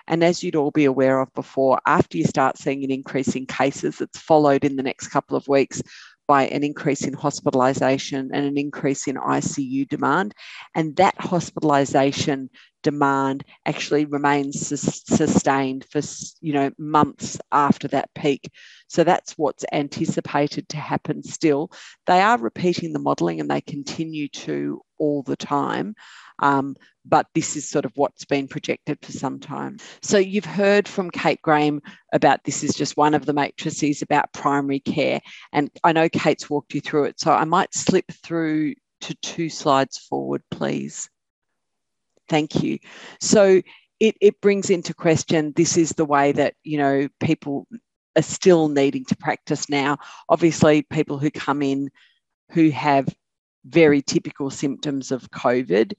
And 0.08 0.24
as 0.24 0.42
you'd 0.42 0.56
all 0.56 0.72
be 0.72 0.86
aware 0.86 1.20
of 1.20 1.32
before, 1.34 1.80
after 1.86 2.18
you 2.18 2.24
start 2.24 2.58
seeing 2.58 2.82
an 2.82 2.90
increase 2.90 3.36
in 3.36 3.46
cases, 3.46 4.00
it's 4.00 4.18
followed 4.18 4.64
in 4.64 4.74
the 4.74 4.82
next 4.82 5.08
couple 5.08 5.36
of 5.36 5.46
weeks 5.46 5.80
by 6.28 6.46
an 6.48 6.62
increase 6.62 7.04
in 7.04 7.14
hospitalisation 7.14 8.28
and 8.32 8.46
an 8.46 8.56
increase 8.56 9.08
in 9.08 9.16
ICU 9.16 9.88
demand. 9.88 10.34
And 10.74 10.94
that 10.96 11.16
hospitalisation 11.16 12.50
demand 12.82 13.44
actually 13.66 14.04
remains 14.04 14.66
sus- 14.66 15.02
sustained 15.06 15.84
for 15.90 16.00
you 16.40 16.52
know 16.52 16.70
months 16.78 17.38
after 17.52 17.88
that 17.88 18.10
peak. 18.14 18.50
So 18.88 19.04
that's 19.04 19.32
what's 19.32 19.64
anticipated 19.72 20.68
to 20.70 20.76
happen 20.76 21.22
still. 21.22 21.70
They 22.06 22.20
are 22.20 22.38
repeating 22.38 22.92
the 22.92 22.98
modelling 22.98 23.40
and 23.40 23.50
they 23.50 23.60
continue 23.60 24.28
to 24.28 24.80
all 24.98 25.22
the 25.22 25.36
time. 25.36 25.94
Um, 26.40 26.76
but 27.04 27.26
this 27.34 27.56
is 27.56 27.68
sort 27.68 27.84
of 27.84 27.92
what's 27.96 28.24
been 28.24 28.48
projected 28.48 28.98
for 29.02 29.12
some 29.12 29.40
time. 29.40 29.78
So 30.02 30.18
you've 30.18 30.44
heard 30.44 30.86
from 30.86 31.10
Kate 31.10 31.40
Graham 31.42 31.80
about 32.12 32.44
this 32.44 32.62
is 32.62 32.74
just 32.74 32.96
one 32.96 33.14
of 33.14 33.26
the 33.26 33.32
matrices 33.32 34.02
about 34.02 34.32
primary 34.32 34.80
care. 34.80 35.20
And 35.52 35.70
I 35.82 35.92
know 35.92 36.08
Kate's 36.08 36.50
walked 36.50 36.74
you 36.74 36.80
through 36.80 37.04
it. 37.04 37.20
So 37.20 37.32
I 37.32 37.44
might 37.44 37.74
slip 37.74 38.10
through 38.22 38.74
to 39.02 39.14
two 39.16 39.48
slides 39.48 39.98
forward, 39.98 40.42
please. 40.50 41.08
Thank 42.28 42.62
you. 42.62 42.78
So 43.20 43.62
it, 44.00 44.16
it 44.20 44.40
brings 44.40 44.70
into 44.70 44.94
question 44.94 45.52
this 45.56 45.76
is 45.76 45.90
the 45.90 46.04
way 46.04 46.32
that, 46.32 46.54
you 46.62 46.78
know, 46.78 47.08
people 47.20 47.66
are 48.16 48.22
still 48.22 48.68
needing 48.68 49.04
to 49.06 49.16
practice 49.16 49.68
now. 49.68 49.98
Obviously, 50.28 50.82
people 50.82 51.18
who 51.18 51.30
come 51.30 51.62
in 51.62 51.90
who 52.52 52.70
have 52.70 53.08
very 53.64 54.00
typical 54.00 54.50
symptoms 54.50 55.10
of 55.10 55.30
COVID 55.30 55.92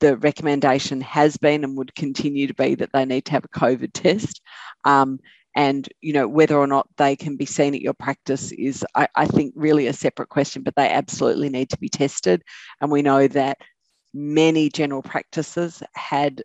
the 0.00 0.16
recommendation 0.18 1.00
has 1.00 1.36
been 1.36 1.64
and 1.64 1.76
would 1.76 1.94
continue 1.94 2.46
to 2.46 2.54
be 2.54 2.74
that 2.76 2.90
they 2.92 3.04
need 3.04 3.24
to 3.24 3.32
have 3.32 3.44
a 3.44 3.48
COVID 3.48 3.90
test. 3.92 4.40
Um, 4.84 5.20
and 5.56 5.88
you 6.00 6.12
know 6.12 6.28
whether 6.28 6.56
or 6.56 6.66
not 6.66 6.86
they 6.98 7.16
can 7.16 7.36
be 7.36 7.46
seen 7.46 7.74
at 7.74 7.80
your 7.80 7.94
practice 7.94 8.52
is, 8.52 8.84
I, 8.94 9.08
I 9.16 9.26
think, 9.26 9.54
really 9.56 9.88
a 9.88 9.92
separate 9.92 10.28
question. 10.28 10.62
But 10.62 10.76
they 10.76 10.88
absolutely 10.88 11.48
need 11.48 11.70
to 11.70 11.78
be 11.78 11.88
tested, 11.88 12.42
and 12.80 12.90
we 12.90 13.02
know 13.02 13.26
that 13.28 13.58
many 14.14 14.68
general 14.68 15.02
practices 15.02 15.82
had 15.94 16.42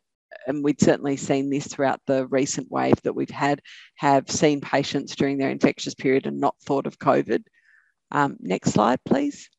and 0.47 0.63
we'd 0.63 0.81
certainly 0.81 1.17
seen 1.17 1.49
this 1.49 1.67
throughout 1.67 2.01
the 2.05 2.27
recent 2.27 2.69
wave 2.71 3.01
that 3.03 3.15
we've 3.15 3.29
had, 3.29 3.61
have 3.95 4.29
seen 4.29 4.61
patients 4.61 5.15
during 5.15 5.37
their 5.37 5.49
infectious 5.49 5.93
period 5.93 6.25
and 6.25 6.39
not 6.39 6.55
thought 6.61 6.87
of 6.87 6.99
COVID. 6.99 7.43
Um, 8.11 8.37
next 8.39 8.71
slide, 8.71 8.99
please. 9.05 9.49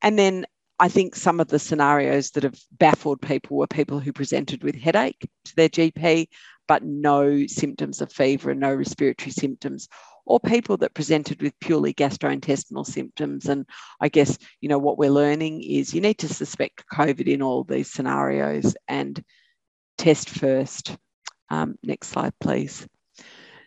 And 0.00 0.18
then 0.18 0.46
I 0.78 0.88
think 0.88 1.14
some 1.14 1.40
of 1.40 1.48
the 1.48 1.58
scenarios 1.58 2.30
that 2.32 2.42
have 2.42 2.58
baffled 2.72 3.20
people 3.20 3.56
were 3.56 3.66
people 3.66 4.00
who 4.00 4.12
presented 4.12 4.62
with 4.62 4.74
headache 4.74 5.28
to 5.44 5.56
their 5.56 5.68
GP, 5.68 6.28
but 6.66 6.82
no 6.82 7.46
symptoms 7.46 8.00
of 8.00 8.12
fever 8.12 8.50
and 8.50 8.60
no 8.60 8.74
respiratory 8.74 9.30
symptoms, 9.30 9.88
or 10.24 10.40
people 10.40 10.76
that 10.78 10.94
presented 10.94 11.42
with 11.42 11.58
purely 11.60 11.92
gastrointestinal 11.92 12.86
symptoms. 12.86 13.48
And 13.48 13.66
I 14.00 14.08
guess, 14.08 14.38
you 14.60 14.68
know, 14.68 14.78
what 14.78 14.98
we're 14.98 15.10
learning 15.10 15.62
is 15.62 15.94
you 15.94 16.00
need 16.00 16.18
to 16.18 16.28
suspect 16.28 16.84
COVID 16.92 17.26
in 17.26 17.42
all 17.42 17.64
these 17.64 17.90
scenarios 17.90 18.76
and 18.88 19.22
test 19.98 20.30
first. 20.30 20.96
Um, 21.50 21.76
next 21.82 22.08
slide, 22.08 22.32
please. 22.40 22.86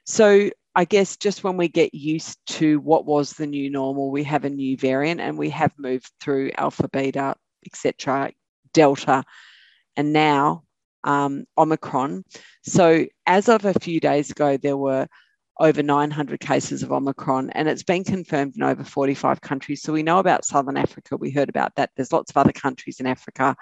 So 0.05 0.49
I 0.75 0.85
guess 0.85 1.17
just 1.17 1.43
when 1.43 1.57
we 1.57 1.67
get 1.67 1.93
used 1.93 2.37
to 2.47 2.79
what 2.79 3.05
was 3.05 3.31
the 3.31 3.47
new 3.47 3.69
normal, 3.69 4.11
we 4.11 4.23
have 4.23 4.45
a 4.45 4.49
new 4.49 4.77
variant 4.77 5.21
and 5.21 5.37
we 5.37 5.49
have 5.51 5.71
moved 5.77 6.11
through 6.19 6.51
alpha, 6.57 6.89
beta, 6.89 7.35
etc., 7.65 8.31
delta, 8.73 9.23
and 9.95 10.11
now 10.11 10.63
um, 11.05 11.45
Omicron. 11.57 12.23
So 12.63 13.05
as 13.25 13.47
of 13.47 13.63
a 13.65 13.79
few 13.79 13.99
days 13.99 14.31
ago, 14.31 14.57
there 14.57 14.75
were 14.75 15.07
over 15.59 15.81
900 15.81 16.39
cases 16.39 16.83
of 16.83 16.91
Omicron, 16.91 17.49
and 17.51 17.69
it's 17.69 17.83
been 17.83 18.03
confirmed 18.03 18.55
in 18.55 18.63
over 18.63 18.83
45 18.83 19.41
countries. 19.41 19.81
So 19.81 19.93
we 19.93 20.03
know 20.03 20.19
about 20.19 20.45
Southern 20.45 20.77
Africa. 20.77 21.15
We 21.15 21.31
heard 21.31 21.49
about 21.49 21.75
that. 21.75 21.91
There's 21.95 22.11
lots 22.11 22.31
of 22.31 22.37
other 22.37 22.51
countries 22.51 22.99
in 22.99 23.07
Africa, 23.07 23.55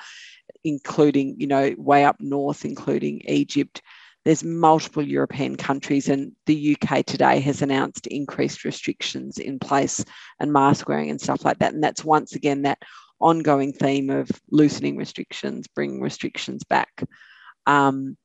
including, 0.64 1.36
you 1.40 1.48
know, 1.48 1.74
way 1.78 2.06
up 2.06 2.18
north, 2.20 2.66
including 2.66 3.22
Egypt. 3.26 3.82
There's 4.26 4.44
multiple 4.44 5.04
European 5.04 5.56
countries, 5.56 6.10
and 6.10 6.32
the 6.46 6.78
UK 6.82 7.06
today 7.06 7.40
has 7.42 7.62
announced 7.62 8.08
increased 8.08 8.64
restrictions 8.64 9.38
in 9.38 9.60
place 9.60 10.04
and 10.40 10.52
mask 10.52 10.88
wearing 10.88 11.10
and 11.10 11.22
stuff 11.22 11.46
like 11.46 11.60
that. 11.60 11.74
And 11.74 11.84
that's 11.84 12.04
once 12.04 12.34
again 12.34 12.64
that 12.64 12.80
ongoing 13.20 13.72
theme 13.72 14.10
of 14.10 14.30
loosening 14.50 14.98
restrictions, 14.98 15.68
bringing 15.68 16.02
restrictions 16.02 16.64
back. 16.64 17.04
Um, 17.66 18.18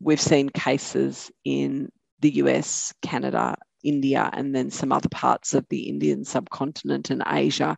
we've 0.00 0.20
seen 0.20 0.48
cases 0.48 1.30
in 1.44 1.90
the 2.20 2.36
US, 2.36 2.92
Canada, 3.02 3.56
India, 3.82 4.30
and 4.32 4.54
then 4.54 4.70
some 4.70 4.92
other 4.92 5.08
parts 5.08 5.54
of 5.54 5.66
the 5.68 5.88
Indian 5.88 6.24
subcontinent 6.24 7.10
and 7.10 7.22
Asia. 7.26 7.76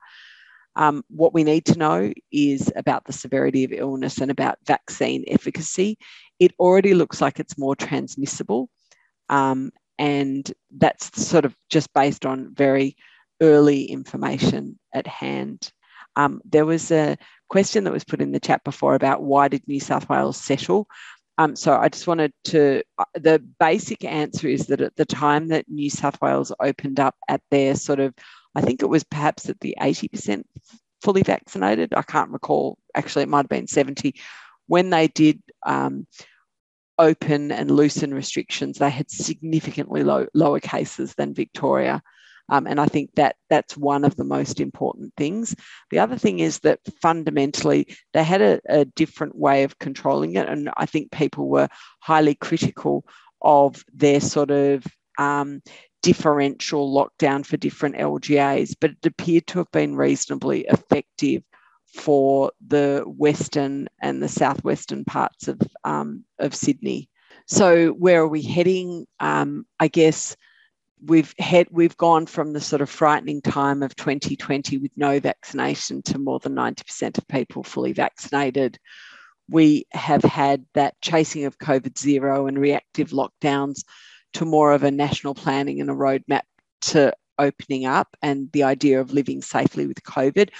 Um, 0.76 1.02
what 1.08 1.34
we 1.34 1.44
need 1.44 1.64
to 1.66 1.78
know 1.78 2.12
is 2.32 2.72
about 2.76 3.04
the 3.04 3.12
severity 3.12 3.64
of 3.64 3.72
illness 3.72 4.18
and 4.18 4.30
about 4.30 4.58
vaccine 4.66 5.24
efficacy. 5.28 5.98
It 6.38 6.52
already 6.58 6.94
looks 6.94 7.20
like 7.20 7.40
it's 7.40 7.58
more 7.58 7.76
transmissible. 7.76 8.70
Um, 9.28 9.72
and 9.98 10.50
that's 10.76 11.22
sort 11.22 11.44
of 11.44 11.54
just 11.68 11.92
based 11.92 12.24
on 12.24 12.54
very 12.54 12.96
early 13.42 13.84
information 13.84 14.78
at 14.94 15.06
hand. 15.06 15.70
Um, 16.16 16.40
there 16.44 16.66
was 16.66 16.90
a 16.90 17.16
question 17.48 17.84
that 17.84 17.92
was 17.92 18.04
put 18.04 18.20
in 18.20 18.32
the 18.32 18.40
chat 18.40 18.64
before 18.64 18.94
about 18.94 19.22
why 19.22 19.48
did 19.48 19.66
New 19.66 19.80
South 19.80 20.08
Wales 20.08 20.36
settle? 20.36 20.86
Um, 21.40 21.56
so 21.56 21.74
I 21.74 21.88
just 21.88 22.06
wanted 22.06 22.34
to, 22.44 22.82
uh, 22.98 23.04
the 23.14 23.42
basic 23.58 24.04
answer 24.04 24.46
is 24.46 24.66
that 24.66 24.82
at 24.82 24.94
the 24.96 25.06
time 25.06 25.48
that 25.48 25.70
New 25.70 25.88
South 25.88 26.20
Wales 26.20 26.52
opened 26.60 27.00
up 27.00 27.14
at 27.28 27.40
their 27.50 27.74
sort 27.76 27.98
of, 27.98 28.12
I 28.54 28.60
think 28.60 28.82
it 28.82 28.90
was 28.90 29.04
perhaps 29.04 29.48
at 29.48 29.58
the 29.60 29.74
80% 29.80 30.42
fully 31.02 31.22
vaccinated. 31.22 31.94
I 31.94 32.02
can't 32.02 32.30
recall, 32.30 32.76
actually, 32.94 33.22
it 33.22 33.30
might 33.30 33.44
have 33.44 33.48
been 33.48 33.68
70. 33.68 34.16
When 34.66 34.90
they 34.90 35.08
did 35.08 35.40
um, 35.64 36.06
open 36.98 37.52
and 37.52 37.70
loosen 37.70 38.12
restrictions, 38.12 38.76
they 38.76 38.90
had 38.90 39.10
significantly 39.10 40.04
low, 40.04 40.26
lower 40.34 40.60
cases 40.60 41.14
than 41.14 41.32
Victoria. 41.32 42.02
Um, 42.50 42.66
and 42.66 42.80
I 42.80 42.86
think 42.86 43.10
that 43.14 43.36
that's 43.48 43.76
one 43.76 44.04
of 44.04 44.16
the 44.16 44.24
most 44.24 44.60
important 44.60 45.12
things. 45.16 45.54
The 45.90 46.00
other 46.00 46.18
thing 46.18 46.40
is 46.40 46.58
that 46.60 46.80
fundamentally 47.00 47.96
they 48.12 48.24
had 48.24 48.42
a, 48.42 48.60
a 48.68 48.84
different 48.84 49.36
way 49.36 49.62
of 49.62 49.78
controlling 49.78 50.34
it. 50.34 50.48
And 50.48 50.68
I 50.76 50.86
think 50.86 51.12
people 51.12 51.48
were 51.48 51.68
highly 52.00 52.34
critical 52.34 53.04
of 53.40 53.82
their 53.94 54.20
sort 54.20 54.50
of 54.50 54.84
um, 55.18 55.62
differential 56.02 56.92
lockdown 56.92 57.46
for 57.46 57.56
different 57.56 57.96
LGAs, 57.96 58.74
but 58.80 58.90
it 58.90 59.06
appeared 59.06 59.46
to 59.48 59.58
have 59.58 59.70
been 59.70 59.96
reasonably 59.96 60.66
effective 60.66 61.42
for 61.94 62.52
the 62.66 63.04
western 63.06 63.88
and 64.00 64.22
the 64.22 64.28
southwestern 64.28 65.04
parts 65.04 65.48
of, 65.48 65.60
um, 65.84 66.24
of 66.38 66.54
Sydney. 66.54 67.08
So, 67.46 67.90
where 67.90 68.22
are 68.22 68.28
we 68.28 68.42
heading? 68.42 69.06
Um, 69.18 69.66
I 69.78 69.88
guess 69.88 70.36
we've 71.04 71.34
had 71.38 71.66
we've 71.70 71.96
gone 71.96 72.26
from 72.26 72.52
the 72.52 72.60
sort 72.60 72.82
of 72.82 72.90
frightening 72.90 73.40
time 73.40 73.82
of 73.82 73.96
2020 73.96 74.78
with 74.78 74.90
no 74.96 75.20
vaccination 75.20 76.02
to 76.02 76.18
more 76.18 76.38
than 76.38 76.54
90% 76.54 77.18
of 77.18 77.28
people 77.28 77.62
fully 77.62 77.92
vaccinated. 77.92 78.78
We 79.48 79.86
have 79.92 80.22
had 80.22 80.64
that 80.74 81.00
chasing 81.00 81.44
of 81.44 81.58
covid 81.58 81.98
zero 81.98 82.46
and 82.46 82.58
reactive 82.58 83.10
lockdowns 83.10 83.82
to 84.34 84.44
more 84.44 84.72
of 84.72 84.84
a 84.84 84.90
national 84.90 85.34
planning 85.34 85.80
and 85.80 85.90
a 85.90 85.94
roadmap 85.94 86.42
to 86.82 87.12
opening 87.38 87.86
up 87.86 88.16
and 88.22 88.50
the 88.52 88.62
idea 88.64 89.00
of 89.00 89.12
living 89.12 89.42
safely 89.42 89.86
with 89.86 90.02
covid. 90.02 90.50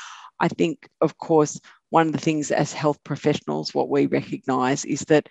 I 0.40 0.48
think 0.48 0.88
of 1.00 1.18
course 1.18 1.60
one 1.90 2.06
of 2.06 2.12
the 2.12 2.18
things 2.18 2.50
as 2.50 2.72
health 2.72 2.98
professionals 3.04 3.74
what 3.74 3.90
we 3.90 4.06
recognize 4.06 4.84
is 4.84 5.00
that 5.02 5.28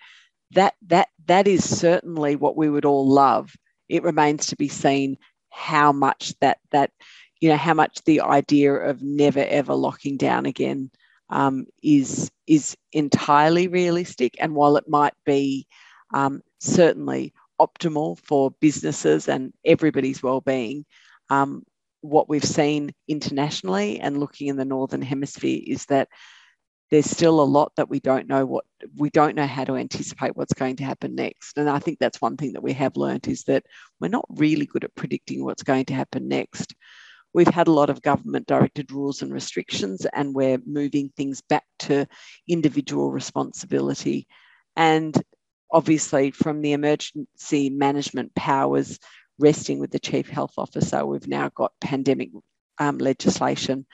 that 0.52 0.74
that 0.86 1.08
that 1.26 1.48
is 1.48 1.78
certainly 1.78 2.36
what 2.36 2.56
we 2.56 2.68
would 2.68 2.84
all 2.84 3.08
love 3.08 3.54
it 3.90 4.02
remains 4.02 4.46
to 4.46 4.56
be 4.56 4.68
seen 4.68 5.18
how 5.50 5.92
much 5.92 6.34
that 6.40 6.58
that 6.70 6.90
you 7.40 7.48
know 7.48 7.56
how 7.56 7.74
much 7.74 8.02
the 8.04 8.20
idea 8.20 8.72
of 8.72 9.02
never 9.02 9.44
ever 9.44 9.74
locking 9.74 10.16
down 10.16 10.46
again 10.46 10.90
um, 11.30 11.66
is 11.82 12.30
is 12.46 12.76
entirely 12.92 13.68
realistic. 13.68 14.36
And 14.38 14.54
while 14.54 14.76
it 14.76 14.88
might 14.88 15.14
be 15.24 15.66
um, 16.12 16.42
certainly 16.60 17.32
optimal 17.60 18.18
for 18.18 18.50
businesses 18.60 19.28
and 19.28 19.52
everybody's 19.64 20.22
well-being, 20.22 20.84
um, 21.28 21.62
what 22.00 22.28
we've 22.28 22.44
seen 22.44 22.92
internationally 23.06 24.00
and 24.00 24.18
looking 24.18 24.48
in 24.48 24.56
the 24.56 24.64
northern 24.64 25.02
hemisphere 25.02 25.60
is 25.64 25.86
that 25.86 26.08
there's 26.90 27.08
still 27.08 27.40
a 27.40 27.42
lot 27.42 27.72
that 27.76 27.88
we 27.88 28.00
don't 28.00 28.28
know 28.28 28.44
what 28.44 28.64
we 28.96 29.10
don't 29.10 29.36
know 29.36 29.46
how 29.46 29.64
to 29.64 29.76
anticipate 29.76 30.36
what's 30.36 30.54
going 30.54 30.76
to 30.76 30.84
happen 30.84 31.14
next. 31.14 31.56
And 31.56 31.68
i 31.68 31.78
think 31.78 31.98
that's 31.98 32.20
one 32.20 32.36
thing 32.36 32.54
that 32.54 32.62
we 32.62 32.72
have 32.72 32.96
learned 32.96 33.28
is 33.28 33.44
that 33.44 33.64
we're 34.00 34.08
not 34.08 34.26
really 34.30 34.66
good 34.66 34.84
at 34.84 34.94
predicting 34.94 35.44
what's 35.44 35.62
going 35.62 35.84
to 35.86 35.94
happen 35.94 36.28
next. 36.28 36.74
We've 37.32 37.46
had 37.46 37.68
a 37.68 37.72
lot 37.72 37.90
of 37.90 38.02
government 38.02 38.48
directed 38.48 38.90
rules 38.90 39.22
and 39.22 39.32
restrictions 39.32 40.04
and 40.12 40.34
we're 40.34 40.58
moving 40.66 41.12
things 41.16 41.40
back 41.42 41.64
to 41.80 42.08
individual 42.48 43.12
responsibility. 43.12 44.26
And 44.74 45.16
obviously 45.72 46.32
from 46.32 46.60
the 46.60 46.72
emergency 46.72 47.70
management 47.70 48.34
powers 48.34 48.98
resting 49.38 49.78
with 49.78 49.90
the 49.90 49.98
chief 49.98 50.28
health 50.28 50.54
officer 50.58 51.06
we've 51.06 51.28
now 51.28 51.48
got 51.54 51.72
pandemic 51.80 52.30
um, 52.78 52.98
legislation 52.98 53.86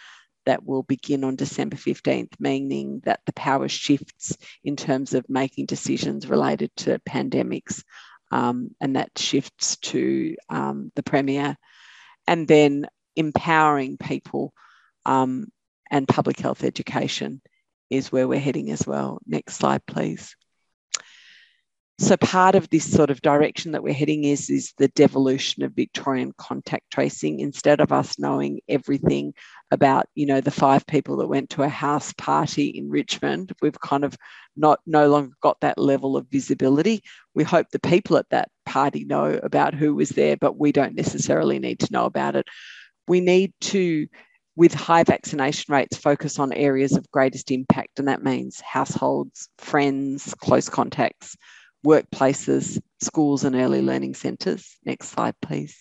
that 0.46 0.64
will 0.64 0.82
begin 0.84 1.24
on 1.24 1.36
December 1.36 1.76
15th, 1.76 2.32
meaning 2.38 3.02
that 3.04 3.20
the 3.26 3.32
power 3.32 3.68
shifts 3.68 4.36
in 4.64 4.76
terms 4.76 5.12
of 5.12 5.28
making 5.28 5.66
decisions 5.66 6.28
related 6.28 6.70
to 6.76 7.00
pandemics. 7.00 7.82
Um, 8.30 8.70
and 8.80 8.96
that 8.96 9.10
shifts 9.16 9.76
to 9.78 10.36
um, 10.48 10.90
the 10.96 11.02
Premier. 11.02 11.56
And 12.26 12.48
then 12.48 12.86
empowering 13.14 13.98
people 13.98 14.52
um, 15.04 15.46
and 15.90 16.08
public 16.08 16.38
health 16.38 16.64
education 16.64 17.40
is 17.90 18.10
where 18.10 18.26
we're 18.26 18.40
heading 18.40 18.70
as 18.70 18.86
well. 18.86 19.20
Next 19.26 19.56
slide, 19.56 19.84
please. 19.86 20.34
So 21.98 22.14
part 22.18 22.54
of 22.54 22.68
this 22.68 22.90
sort 22.90 23.08
of 23.08 23.22
direction 23.22 23.72
that 23.72 23.82
we're 23.82 23.94
heading 23.94 24.24
is, 24.24 24.50
is 24.50 24.74
the 24.76 24.88
devolution 24.88 25.62
of 25.62 25.72
Victorian 25.72 26.34
contact 26.36 26.90
tracing. 26.90 27.40
Instead 27.40 27.80
of 27.80 27.90
us 27.90 28.18
knowing 28.18 28.60
everything 28.68 29.32
about, 29.70 30.06
you 30.14 30.26
know, 30.26 30.42
the 30.42 30.50
five 30.50 30.86
people 30.86 31.16
that 31.16 31.28
went 31.28 31.48
to 31.50 31.62
a 31.62 31.70
house 31.70 32.12
party 32.12 32.66
in 32.66 32.90
Richmond, 32.90 33.52
we've 33.62 33.80
kind 33.80 34.04
of 34.04 34.14
not 34.58 34.80
no 34.86 35.08
longer 35.08 35.34
got 35.40 35.58
that 35.60 35.78
level 35.78 36.18
of 36.18 36.26
visibility. 36.30 37.02
We 37.34 37.44
hope 37.44 37.68
the 37.70 37.78
people 37.78 38.18
at 38.18 38.28
that 38.28 38.50
party 38.66 39.04
know 39.04 39.40
about 39.42 39.72
who 39.72 39.94
was 39.94 40.10
there, 40.10 40.36
but 40.36 40.58
we 40.58 40.72
don't 40.72 40.96
necessarily 40.96 41.58
need 41.58 41.80
to 41.80 41.92
know 41.92 42.04
about 42.04 42.36
it. 42.36 42.46
We 43.08 43.20
need 43.22 43.54
to 43.62 44.06
with 44.54 44.72
high 44.72 45.02
vaccination 45.02 45.72
rates, 45.72 45.98
focus 45.98 46.38
on 46.38 46.52
areas 46.52 46.92
of 46.92 47.10
greatest 47.10 47.50
impact, 47.50 47.98
and 47.98 48.08
that 48.08 48.24
means 48.24 48.60
households, 48.60 49.50
friends, 49.58 50.34
close 50.38 50.70
contacts, 50.70 51.36
workplaces, 51.86 52.80
schools, 53.00 53.44
and 53.44 53.54
early 53.54 53.80
learning 53.80 54.14
centres. 54.14 54.76
Next 54.84 55.08
slide, 55.08 55.34
please. 55.40 55.78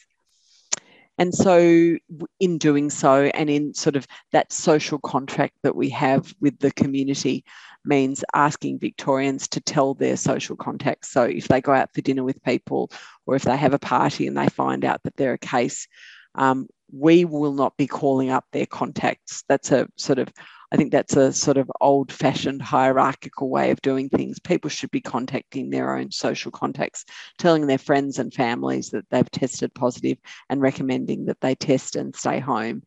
And 1.17 1.33
so, 1.33 1.97
in 2.39 2.57
doing 2.57 2.89
so, 2.89 3.23
and 3.23 3.49
in 3.49 3.73
sort 3.73 3.95
of 3.95 4.05
that 4.33 4.51
social 4.51 4.99
contract 4.99 5.55
that 5.63 5.75
we 5.75 5.89
have 5.89 6.33
with 6.41 6.59
the 6.59 6.71
community, 6.71 7.45
means 7.85 8.23
asking 8.33 8.79
Victorians 8.79 9.47
to 9.49 9.61
tell 9.61 9.93
their 9.93 10.17
social 10.17 10.55
contacts. 10.55 11.11
So, 11.11 11.23
if 11.23 11.47
they 11.47 11.61
go 11.61 11.71
out 11.71 11.93
for 11.93 12.01
dinner 12.01 12.23
with 12.23 12.43
people, 12.43 12.91
or 13.25 13.35
if 13.35 13.43
they 13.43 13.55
have 13.55 13.73
a 13.73 13.79
party 13.79 14.27
and 14.27 14.37
they 14.37 14.49
find 14.49 14.83
out 14.83 15.03
that 15.03 15.15
they're 15.15 15.33
a 15.33 15.37
case, 15.37 15.87
um, 16.35 16.67
we 16.91 17.23
will 17.25 17.53
not 17.53 17.77
be 17.77 17.87
calling 17.87 18.29
up 18.29 18.45
their 18.51 18.65
contacts. 18.65 19.43
That's 19.47 19.71
a 19.71 19.87
sort 19.95 20.19
of, 20.19 20.33
I 20.71 20.77
think 20.77 20.91
that's 20.91 21.15
a 21.15 21.31
sort 21.31 21.57
of 21.57 21.71
old 21.79 22.11
fashioned 22.11 22.61
hierarchical 22.61 23.49
way 23.49 23.71
of 23.71 23.81
doing 23.81 24.09
things. 24.09 24.39
People 24.39 24.69
should 24.69 24.91
be 24.91 25.01
contacting 25.01 25.69
their 25.69 25.95
own 25.95 26.11
social 26.11 26.51
contacts, 26.51 27.05
telling 27.37 27.67
their 27.67 27.77
friends 27.77 28.19
and 28.19 28.33
families 28.33 28.89
that 28.89 29.05
they've 29.09 29.29
tested 29.31 29.73
positive 29.73 30.17
and 30.49 30.61
recommending 30.61 31.25
that 31.25 31.39
they 31.41 31.55
test 31.55 31.95
and 31.95 32.15
stay 32.15 32.39
home. 32.39 32.83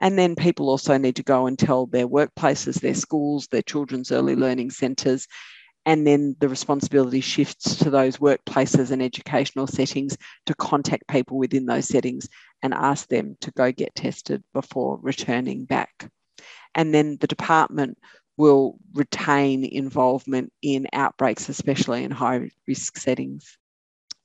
And 0.00 0.18
then 0.18 0.36
people 0.36 0.68
also 0.68 0.98
need 0.98 1.16
to 1.16 1.22
go 1.22 1.46
and 1.46 1.58
tell 1.58 1.86
their 1.86 2.06
workplaces, 2.06 2.80
their 2.80 2.94
schools, 2.94 3.48
their 3.50 3.62
children's 3.62 4.12
early 4.12 4.36
learning 4.36 4.70
centres, 4.70 5.26
and 5.86 6.06
then 6.06 6.36
the 6.40 6.48
responsibility 6.48 7.20
shifts 7.20 7.76
to 7.76 7.90
those 7.90 8.18
workplaces 8.18 8.90
and 8.90 9.00
educational 9.00 9.68
settings 9.68 10.16
to 10.44 10.54
contact 10.54 11.06
people 11.06 11.38
within 11.38 11.64
those 11.64 11.88
settings 11.88 12.28
and 12.62 12.74
ask 12.74 13.08
them 13.08 13.36
to 13.40 13.52
go 13.52 13.70
get 13.70 13.94
tested 13.94 14.42
before 14.52 14.98
returning 15.00 15.64
back. 15.64 16.10
And 16.76 16.94
then 16.94 17.16
the 17.20 17.26
department 17.26 17.98
will 18.36 18.78
retain 18.94 19.64
involvement 19.64 20.52
in 20.62 20.86
outbreaks, 20.92 21.48
especially 21.48 22.04
in 22.04 22.10
high 22.10 22.50
risk 22.68 22.98
settings. 22.98 23.58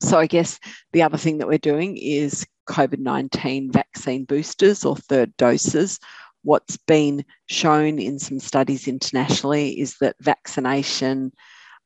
So, 0.01 0.19
I 0.19 0.27
guess 0.27 0.59
the 0.91 1.01
other 1.01 1.17
thing 1.17 1.37
that 1.37 1.47
we're 1.47 1.57
doing 1.57 1.97
is 1.97 2.45
COVID 2.67 2.99
19 2.99 3.71
vaccine 3.71 4.25
boosters 4.25 4.85
or 4.85 4.95
third 4.95 5.35
doses. 5.37 5.99
What's 6.43 6.77
been 6.77 7.23
shown 7.47 7.99
in 7.99 8.19
some 8.19 8.39
studies 8.39 8.87
internationally 8.87 9.79
is 9.79 9.97
that 10.01 10.15
vaccination 10.19 11.31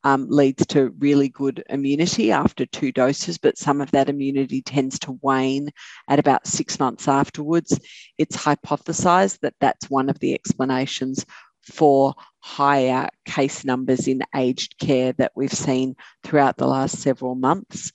um, 0.06 0.28
leads 0.30 0.64
to 0.68 0.94
really 1.00 1.30
good 1.30 1.64
immunity 1.68 2.32
after 2.32 2.66
two 2.68 2.92
doses, 2.92 3.40
but 3.40 3.58
some 3.58 3.82
of 3.82 3.90
that 3.92 4.08
immunity 4.08 4.62
tends 4.62 5.00
to 5.00 5.18
wane 5.24 5.72
at 6.08 6.20
about 6.20 6.46
six 6.46 6.80
months 6.80 7.08
afterwards. 7.08 7.78
It's 8.20 8.38
hypothesized 8.38 9.40
that 9.40 9.56
that's 9.60 9.90
one 9.90 10.10
of 10.10 10.20
the 10.20 10.36
explanations 10.36 11.26
for 11.64 12.14
higher 12.40 13.10
case 13.26 13.66
numbers 13.66 14.08
in 14.08 14.22
aged 14.36 14.78
care 14.78 15.12
that 15.14 15.32
we've 15.36 15.52
seen 15.52 15.96
throughout 16.24 16.58
the 16.58 16.68
last 16.68 17.00
several 17.00 17.34
months. 17.34 17.92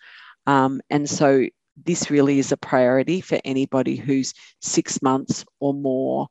Um, 0.48 0.80
and 0.90 1.08
so 1.08 1.46
this 1.84 2.10
really 2.10 2.40
is 2.40 2.50
a 2.50 2.56
priority 2.56 3.20
for 3.20 3.38
anybody 3.44 3.94
who's 3.94 4.34
six 4.60 5.00
months 5.00 5.44
or 5.60 5.74
more 5.74 6.26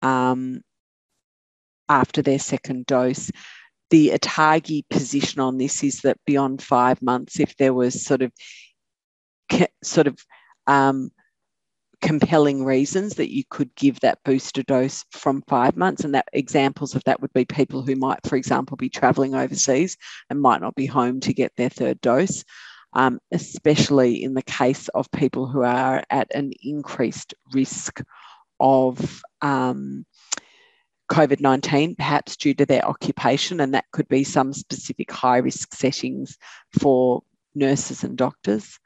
um, 0.00 0.62
after 1.90 2.22
their 2.22 2.38
second 2.38 2.86
dose 2.86 3.30
the 3.92 4.08
ATAGI 4.08 4.88
position 4.88 5.38
on 5.38 5.58
this 5.58 5.84
is 5.84 6.00
that 6.00 6.16
beyond 6.24 6.62
five 6.62 7.02
months, 7.02 7.38
if 7.38 7.54
there 7.58 7.74
was 7.74 8.02
sort 8.02 8.22
of 8.22 8.32
sort 9.84 10.06
of 10.06 10.18
um, 10.66 11.10
compelling 12.00 12.64
reasons 12.64 13.16
that 13.16 13.30
you 13.30 13.44
could 13.50 13.72
give 13.76 14.00
that 14.00 14.18
booster 14.24 14.62
dose 14.62 15.04
from 15.10 15.42
five 15.46 15.76
months. 15.76 16.04
And 16.04 16.14
that 16.14 16.24
examples 16.32 16.94
of 16.94 17.04
that 17.04 17.20
would 17.20 17.34
be 17.34 17.44
people 17.44 17.82
who 17.82 17.94
might, 17.94 18.26
for 18.26 18.36
example, 18.36 18.78
be 18.78 18.88
traveling 18.88 19.34
overseas 19.34 19.98
and 20.30 20.40
might 20.40 20.62
not 20.62 20.74
be 20.74 20.86
home 20.86 21.20
to 21.20 21.34
get 21.34 21.52
their 21.56 21.68
third 21.68 22.00
dose. 22.00 22.44
Um, 22.94 23.20
especially 23.30 24.22
in 24.22 24.32
the 24.34 24.42
case 24.42 24.88
of 24.88 25.10
people 25.12 25.46
who 25.46 25.62
are 25.62 26.02
at 26.08 26.34
an 26.34 26.52
increased 26.62 27.34
risk 27.52 28.02
of 28.58 29.22
um, 29.42 30.06
COVID 31.10 31.40
19, 31.40 31.96
perhaps 31.96 32.36
due 32.36 32.54
to 32.54 32.66
their 32.66 32.86
occupation, 32.86 33.60
and 33.60 33.74
that 33.74 33.90
could 33.92 34.08
be 34.08 34.24
some 34.24 34.52
specific 34.52 35.10
high 35.10 35.38
risk 35.38 35.74
settings 35.74 36.36
for 36.80 37.22
nurses 37.54 38.04
and 38.04 38.16
doctors. 38.16 38.78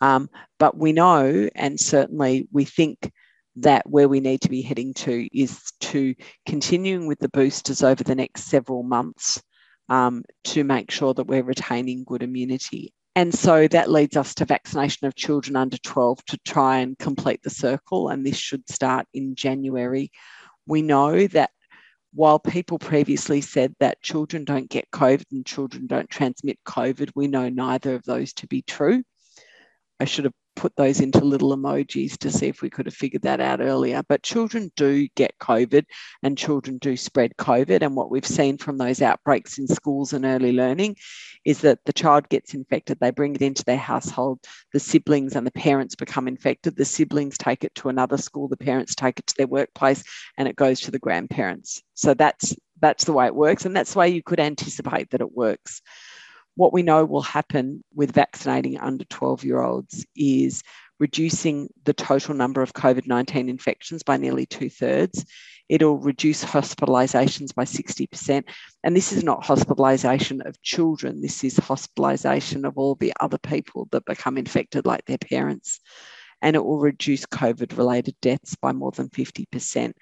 Um, 0.00 0.28
but 0.58 0.76
we 0.76 0.92
know, 0.92 1.48
and 1.54 1.78
certainly 1.78 2.48
we 2.52 2.64
think 2.64 3.10
that 3.56 3.88
where 3.88 4.08
we 4.08 4.20
need 4.20 4.40
to 4.42 4.48
be 4.48 4.62
heading 4.62 4.94
to 4.94 5.28
is 5.32 5.72
to 5.80 6.14
continuing 6.46 7.06
with 7.06 7.20
the 7.20 7.28
boosters 7.28 7.82
over 7.82 8.02
the 8.02 8.14
next 8.14 8.44
several 8.44 8.82
months 8.82 9.42
um, 9.88 10.24
to 10.42 10.64
make 10.64 10.90
sure 10.90 11.14
that 11.14 11.26
we're 11.26 11.44
retaining 11.44 12.04
good 12.04 12.22
immunity. 12.22 12.92
And 13.16 13.32
so 13.32 13.68
that 13.68 13.90
leads 13.90 14.16
us 14.16 14.34
to 14.34 14.44
vaccination 14.44 15.06
of 15.06 15.14
children 15.14 15.54
under 15.54 15.76
12 15.78 16.24
to 16.26 16.38
try 16.44 16.78
and 16.78 16.98
complete 16.98 17.42
the 17.42 17.50
circle. 17.50 18.08
And 18.08 18.26
this 18.26 18.36
should 18.36 18.68
start 18.68 19.06
in 19.14 19.36
January. 19.36 20.10
We 20.66 20.82
know 20.82 21.26
that 21.28 21.50
while 22.12 22.38
people 22.38 22.78
previously 22.78 23.40
said 23.40 23.74
that 23.80 24.02
children 24.02 24.44
don't 24.44 24.70
get 24.70 24.90
COVID 24.90 25.24
and 25.32 25.44
children 25.44 25.86
don't 25.86 26.08
transmit 26.08 26.58
COVID, 26.64 27.10
we 27.14 27.26
know 27.26 27.48
neither 27.48 27.94
of 27.94 28.04
those 28.04 28.32
to 28.34 28.46
be 28.46 28.62
true. 28.62 29.02
I 29.98 30.04
should 30.04 30.24
have 30.24 30.34
put 30.56 30.74
those 30.76 31.00
into 31.00 31.24
little 31.24 31.56
emojis 31.56 32.16
to 32.18 32.30
see 32.30 32.46
if 32.46 32.62
we 32.62 32.70
could 32.70 32.86
have 32.86 32.94
figured 32.94 33.22
that 33.22 33.40
out 33.40 33.60
earlier. 33.60 34.02
But 34.08 34.22
children 34.22 34.70
do 34.76 35.08
get 35.14 35.38
COVID 35.40 35.84
and 36.22 36.38
children 36.38 36.78
do 36.78 36.96
spread 36.96 37.36
COVID. 37.36 37.82
And 37.82 37.96
what 37.96 38.10
we've 38.10 38.26
seen 38.26 38.58
from 38.58 38.78
those 38.78 39.02
outbreaks 39.02 39.58
in 39.58 39.66
schools 39.66 40.12
and 40.12 40.24
early 40.24 40.52
learning 40.52 40.96
is 41.44 41.60
that 41.60 41.80
the 41.84 41.92
child 41.92 42.28
gets 42.28 42.54
infected, 42.54 42.98
they 43.00 43.10
bring 43.10 43.34
it 43.34 43.42
into 43.42 43.64
their 43.64 43.76
household, 43.76 44.40
the 44.72 44.80
siblings 44.80 45.36
and 45.36 45.46
the 45.46 45.52
parents 45.52 45.94
become 45.94 46.26
infected, 46.26 46.76
the 46.76 46.84
siblings 46.84 47.36
take 47.36 47.64
it 47.64 47.74
to 47.74 47.88
another 47.88 48.16
school, 48.16 48.48
the 48.48 48.56
parents 48.56 48.94
take 48.94 49.18
it 49.18 49.26
to 49.26 49.34
their 49.36 49.46
workplace, 49.46 50.02
and 50.38 50.48
it 50.48 50.56
goes 50.56 50.80
to 50.80 50.90
the 50.90 50.98
grandparents. 50.98 51.82
So 51.94 52.14
that's 52.14 52.56
that's 52.80 53.04
the 53.04 53.12
way 53.12 53.26
it 53.26 53.34
works. 53.34 53.64
And 53.64 53.74
that's 53.74 53.94
the 53.94 53.98
way 54.00 54.08
you 54.10 54.22
could 54.22 54.40
anticipate 54.40 55.10
that 55.10 55.20
it 55.20 55.32
works 55.32 55.80
what 56.56 56.72
we 56.72 56.82
know 56.82 57.04
will 57.04 57.22
happen 57.22 57.82
with 57.94 58.12
vaccinating 58.12 58.78
under 58.78 59.04
12 59.04 59.44
year 59.44 59.60
olds 59.60 60.06
is 60.16 60.62
reducing 61.00 61.68
the 61.84 61.92
total 61.92 62.34
number 62.34 62.62
of 62.62 62.72
COVID 62.72 63.06
19 63.06 63.48
infections 63.48 64.02
by 64.02 64.16
nearly 64.16 64.46
two 64.46 64.70
thirds. 64.70 65.24
It'll 65.68 65.98
reduce 65.98 66.44
hospitalizations 66.44 67.54
by 67.54 67.64
60%. 67.64 68.44
And 68.84 68.94
this 68.94 69.12
is 69.12 69.24
not 69.24 69.44
hospitalization 69.44 70.42
of 70.42 70.60
children, 70.62 71.22
this 71.22 71.42
is 71.42 71.56
hospitalization 71.56 72.64
of 72.64 72.76
all 72.76 72.94
the 72.94 73.12
other 73.20 73.38
people 73.38 73.88
that 73.92 74.04
become 74.04 74.36
infected, 74.36 74.86
like 74.86 75.04
their 75.06 75.18
parents. 75.18 75.80
And 76.42 76.54
it 76.54 76.64
will 76.64 76.78
reduce 76.78 77.24
COVID 77.24 77.78
related 77.78 78.14
deaths 78.20 78.54
by 78.54 78.72
more 78.72 78.92
than 78.92 79.08
50%. 79.08 79.94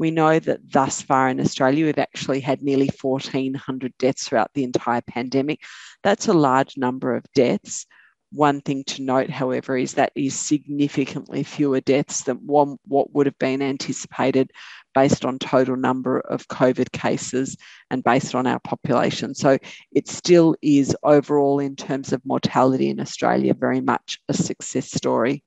We 0.00 0.10
know 0.10 0.38
that 0.38 0.72
thus 0.72 1.02
far 1.02 1.28
in 1.28 1.40
Australia, 1.40 1.84
we've 1.84 1.98
actually 1.98 2.40
had 2.40 2.62
nearly 2.62 2.88
1,400 3.02 3.92
deaths 3.98 4.26
throughout 4.26 4.50
the 4.54 4.64
entire 4.64 5.02
pandemic. 5.02 5.60
That's 6.02 6.26
a 6.26 6.32
large 6.32 6.78
number 6.78 7.14
of 7.14 7.26
deaths. 7.34 7.84
One 8.32 8.62
thing 8.62 8.82
to 8.84 9.02
note, 9.02 9.28
however, 9.28 9.76
is 9.76 9.92
that 9.94 10.12
is 10.16 10.34
significantly 10.34 11.42
fewer 11.42 11.82
deaths 11.82 12.22
than 12.22 12.38
one, 12.46 12.78
what 12.86 13.12
would 13.12 13.26
have 13.26 13.38
been 13.38 13.60
anticipated 13.60 14.52
based 14.94 15.26
on 15.26 15.38
total 15.38 15.76
number 15.76 16.20
of 16.20 16.48
COVID 16.48 16.92
cases 16.92 17.58
and 17.90 18.02
based 18.02 18.34
on 18.34 18.46
our 18.46 18.60
population. 18.60 19.34
So 19.34 19.58
it 19.92 20.08
still 20.08 20.56
is 20.62 20.96
overall, 21.02 21.58
in 21.58 21.76
terms 21.76 22.14
of 22.14 22.24
mortality 22.24 22.88
in 22.88 23.00
Australia, 23.00 23.52
very 23.52 23.82
much 23.82 24.18
a 24.30 24.32
success 24.32 24.90
story. 24.90 25.44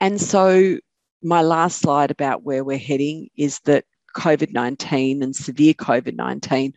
And 0.00 0.20
so 0.20 0.78
my 1.22 1.42
last 1.42 1.80
slide 1.80 2.10
about 2.10 2.42
where 2.42 2.64
we're 2.64 2.78
heading 2.78 3.28
is 3.36 3.60
that 3.60 3.84
COVID 4.16 4.52
19 4.52 5.22
and 5.22 5.34
severe 5.34 5.74
COVID 5.74 6.16
19 6.16 6.74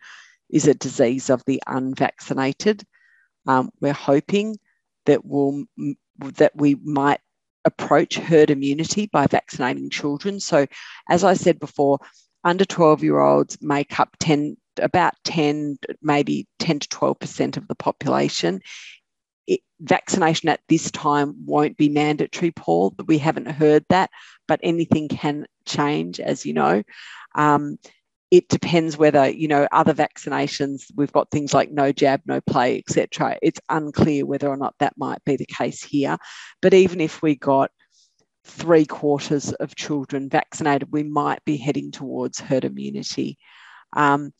is 0.49 0.67
a 0.67 0.73
disease 0.73 1.29
of 1.29 1.43
the 1.45 1.61
unvaccinated. 1.67 2.83
Um, 3.47 3.71
we're 3.81 3.93
hoping 3.93 4.57
that 5.05 5.25
we'll, 5.25 5.65
that 6.19 6.55
we 6.55 6.75
might 6.75 7.19
approach 7.65 8.15
herd 8.15 8.51
immunity 8.51 9.09
by 9.11 9.27
vaccinating 9.27 9.89
children. 9.89 10.39
So, 10.39 10.67
as 11.09 11.23
I 11.23 11.33
said 11.33 11.59
before, 11.59 11.99
under 12.43 12.65
12 12.65 13.03
year 13.03 13.19
olds 13.19 13.57
make 13.61 13.99
up 13.99 14.15
10, 14.19 14.57
about 14.79 15.13
10, 15.23 15.77
maybe 16.01 16.47
10 16.59 16.79
to 16.79 16.87
12% 16.89 17.57
of 17.57 17.67
the 17.67 17.75
population 17.75 18.61
it, 19.47 19.61
vaccination 19.79 20.49
at 20.49 20.61
this 20.69 20.91
time 20.91 21.35
won't 21.45 21.77
be 21.77 21.89
mandatory, 21.89 22.51
Paul. 22.51 22.95
We 23.05 23.17
haven't 23.17 23.47
heard 23.47 23.85
that, 23.89 24.09
but 24.47 24.59
anything 24.63 25.07
can 25.07 25.45
change, 25.65 26.19
as 26.19 26.45
you 26.45 26.53
know. 26.53 26.83
Um, 27.35 27.77
it 28.31 28.49
depends 28.49 28.97
whether 28.97 29.29
you 29.29 29.47
know 29.47 29.67
other 29.71 29.93
vaccinations. 29.93 30.85
We've 30.95 31.11
got 31.11 31.29
things 31.29 31.53
like 31.53 31.71
no 31.71 31.91
jab, 31.91 32.21
no 32.25 32.41
play, 32.41 32.79
etc. 32.79 33.37
It's 33.43 33.59
unclear 33.69 34.25
whether 34.25 34.47
or 34.47 34.57
not 34.57 34.73
that 34.79 34.97
might 34.97 35.23
be 35.23 35.35
the 35.35 35.45
case 35.45 35.83
here. 35.83 36.17
But 36.61 36.73
even 36.73 36.99
if 36.99 37.21
we 37.21 37.35
got 37.35 37.69
three 38.45 38.85
quarters 38.85 39.53
of 39.53 39.75
children 39.75 40.29
vaccinated, 40.29 40.91
we 40.91 41.03
might 41.03 41.45
be 41.45 41.57
heading 41.57 41.91
towards 41.91 42.39
herd 42.39 42.65
immunity. 42.65 43.37
Um, 43.95 44.33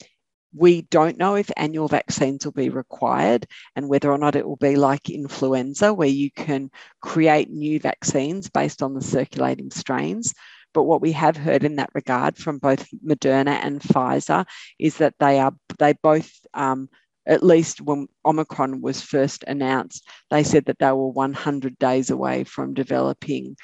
we 0.55 0.83
don't 0.83 1.17
know 1.17 1.35
if 1.35 1.51
annual 1.57 1.87
vaccines 1.87 2.45
will 2.45 2.51
be 2.51 2.69
required 2.69 3.47
and 3.75 3.89
whether 3.89 4.11
or 4.11 4.17
not 4.17 4.35
it 4.35 4.47
will 4.47 4.57
be 4.57 4.75
like 4.75 5.09
influenza, 5.09 5.93
where 5.93 6.07
you 6.07 6.31
can 6.31 6.69
create 7.01 7.49
new 7.49 7.79
vaccines 7.79 8.49
based 8.49 8.83
on 8.83 8.93
the 8.93 9.01
circulating 9.01 9.71
strains. 9.71 10.33
But 10.73 10.83
what 10.83 11.01
we 11.01 11.11
have 11.13 11.37
heard 11.37 11.63
in 11.63 11.75
that 11.77 11.91
regard 11.93 12.37
from 12.37 12.57
both 12.57 12.87
Moderna 13.05 13.59
and 13.63 13.79
Pfizer 13.79 14.45
is 14.79 14.97
that 14.97 15.15
they 15.19 15.39
are 15.39 15.53
they 15.79 15.93
both 16.01 16.31
um, 16.53 16.89
at 17.25 17.43
least 17.43 17.81
when 17.81 18.07
Omicron 18.25 18.81
was 18.81 19.01
first 19.01 19.43
announced, 19.47 20.07
they 20.29 20.43
said 20.43 20.65
that 20.65 20.79
they 20.79 20.91
were 20.91 21.09
100 21.09 21.77
days 21.79 22.09
away 22.09 22.43
from 22.43 22.73
developing 22.73 23.55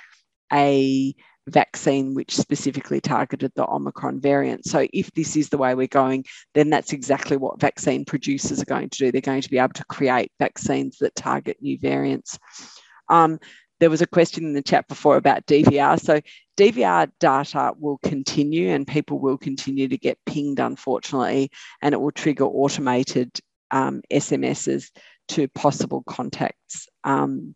a 0.51 1.13
vaccine 1.47 2.13
which 2.13 2.35
specifically 2.35 3.01
targeted 3.01 3.51
the 3.55 3.67
Omicron 3.67 4.19
variant. 4.19 4.65
So, 4.65 4.87
if 4.93 5.11
this 5.11 5.35
is 5.35 5.49
the 5.49 5.57
way 5.57 5.75
we're 5.75 5.87
going, 5.87 6.25
then 6.53 6.69
that's 6.69 6.93
exactly 6.93 7.37
what 7.37 7.59
vaccine 7.59 8.05
producers 8.05 8.61
are 8.61 8.65
going 8.65 8.89
to 8.89 8.97
do. 8.97 9.11
They're 9.11 9.21
going 9.21 9.41
to 9.41 9.49
be 9.49 9.57
able 9.57 9.73
to 9.73 9.85
create 9.85 10.31
vaccines 10.39 10.97
that 10.99 11.15
target 11.15 11.57
new 11.61 11.77
variants. 11.77 12.37
Um, 13.09 13.39
there 13.79 13.89
was 13.89 14.01
a 14.01 14.07
question 14.07 14.45
in 14.45 14.53
the 14.53 14.61
chat 14.61 14.87
before 14.87 15.15
about 15.15 15.45
DVR. 15.45 15.99
So, 15.99 16.21
DVR 16.57 17.09
data 17.19 17.73
will 17.77 17.99
continue 18.03 18.69
and 18.69 18.85
people 18.85 19.19
will 19.19 19.37
continue 19.37 19.87
to 19.87 19.97
get 19.97 20.19
pinged, 20.25 20.59
unfortunately, 20.59 21.51
and 21.81 21.93
it 21.93 22.01
will 22.01 22.11
trigger 22.11 22.45
automated 22.45 23.31
um, 23.71 24.01
SMSs 24.11 24.91
to 25.29 25.47
possible 25.49 26.03
contacts. 26.07 26.87
Um, 27.03 27.55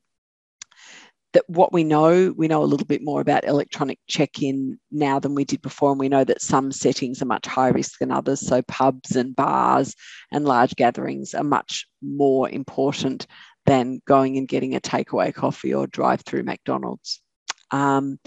that 1.34 1.44
what 1.50 1.74
we 1.74 1.84
know, 1.84 2.34
we 2.38 2.48
know 2.48 2.64
a 2.64 2.66
little 2.66 2.86
bit 2.86 3.04
more 3.04 3.20
about 3.20 3.46
electronic 3.46 4.00
check-in 4.08 4.80
now 4.92 5.20
than 5.20 5.36
we 5.36 5.44
did 5.44 5.62
before, 5.62 5.92
and 5.92 6.00
we 6.00 6.10
know 6.10 6.24
that 6.24 6.42
some 6.42 6.72
settings 6.72 7.22
are 7.22 7.26
much 7.26 7.46
higher 7.46 7.74
risk 7.74 8.00
than 8.00 8.12
others. 8.12 8.40
So 8.40 8.62
pubs 8.64 9.16
and 9.16 9.36
bars 9.36 9.96
and 10.32 10.46
large 10.46 10.76
gatherings 10.76 11.34
are 11.34 11.44
much 11.44 11.88
more 12.02 12.50
important 12.50 13.28
than 13.66 14.02
going 14.06 14.38
and 14.38 14.48
getting 14.48 14.76
a 14.76 14.80
takeaway 14.80 15.34
coffee 15.34 15.74
or 15.74 15.88
drive-through 15.88 16.44
McDonald's. 16.44 17.22
Um, 17.72 18.20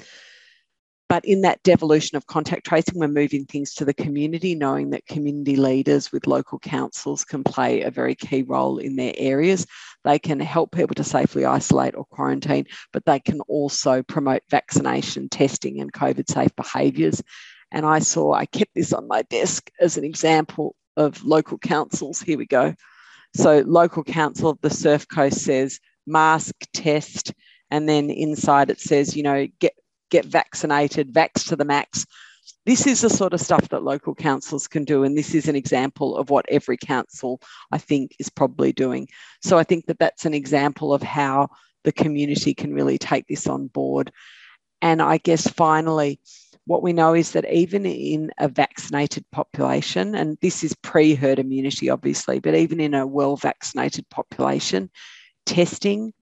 but 1.09 1.24
in 1.24 1.42
that 1.42 1.62
devolution 1.62 2.16
of 2.16 2.26
contact 2.26 2.66
tracing, 2.66 2.98
we're 2.98 3.09
moving 3.09 3.44
things 3.44 3.74
to 3.74 3.84
the 3.84 3.94
community, 3.94 4.54
knowing 4.54 4.90
that 4.90 5.07
community 5.07 5.57
leaders 5.57 6.11
with 6.11 6.26
local 6.26 6.59
councils 6.59 7.24
can 7.24 7.44
play 7.44 7.82
a 7.82 7.90
very 7.90 8.14
key 8.14 8.42
role 8.42 8.78
in 8.78 8.96
their 8.96 9.12
areas. 9.16 9.66
They 10.04 10.18
can 10.18 10.40
help 10.40 10.72
people 10.72 10.94
to 10.96 11.04
safely 11.04 11.44
isolate 11.44 11.94
or 11.94 12.04
quarantine, 12.04 12.66
but 12.92 13.04
they 13.04 13.20
can 13.20 13.40
also 13.42 14.02
promote 14.02 14.42
vaccination, 14.50 15.28
testing, 15.28 15.80
and 15.80 15.92
COVID 15.92 16.28
safe 16.28 16.54
behaviours. 16.57 17.22
And 17.70 17.86
I 17.86 18.00
saw, 18.00 18.32
I 18.32 18.46
kept 18.46 18.74
this 18.74 18.92
on 18.92 19.07
my 19.07 19.22
desk 19.22 19.70
as 19.80 19.96
an 19.96 20.04
example 20.04 20.74
of 20.96 21.24
local 21.24 21.59
councils. 21.59 22.20
Here 22.20 22.38
we 22.38 22.46
go. 22.46 22.74
So, 23.34 23.62
local 23.66 24.02
council 24.02 24.50
of 24.50 24.61
the 24.61 24.70
Surf 24.70 25.07
Coast 25.09 25.38
says 25.38 25.78
mask, 26.07 26.54
test, 26.72 27.32
and 27.70 27.88
then 27.88 28.11
inside 28.11 28.70
it 28.70 28.80
says, 28.80 29.16
you 29.16 29.22
know, 29.22 29.46
get 29.59 29.74
get 30.11 30.24
vaccinated, 30.24 31.12
vax 31.12 31.48
to 31.48 31.57
the 31.57 31.64
max. 31.64 32.07
This 32.64 32.86
is 32.86 33.00
the 33.00 33.11
sort 33.11 33.32
of 33.32 33.40
stuff 33.40 33.68
that 33.68 33.84
local 33.84 34.14
councils 34.14 34.66
can 34.66 34.84
do. 34.84 35.04
And 35.04 35.16
this 35.16 35.34
is 35.34 35.48
an 35.48 35.57
example 35.57 36.16
of 36.16 36.30
what 36.30 36.46
every 36.48 36.76
council, 36.76 37.40
I 37.70 37.78
think, 37.78 38.16
is 38.18 38.28
probably 38.28 38.72
doing. 38.72 39.09
So 39.42 39.59
I 39.59 39.64
think 39.64 39.86
that 39.86 39.98
that's 39.98 40.24
an 40.24 40.34
example 40.34 40.92
of 40.92 41.02
how 41.02 41.48
the 41.84 41.92
community 41.92 42.54
can 42.54 42.74
really 42.74 42.98
take 42.98 43.26
this 43.28 43.46
on 43.46 43.68
board. 43.68 44.11
And 44.82 45.00
I 45.00 45.18
guess 45.18 45.46
finally, 45.46 46.20
what 46.66 46.82
we 46.82 46.92
know 46.92 47.14
is 47.14 47.30
that 47.32 47.50
even 47.50 47.86
in 47.86 48.32
a 48.38 48.48
vaccinated 48.48 49.24
population, 49.30 50.16
and 50.16 50.36
this 50.42 50.64
is 50.64 50.74
pre 50.74 51.14
herd 51.14 51.38
immunity, 51.38 51.88
obviously, 51.88 52.40
but 52.40 52.57
even 52.57 52.80
in 52.80 52.92
a 52.92 53.07
well 53.07 53.36
vaccinated 53.36 54.09
population, 54.11 54.90
testing, 55.46 56.12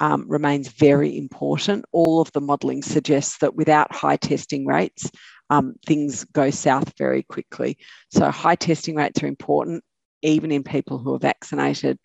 um, 0.00 0.24
remains 0.28 0.68
very 0.68 1.16
important. 1.16 1.84
All 1.92 2.20
of 2.20 2.30
the 2.32 2.40
modelling 2.40 2.82
suggests 2.82 3.38
that 3.38 3.54
without 3.54 3.92
high 3.92 4.16
testing 4.16 4.66
rates, 4.66 5.10
um, 5.50 5.74
things 5.86 6.24
go 6.24 6.50
south 6.50 6.92
very 6.96 7.22
quickly. 7.22 7.78
So, 8.10 8.30
high 8.30 8.54
testing 8.54 8.96
rates 8.96 9.22
are 9.22 9.26
important, 9.26 9.82
even 10.22 10.52
in 10.52 10.62
people 10.62 10.98
who 10.98 11.14
are 11.14 11.18
vaccinated, 11.18 11.98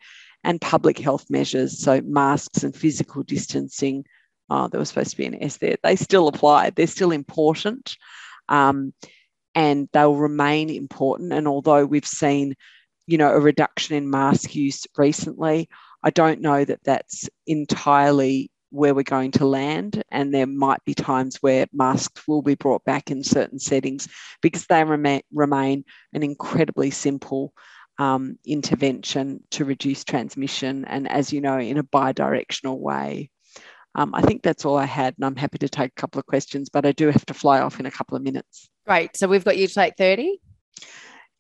and 0.44 0.60
public 0.60 0.98
health 0.98 1.26
measures, 1.30 1.80
so 1.80 2.02
masks 2.02 2.64
and 2.64 2.76
physical 2.76 3.24
distancing. 3.24 4.06
Oh, 4.50 4.68
there 4.68 4.80
was 4.80 4.90
supposed 4.90 5.12
to 5.12 5.18
be 5.18 5.26
an 5.26 5.42
S 5.42 5.58
there. 5.58 5.78
They 5.84 5.96
still 5.96 6.28
apply, 6.28 6.72
they're 6.72 6.88
still 6.88 7.12
important. 7.12 7.96
Um, 8.50 8.94
and 9.56 9.88
they'll 9.94 10.16
remain 10.16 10.70
important. 10.70 11.34
And 11.34 11.48
although 11.48 11.86
we've 11.86 12.06
seen, 12.06 12.56
you 13.08 13.18
know, 13.18 13.30
a 13.30 13.40
reduction 13.40 13.96
in 13.96 14.10
mask 14.10 14.56
use 14.56 14.86
recently, 14.98 15.70
I 16.04 16.10
don't 16.10 16.42
know 16.42 16.64
that 16.66 16.84
that's 16.84 17.30
entirely 17.48 18.52
where 18.74 18.96
we're 18.96 19.04
going 19.04 19.32
to 19.32 19.46
land. 19.46 20.04
And 20.10 20.34
there 20.34 20.48
might 20.48 20.84
be 20.84 20.96
times 20.96 21.38
where 21.42 21.68
masks 21.72 22.28
will 22.28 22.42
be 22.42 22.56
brought 22.56 22.84
back 22.84 23.12
in 23.12 23.24
certain 23.24 23.60
settings 23.60 24.10
because 24.42 24.66
they 24.66 24.84
remain, 24.84 25.22
remain 25.32 25.86
an 26.14 26.24
incredibly 26.24 26.90
simple 26.90 27.54
um, 28.00 28.40
intervention 28.46 29.44
to 29.52 29.64
reduce 29.64 30.04
transmission. 30.04 30.86
And 30.86 31.10
as 31.10 31.32
you 31.32 31.40
know, 31.40 31.60
in 31.60 31.78
a 31.78 31.84
bi 31.84 32.12
directional 32.12 32.80
way. 32.80 33.30
Um, 33.96 34.16
I 34.16 34.24
think 34.24 34.42
that's 34.42 34.66
all 34.66 34.76
I 34.76 34.86
had, 34.86 35.14
and 35.20 35.26
I'm 35.26 35.36
happy 35.36 35.60
to 35.60 35.70
take 35.70 35.92
a 35.92 36.02
couple 36.02 36.18
of 36.18 36.26
questions, 36.26 36.68
but 36.68 36.84
I 36.84 36.94
do 36.94 37.12
have 37.12 37.28
to 37.28 37.34
fly 37.36 37.60
off 37.60 37.80
in 37.80 37.86
a 37.86 37.92
couple 37.92 38.18
of 38.18 38.24
minutes. 38.24 38.68
Right. 38.88 39.16
So 39.16 39.28
we've 39.28 39.46
got 39.46 39.56
you 39.56 39.68
to 39.68 39.74
take 39.74 39.98
30? 39.98 40.40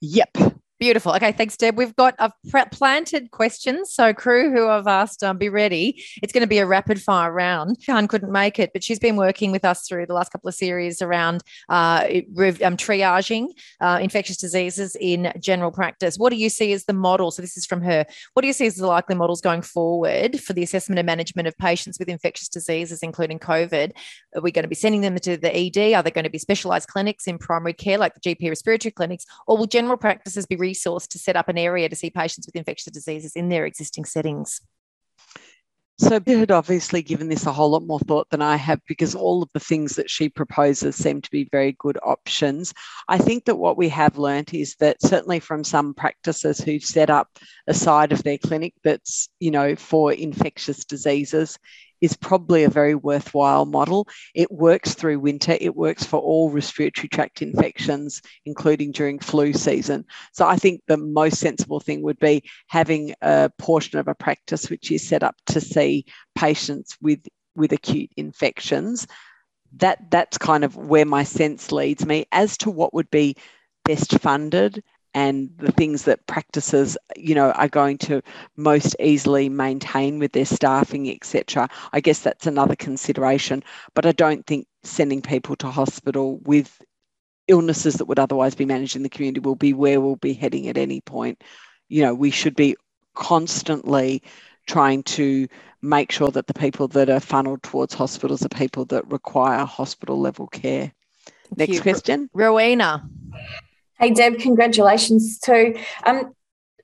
Yep. 0.01 0.38
Beautiful. 0.84 1.16
Okay, 1.16 1.32
thanks, 1.32 1.56
Deb. 1.56 1.78
We've 1.78 1.96
got 1.96 2.14
I've 2.20 2.34
planted 2.74 3.32
questions. 3.32 3.94
So, 3.94 4.14
crew 4.14 4.52
who 4.52 4.68
I've 4.68 4.86
asked, 4.86 5.24
um, 5.24 5.38
be 5.38 5.48
ready. 5.48 6.04
It's 6.22 6.34
going 6.34 6.42
to 6.42 6.48
be 6.48 6.58
a 6.58 6.66
rapid 6.66 7.02
fire 7.02 7.32
round. 7.32 7.78
Khan 7.86 8.06
couldn't 8.06 8.34
make 8.34 8.60
it, 8.60 8.72
but 8.74 8.84
she's 8.84 9.00
been 9.00 9.16
working 9.16 9.54
with 9.54 9.64
us 9.64 9.88
through 9.88 10.08
the 10.08 10.14
last 10.14 10.34
couple 10.34 10.50
of 10.50 10.56
series 10.56 11.02
around 11.02 11.42
uh, 11.70 12.06
um, 12.06 12.76
triaging 12.76 13.48
uh, 13.80 14.00
infectious 14.02 14.36
diseases 14.36 14.98
in 15.00 15.32
general 15.40 15.72
practice. 15.72 16.18
What 16.18 16.32
do 16.32 16.36
you 16.36 16.50
see 16.50 16.74
as 16.74 16.84
the 16.84 16.92
model? 16.92 17.32
So, 17.32 17.42
this 17.42 17.56
is 17.56 17.66
from 17.66 17.82
her. 17.84 18.06
What 18.34 18.42
do 18.42 18.48
you 18.48 18.54
see 18.54 18.66
as 18.66 18.76
the 18.76 18.86
likely 18.86 19.16
models 19.16 19.40
going 19.40 19.62
forward 19.62 20.42
for 20.42 20.52
the 20.52 20.64
assessment 20.64 21.00
and 21.00 21.06
management 21.06 21.48
of 21.48 21.58
patients 21.58 21.98
with 21.98 22.10
infectious 22.10 22.50
diseases, 22.50 23.02
including 23.02 23.40
COVID? 23.40 23.94
Are 24.36 24.42
we 24.42 24.52
going 24.52 24.64
to 24.64 24.70
be 24.70 24.76
sending 24.76 25.00
them 25.00 25.16
to 25.16 25.38
the 25.38 25.56
ED? 25.56 25.94
Are 25.94 26.04
there 26.04 26.12
going 26.12 26.26
to 26.26 26.30
be 26.30 26.40
specialised 26.40 26.90
clinics 26.90 27.26
in 27.26 27.38
primary 27.38 27.72
care, 27.72 27.98
like 27.98 28.16
the 28.16 28.20
GP 28.36 28.50
respiratory 28.50 28.92
clinics, 28.92 29.26
or 29.48 29.56
will 29.56 29.66
general 29.66 29.96
practices 29.96 30.46
be 30.46 30.58
resource 30.74 31.07
to 31.07 31.19
set 31.19 31.36
up 31.36 31.49
an 31.49 31.57
area 31.57 31.88
to 31.88 31.95
see 31.95 32.09
patients 32.09 32.47
with 32.47 32.55
infectious 32.55 32.91
diseases 32.91 33.34
in 33.36 33.49
their 33.49 33.65
existing 33.65 34.05
settings? 34.05 34.59
So, 35.99 36.19
Beth 36.19 36.39
had 36.39 36.51
obviously 36.51 37.03
given 37.03 37.30
this 37.30 37.45
a 37.45 37.51
whole 37.51 37.69
lot 37.69 37.86
more 37.86 37.99
thought 37.99 38.28
than 38.32 38.41
I 38.41 38.55
have 38.55 38.80
because 38.88 39.13
all 39.13 39.43
of 39.43 39.49
the 39.53 39.59
things 39.59 39.95
that 39.95 40.09
she 40.09 40.28
proposes 40.28 40.95
seem 40.95 41.21
to 41.21 41.30
be 41.30 41.47
very 41.51 41.76
good 41.78 41.99
options. 42.03 42.74
I 43.07 43.19
think 43.19 43.45
that 43.45 43.57
what 43.57 43.78
we 43.78 43.89
have 43.89 44.17
learnt 44.17 44.55
is 44.55 44.76
that 44.80 45.01
certainly 45.03 45.39
from 45.39 45.63
some 45.63 45.93
practices 45.93 46.59
who've 46.59 46.84
set 46.84 47.11
up 47.11 47.28
a 47.67 47.76
side 47.76 48.11
of 48.11 48.24
their 48.24 48.39
clinic 48.39 48.74
that's, 48.84 49.30
you 49.39 49.51
know, 49.51 49.76
for 49.76 50.11
infectious 50.11 50.84
diseases, 50.84 51.59
is 52.04 52.18
probably 52.18 52.66
a 52.66 52.70
very 52.70 52.95
worthwhile 52.95 53.66
model. 53.66 54.06
It 54.36 54.51
works 54.51 54.93
through 54.93 55.22
winter, 55.22 55.58
it 55.62 55.74
works 55.74 56.04
for 56.04 56.20
all 56.20 56.49
respiratory 56.49 57.08
tract 57.08 57.41
infections, 57.41 58.22
including 58.45 58.91
during 58.91 59.20
flu 59.20 59.54
season. 59.54 60.04
So 60.34 60.45
I 60.45 60.58
think 60.58 60.82
the 60.88 60.97
most 60.97 61.39
sensible 61.39 61.80
thing 61.80 62.01
would 62.01 62.20
be 62.20 62.43
having 62.68 63.16
a 63.22 63.49
portion 63.58 63.99
of 63.99 64.10
a 64.10 64.16
practice 64.16 64.70
which 64.70 64.91
is 64.91 65.08
set 65.08 65.24
up 65.24 65.38
to 65.45 65.62
see 65.62 66.04
patients 66.36 66.97
with, 67.01 67.26
with 67.56 67.72
acute 67.72 68.10
infections. 68.18 69.08
That, 69.78 70.12
that's 70.12 70.38
kind 70.38 70.66
of 70.66 70.76
where 70.76 71.06
my 71.06 71.24
sense 71.24 71.72
leads 71.72 72.06
me 72.06 72.26
as 72.34 72.58
to 72.58 72.70
what 72.70 72.93
would 72.93 73.10
be 73.12 73.38
best 73.86 74.20
funded 74.20 74.84
and 75.14 75.49
the 75.57 75.72
things 75.72 76.03
that 76.03 76.26
practices 76.28 76.97
you 77.16 77.36
know 77.36 77.51
are 77.51 77.68
going 77.68 77.97
to 77.97 78.22
most 78.55 78.95
easily 78.99 79.49
maintain 79.49 80.20
with 80.20 80.32
their 80.32 80.45
staffing 80.45 81.09
etc 81.09 81.70
i 81.93 81.99
guess 81.99 82.20
that's 82.20 82.47
another 82.47 82.76
consideration 82.76 83.64
but 83.93 84.05
i 84.05 84.11
don't 84.11 84.45
think 84.47 84.68
sending 84.84 85.22
people 85.22 85.55
to 85.55 85.68
hospital 85.68 86.39
with 86.43 86.82
illnesses 87.47 87.95
that 87.95 88.05
would 88.05 88.20
otherwise 88.20 88.55
be 88.55 88.66
managed 88.66 88.95
in 88.95 89.03
the 89.03 89.09
community 89.09 89.39
will 89.39 89.55
be 89.55 89.74
where 89.74 89.99
we'll 89.99 90.16
be 90.18 90.34
heading 90.34 90.68
at 90.68 90.78
any 90.78 91.01
point. 91.01 91.43
You 91.89 92.03
know 92.03 92.14
we 92.14 92.32
should 92.32 92.55
be 92.55 92.76
constantly 93.14 94.24
trying 94.66 95.03
to 95.03 95.47
make 95.82 96.11
sure 96.11 96.32
that 96.32 96.47
the 96.47 96.53
people 96.53 96.88
that 96.88 97.09
are 97.09 97.20
funneled 97.20 97.61
towards 97.64 97.93
hospitals 97.93 98.45
are 98.45 98.49
people 98.49 98.86
that 98.86 99.09
require 99.11 99.66
hospital 99.66 100.20
level 100.20 100.47
care. 100.47 100.91
Thank 101.57 101.57
next 101.57 101.74
you. 101.74 101.82
question. 101.82 102.30
Rowena 102.34 103.07
Hey, 104.00 104.12
Deb, 104.12 104.39
congratulations 104.39 105.39
too. 105.39 105.76
Um, 106.06 106.34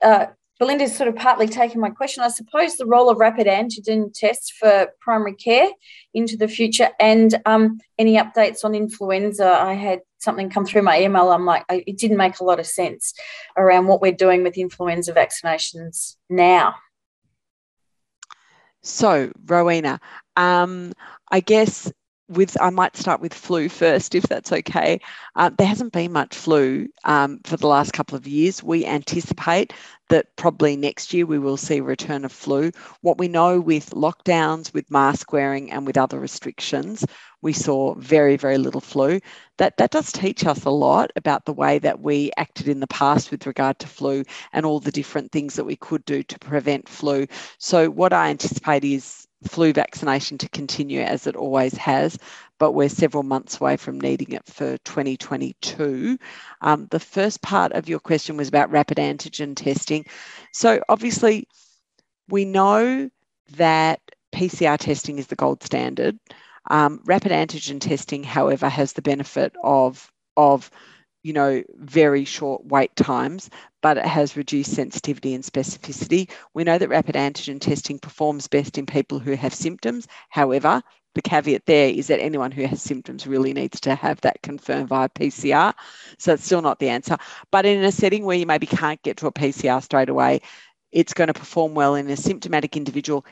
uh, 0.02 0.28
Belinda's 0.60 0.96
sort 0.96 1.08
of 1.08 1.16
partly 1.16 1.48
taken 1.48 1.80
my 1.80 1.90
question. 1.90 2.22
I 2.22 2.28
suppose 2.28 2.76
the 2.76 2.86
role 2.86 3.10
of 3.10 3.18
rapid 3.18 3.48
antigen 3.48 4.14
tests 4.14 4.52
for 4.52 4.90
primary 5.00 5.34
care 5.34 5.70
into 6.14 6.36
the 6.36 6.50
future 6.50 6.90
and 7.00 7.40
um, 7.46 7.80
any 7.98 8.18
updates 8.18 8.66
on 8.66 8.76
influenza. 8.76 9.50
I 9.50 9.74
had 9.74 10.02
something 10.18 10.50
come 10.50 10.66
through 10.66 10.82
my 10.82 11.02
email. 11.02 11.32
I'm 11.32 11.46
like, 11.46 11.64
it 11.70 11.98
didn't 11.98 12.18
make 12.18 12.42
a 12.42 12.44
lot 12.44 12.60
of 12.60 12.68
sense 12.68 13.14
around 13.56 13.88
what 13.88 14.02
we're 14.02 14.12
doing 14.12 14.44
with 14.44 14.58
influenza 14.58 15.14
vaccinations 15.14 16.18
now. 16.30 16.76
So, 18.82 19.32
Rowena, 19.46 20.00
um, 20.36 20.92
I 21.32 21.40
guess 21.40 21.92
with 22.30 22.56
I 22.62 22.70
might 22.70 22.96
start 22.96 23.22
with 23.22 23.34
flu 23.34 23.70
first, 23.70 24.14
if 24.14 24.24
that's 24.24 24.52
okay. 24.52 25.00
Uh, 25.36 25.50
there 25.58 25.68
hasn't 25.68 25.94
been 25.94 26.12
much 26.12 26.36
flu 26.36 26.88
um, 27.04 27.40
for 27.44 27.58
the 27.58 27.68
last 27.68 27.92
couple 27.92 28.16
of 28.16 28.28
years. 28.28 28.64
We 28.64 28.86
anticipate 28.86 29.74
that 30.10 30.36
probably 30.36 30.76
next 30.76 31.14
year 31.14 31.26
we 31.26 31.40
will 31.40 31.58
see 31.58 31.78
a 31.78 31.84
return 31.84 32.26
of 32.26 32.32
flu. 32.32 32.72
What 33.02 33.18
we 33.18 33.28
know 33.28 33.60
with 33.60 33.92
lockdowns, 33.92 34.74
with 34.74 34.90
mask 34.92 35.34
wearing, 35.34 35.72
and 35.72 35.86
with 35.86 35.98
other 35.98 36.20
restrictions, 36.20 37.06
we 37.42 37.54
saw 37.54 37.96
very, 37.96 38.36
very 38.36 38.58
little 38.58 38.82
flu. 38.82 39.20
That, 39.58 39.78
that 39.78 39.92
does 39.92 40.12
teach 40.12 40.46
us 40.46 40.66
a 40.66 40.70
lot 40.70 41.12
about 41.16 41.46
the 41.46 41.54
way 41.54 41.80
that 41.80 42.00
we 42.00 42.32
acted 42.38 42.68
in 42.68 42.80
the 42.80 42.88
past 42.88 43.32
with 43.32 43.48
regard 43.48 43.80
to 43.80 43.88
flu 43.88 44.24
and 44.54 44.66
all 44.66 44.80
the 44.80 44.92
different 44.92 45.32
things 45.32 45.56
that 45.56 45.66
we 45.66 45.76
could 45.76 46.06
do 46.06 46.24
to 46.24 46.40
prevent 46.40 46.90
flu. 46.90 47.28
So, 47.58 47.90
what 47.90 48.14
I 48.14 48.30
anticipate 48.30 48.84
is 48.84 49.28
flu 49.44 49.74
vaccination 49.74 50.38
to 50.40 50.50
continue 50.50 51.02
as 51.02 51.28
it 51.28 51.36
always 51.36 51.76
has, 51.78 52.18
but 52.58 52.74
we're 52.74 52.90
several 52.90 53.24
months 53.24 53.60
away 53.60 53.78
from 53.78 54.00
needing 54.00 54.34
it 54.34 54.46
for 54.46 54.78
2022. 54.80 56.18
Um, 56.62 56.88
the 56.92 57.00
first 57.00 57.42
part 57.42 57.72
of 57.72 57.88
your 57.88 58.00
question 58.00 58.38
was 58.38 58.50
about 58.50 58.72
rapid 58.72 58.98
antigen 58.98 59.56
testing. 59.56 60.06
So, 60.52 60.82
obviously, 60.90 61.48
we 62.28 62.46
know 62.46 63.10
that 63.56 64.02
PCR 64.34 64.78
testing 64.78 65.18
is 65.18 65.28
the 65.28 65.36
gold 65.36 65.64
standard. 65.64 66.20
Um, 66.70 67.02
rapid 67.06 67.32
antigen 67.32 67.80
testing, 67.80 68.24
however, 68.24 68.70
has 68.70 68.94
the 68.94 69.02
benefit 69.02 69.54
of, 69.64 70.12
of 70.38 70.70
you 71.30 71.34
know, 71.34 71.62
very 71.76 72.26
short 72.26 72.66
wait 72.66 72.96
times, 72.96 73.52
but 73.84 74.00
it 74.00 74.06
has 74.06 74.36
reduced 74.36 74.74
sensitivity 74.74 75.36
and 75.36 75.44
specificity. 75.44 76.28
We 76.56 76.64
know 76.64 76.80
that 76.80 76.90
rapid 76.90 77.14
antigen 77.14 77.62
testing 77.62 78.00
performs 78.00 78.48
best 78.48 78.80
in 78.80 78.88
people 78.88 79.20
who 79.20 79.34
have 79.34 79.54
symptoms. 79.54 80.08
However, 80.30 80.82
the 81.14 81.22
caveat 81.22 81.68
there 81.68 81.90
is 81.90 82.08
that 82.08 82.20
anyone 82.20 82.50
who 82.50 82.66
has 82.66 82.82
symptoms 82.82 83.28
really 83.28 83.54
needs 83.54 83.80
to 83.82 83.94
have 83.94 84.20
that 84.22 84.42
confirmed 84.42 84.90
via 84.90 85.08
PCR. 85.10 85.76
So 86.18 86.34
it's 86.34 86.46
still 86.46 86.64
not 86.64 86.80
the 86.80 86.90
answer. 86.90 87.16
But 87.52 87.68
in 87.68 87.84
a 87.84 87.92
setting 87.92 88.26
where 88.26 88.38
you 88.38 88.48
maybe 88.48 88.66
can't 88.66 89.02
get 89.04 89.18
to 89.18 89.28
a 89.28 89.32
PCR 89.32 89.84
straight 89.84 90.10
away, 90.10 90.42
it's 90.92 91.14
going 91.14 91.28
to 91.28 91.34
perform 91.36 91.76
well 91.76 91.94
in 91.94 92.10
a 92.10 92.18
symptomatic 92.18 92.76
individual. 92.76 93.24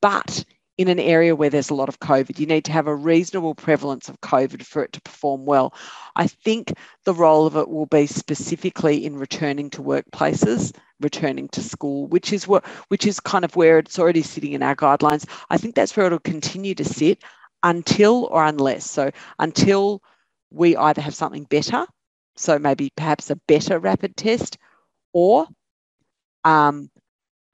But 0.00 0.46
in 0.78 0.88
an 0.88 0.98
area 0.98 1.34
where 1.34 1.48
there's 1.48 1.70
a 1.70 1.74
lot 1.74 1.88
of 1.88 2.00
COVID. 2.00 2.38
You 2.38 2.46
need 2.46 2.64
to 2.66 2.72
have 2.72 2.86
a 2.86 2.94
reasonable 2.94 3.54
prevalence 3.54 4.08
of 4.08 4.20
COVID 4.20 4.62
for 4.62 4.82
it 4.82 4.92
to 4.92 5.00
perform 5.00 5.46
well. 5.46 5.74
I 6.16 6.26
think 6.26 6.74
the 7.04 7.14
role 7.14 7.46
of 7.46 7.56
it 7.56 7.68
will 7.68 7.86
be 7.86 8.06
specifically 8.06 9.04
in 9.04 9.16
returning 9.16 9.70
to 9.70 9.82
workplaces, 9.82 10.74
returning 11.00 11.48
to 11.48 11.62
school, 11.62 12.06
which 12.08 12.32
is 12.32 12.46
what 12.46 12.66
which 12.88 13.06
is 13.06 13.20
kind 13.20 13.44
of 13.44 13.56
where 13.56 13.78
it's 13.78 13.98
already 13.98 14.22
sitting 14.22 14.52
in 14.52 14.62
our 14.62 14.76
guidelines. 14.76 15.26
I 15.50 15.56
think 15.56 15.74
that's 15.74 15.96
where 15.96 16.06
it'll 16.06 16.18
continue 16.18 16.74
to 16.74 16.84
sit 16.84 17.22
until 17.62 18.24
or 18.24 18.44
unless. 18.44 18.90
So 18.90 19.10
until 19.38 20.02
we 20.50 20.76
either 20.76 21.00
have 21.00 21.14
something 21.14 21.44
better, 21.44 21.86
so 22.36 22.58
maybe 22.58 22.92
perhaps 22.96 23.30
a 23.30 23.36
better 23.48 23.78
rapid 23.78 24.16
test, 24.16 24.58
or 25.12 25.46
um, 26.44 26.90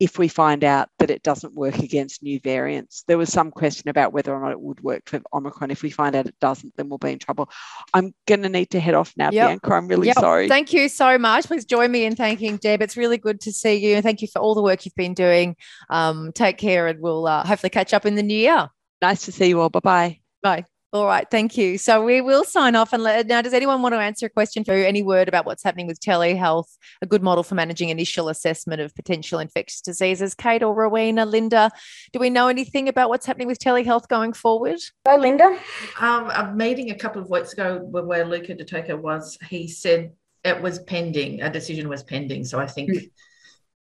if 0.00 0.18
we 0.18 0.26
find 0.26 0.64
out 0.64 0.88
that 1.02 1.10
it 1.10 1.24
doesn't 1.24 1.52
work 1.54 1.80
against 1.80 2.22
new 2.22 2.38
variants. 2.38 3.02
There 3.08 3.18
was 3.18 3.32
some 3.32 3.50
question 3.50 3.88
about 3.88 4.12
whether 4.12 4.32
or 4.32 4.40
not 4.40 4.52
it 4.52 4.60
would 4.60 4.80
work 4.82 5.08
for 5.08 5.20
Omicron. 5.32 5.72
If 5.72 5.82
we 5.82 5.90
find 5.90 6.14
out 6.14 6.26
it 6.26 6.38
doesn't, 6.40 6.76
then 6.76 6.88
we'll 6.88 6.98
be 6.98 7.10
in 7.10 7.18
trouble. 7.18 7.50
I'm 7.92 8.14
going 8.26 8.42
to 8.42 8.48
need 8.48 8.70
to 8.70 8.78
head 8.78 8.94
off 8.94 9.12
now, 9.16 9.30
yep. 9.32 9.48
Bianca. 9.48 9.74
I'm 9.74 9.88
really 9.88 10.06
yep. 10.06 10.16
sorry. 10.16 10.48
Thank 10.48 10.72
you 10.72 10.88
so 10.88 11.18
much. 11.18 11.46
Please 11.46 11.64
join 11.64 11.90
me 11.90 12.04
in 12.04 12.14
thanking 12.14 12.56
Deb. 12.56 12.82
It's 12.82 12.96
really 12.96 13.18
good 13.18 13.40
to 13.40 13.52
see 13.52 13.74
you. 13.74 14.00
Thank 14.00 14.22
you 14.22 14.28
for 14.28 14.38
all 14.38 14.54
the 14.54 14.62
work 14.62 14.84
you've 14.84 14.94
been 14.94 15.14
doing. 15.14 15.56
Um, 15.90 16.30
take 16.32 16.56
care 16.56 16.86
and 16.86 17.00
we'll 17.00 17.26
uh, 17.26 17.44
hopefully 17.44 17.70
catch 17.70 17.92
up 17.92 18.06
in 18.06 18.14
the 18.14 18.22
new 18.22 18.38
year. 18.38 18.68
Nice 19.00 19.24
to 19.24 19.32
see 19.32 19.48
you 19.48 19.60
all. 19.60 19.70
Bye-bye. 19.70 20.20
Bye. 20.40 20.64
All 20.92 21.06
right, 21.06 21.26
thank 21.30 21.56
you. 21.56 21.78
So 21.78 22.04
we 22.04 22.20
will 22.20 22.44
sign 22.44 22.76
off 22.76 22.92
and 22.92 23.02
let 23.02 23.26
now. 23.26 23.40
Does 23.40 23.54
anyone 23.54 23.80
want 23.80 23.94
to 23.94 23.98
answer 23.98 24.26
a 24.26 24.28
question 24.28 24.62
for 24.62 24.72
any 24.72 25.02
word 25.02 25.26
about 25.26 25.46
what's 25.46 25.62
happening 25.62 25.86
with 25.86 25.98
telehealth? 26.00 26.66
A 27.00 27.06
good 27.06 27.22
model 27.22 27.42
for 27.42 27.54
managing 27.54 27.88
initial 27.88 28.28
assessment 28.28 28.82
of 28.82 28.94
potential 28.94 29.38
infectious 29.38 29.80
diseases. 29.80 30.34
Kate 30.34 30.62
or 30.62 30.74
Rowena, 30.74 31.24
Linda, 31.24 31.70
do 32.12 32.18
we 32.18 32.28
know 32.28 32.48
anything 32.48 32.90
about 32.90 33.08
what's 33.08 33.24
happening 33.24 33.46
with 33.46 33.58
telehealth 33.58 34.06
going 34.08 34.34
forward? 34.34 34.80
Go, 35.06 35.16
Linda. 35.16 35.58
Um, 35.98 36.28
a 36.28 36.52
meeting 36.54 36.90
a 36.90 36.94
couple 36.94 37.22
of 37.22 37.30
weeks 37.30 37.54
ago 37.54 37.78
where 37.78 38.26
Luca 38.26 38.54
Dutoko 38.54 39.00
was, 39.00 39.38
he 39.48 39.68
said 39.68 40.12
it 40.44 40.60
was 40.60 40.78
pending. 40.80 41.40
A 41.40 41.50
decision 41.50 41.88
was 41.88 42.02
pending. 42.02 42.44
So 42.44 42.60
I 42.60 42.66
think 42.66 42.90
mm. 42.90 43.10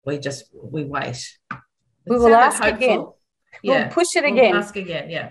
we 0.04 0.18
just 0.18 0.44
we 0.52 0.84
wait. 0.84 1.38
It 1.50 1.58
we 2.06 2.18
will 2.18 2.34
ask 2.34 2.62
hopeful. 2.62 2.76
again. 2.76 3.06
Yeah. 3.62 3.84
We'll 3.84 3.92
push 3.92 4.08
it 4.14 4.24
again. 4.26 4.52
We'll 4.52 4.62
ask 4.62 4.76
again. 4.76 5.08
Yeah. 5.08 5.30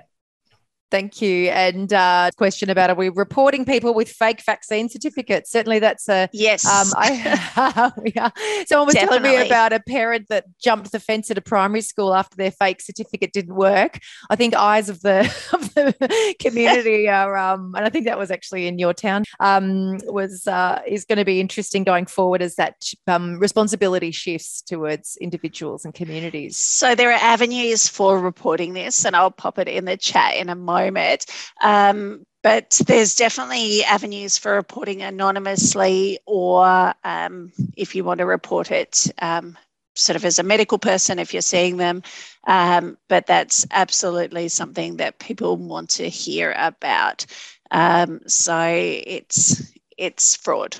Thank 0.89 1.21
you. 1.21 1.49
And 1.49 1.91
uh, 1.91 2.31
question 2.38 2.69
about 2.69 2.89
are 2.89 2.95
we 2.95 3.09
reporting 3.09 3.65
people 3.65 3.93
with 3.93 4.09
fake 4.09 4.41
vaccine 4.45 4.88
certificates? 4.88 5.51
Certainly, 5.51 5.79
that's 5.79 6.07
a 6.07 6.29
yes. 6.31 6.65
Um, 6.65 6.88
I, 6.95 7.91
yeah. 8.15 8.29
Someone 8.65 8.88
was 8.88 8.95
Definitely. 8.95 9.19
telling 9.19 9.41
me 9.41 9.45
about 9.45 9.73
a 9.73 9.81
parent 9.81 10.27
that 10.29 10.45
jumped 10.61 10.93
the 10.93 10.99
fence 11.01 11.29
at 11.29 11.38
a 11.38 11.41
primary 11.41 11.81
school 11.81 12.15
after 12.15 12.38
their 12.38 12.51
fake 12.51 12.79
certificate 12.79 13.33
didn't 13.33 13.55
work. 13.55 13.99
I 14.29 14.38
think 14.38 14.55
eyes 14.55 14.88
of 14.88 15.01
the 15.01 15.21
of 15.53 15.73
the 15.73 16.35
community 16.39 17.09
are, 17.09 17.35
um, 17.35 17.73
and 17.75 17.85
I 17.85 17.89
think 17.89 18.05
that 18.05 18.17
was 18.17 18.31
actually 18.31 18.67
in 18.67 18.79
your 18.79 18.93
town. 18.93 19.25
Um, 19.41 19.97
was 20.05 20.47
uh, 20.47 20.81
is 20.88 21.03
going 21.03 21.19
to 21.19 21.25
be 21.25 21.41
interesting 21.41 21.83
going 21.83 22.05
forward 22.05 22.41
as 22.41 22.55
that 22.55 22.75
um, 23.07 23.39
responsibility 23.39 24.11
shifts 24.11 24.61
towards 24.61 25.17
individuals 25.17 25.83
and 25.83 25.93
communities. 25.93 26.55
So 26.55 26.95
there 26.95 27.09
are 27.09 27.19
avenues 27.19 27.89
for 27.89 28.17
reporting 28.21 28.71
this, 28.71 29.03
and 29.03 29.17
I'll 29.17 29.31
pop 29.31 29.59
it 29.59 29.67
in 29.67 29.83
the 29.83 29.97
chat 29.97 30.38
in 30.38 30.47
a 30.47 30.55
moment 30.55 30.76
moment. 30.86 31.25
Um, 31.61 32.25
but 32.43 32.80
there's 32.88 33.15
definitely 33.15 33.84
avenues 33.84 34.38
for 34.38 34.53
reporting 34.53 35.01
anonymously, 35.01 36.19
or 36.25 36.93
um, 37.03 37.51
if 37.75 37.95
you 37.95 38.03
want 38.03 38.19
to 38.19 38.25
report 38.25 38.71
it 38.71 39.11
um, 39.21 39.57
sort 39.95 40.15
of 40.15 40.23
as 40.23 40.39
a 40.39 40.43
medical 40.43 40.78
person, 40.78 41.19
if 41.19 41.34
you're 41.34 41.41
seeing 41.41 41.78
them. 41.78 42.03
Um, 42.45 42.97
but 43.09 43.25
that's 43.25 43.65
absolutely 43.71 44.47
something 44.47 44.97
that 44.97 45.19
people 45.19 45.57
want 45.57 45.89
to 45.91 46.07
hear 46.07 46.53
about. 46.57 47.25
Um, 47.71 48.21
so 48.28 48.57
it's 48.65 49.73
it's 49.97 50.36
fraud. 50.38 50.78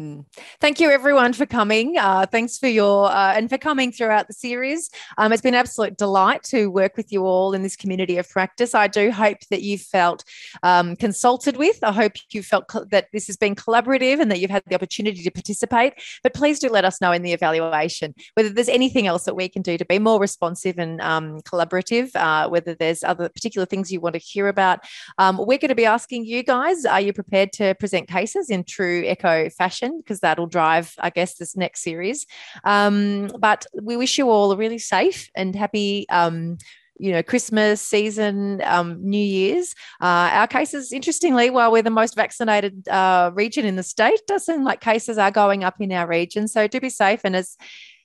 Mm. 0.00 0.24
Thank 0.58 0.80
you, 0.80 0.90
everyone, 0.90 1.34
for 1.34 1.44
coming. 1.44 1.98
Uh, 1.98 2.24
thanks 2.24 2.56
for 2.56 2.66
your 2.66 3.10
uh, 3.10 3.34
and 3.36 3.50
for 3.50 3.58
coming 3.58 3.92
throughout 3.92 4.26
the 4.26 4.32
series. 4.32 4.88
Um, 5.18 5.32
it's 5.32 5.42
been 5.42 5.52
an 5.52 5.60
absolute 5.60 5.98
delight 5.98 6.42
to 6.44 6.68
work 6.68 6.96
with 6.96 7.12
you 7.12 7.26
all 7.26 7.52
in 7.52 7.62
this 7.62 7.76
community 7.76 8.16
of 8.16 8.26
practice. 8.30 8.74
I 8.74 8.86
do 8.86 9.10
hope 9.10 9.36
that 9.50 9.60
you 9.60 9.76
felt 9.76 10.24
um, 10.62 10.96
consulted 10.96 11.58
with. 11.58 11.78
I 11.82 11.92
hope 11.92 12.12
you 12.30 12.42
felt 12.42 12.72
that 12.90 13.08
this 13.12 13.26
has 13.26 13.36
been 13.36 13.54
collaborative 13.54 14.18
and 14.18 14.30
that 14.30 14.40
you've 14.40 14.50
had 14.50 14.62
the 14.66 14.74
opportunity 14.74 15.22
to 15.22 15.30
participate. 15.30 15.92
But 16.22 16.32
please 16.32 16.58
do 16.58 16.70
let 16.70 16.86
us 16.86 17.02
know 17.02 17.12
in 17.12 17.20
the 17.20 17.34
evaluation 17.34 18.14
whether 18.32 18.48
there's 18.48 18.70
anything 18.70 19.06
else 19.06 19.24
that 19.24 19.36
we 19.36 19.50
can 19.50 19.60
do 19.60 19.76
to 19.76 19.84
be 19.84 19.98
more 19.98 20.18
responsive 20.18 20.78
and 20.78 21.02
um, 21.02 21.42
collaborative. 21.42 22.10
Uh, 22.14 22.48
whether 22.48 22.74
there's 22.74 23.04
other 23.04 23.28
particular 23.28 23.66
things 23.66 23.92
you 23.92 24.00
want 24.00 24.14
to 24.14 24.18
hear 24.18 24.48
about. 24.48 24.80
Um, 25.18 25.36
we're 25.36 25.58
going 25.58 25.68
to 25.68 25.74
be 25.74 25.84
asking 25.84 26.24
you 26.24 26.42
guys: 26.42 26.86
Are 26.86 27.00
you 27.00 27.12
prepared 27.12 27.52
to 27.54 27.74
present 27.74 28.08
cases 28.08 28.48
in 28.48 28.64
true 28.64 29.04
echo 29.06 29.50
fashion? 29.50 29.81
Because 29.90 30.20
that'll 30.20 30.46
drive, 30.46 30.94
I 30.98 31.10
guess, 31.10 31.34
this 31.34 31.56
next 31.56 31.82
series. 31.82 32.26
Um, 32.64 33.30
but 33.38 33.66
we 33.80 33.96
wish 33.96 34.18
you 34.18 34.30
all 34.30 34.52
a 34.52 34.56
really 34.56 34.78
safe 34.78 35.30
and 35.34 35.54
happy. 35.54 36.08
Um, 36.08 36.58
you 36.98 37.10
know, 37.10 37.22
Christmas 37.22 37.80
season, 37.80 38.62
um, 38.64 38.98
New 39.02 39.18
Year's. 39.18 39.74
Uh, 40.00 40.30
our 40.32 40.46
cases, 40.46 40.92
interestingly, 40.92 41.50
while 41.50 41.72
we're 41.72 41.82
the 41.82 41.90
most 41.90 42.14
vaccinated 42.14 42.86
uh, 42.86 43.32
region 43.34 43.64
in 43.64 43.74
the 43.74 43.82
state, 43.82 44.20
does 44.28 44.46
seem 44.46 44.62
like 44.62 44.80
cases 44.80 45.18
are 45.18 45.32
going 45.32 45.64
up 45.64 45.80
in 45.80 45.90
our 45.90 46.06
region. 46.06 46.46
So 46.46 46.68
do 46.68 46.78
be 46.78 46.90
safe. 46.90 47.22
And 47.24 47.34
as 47.34 47.56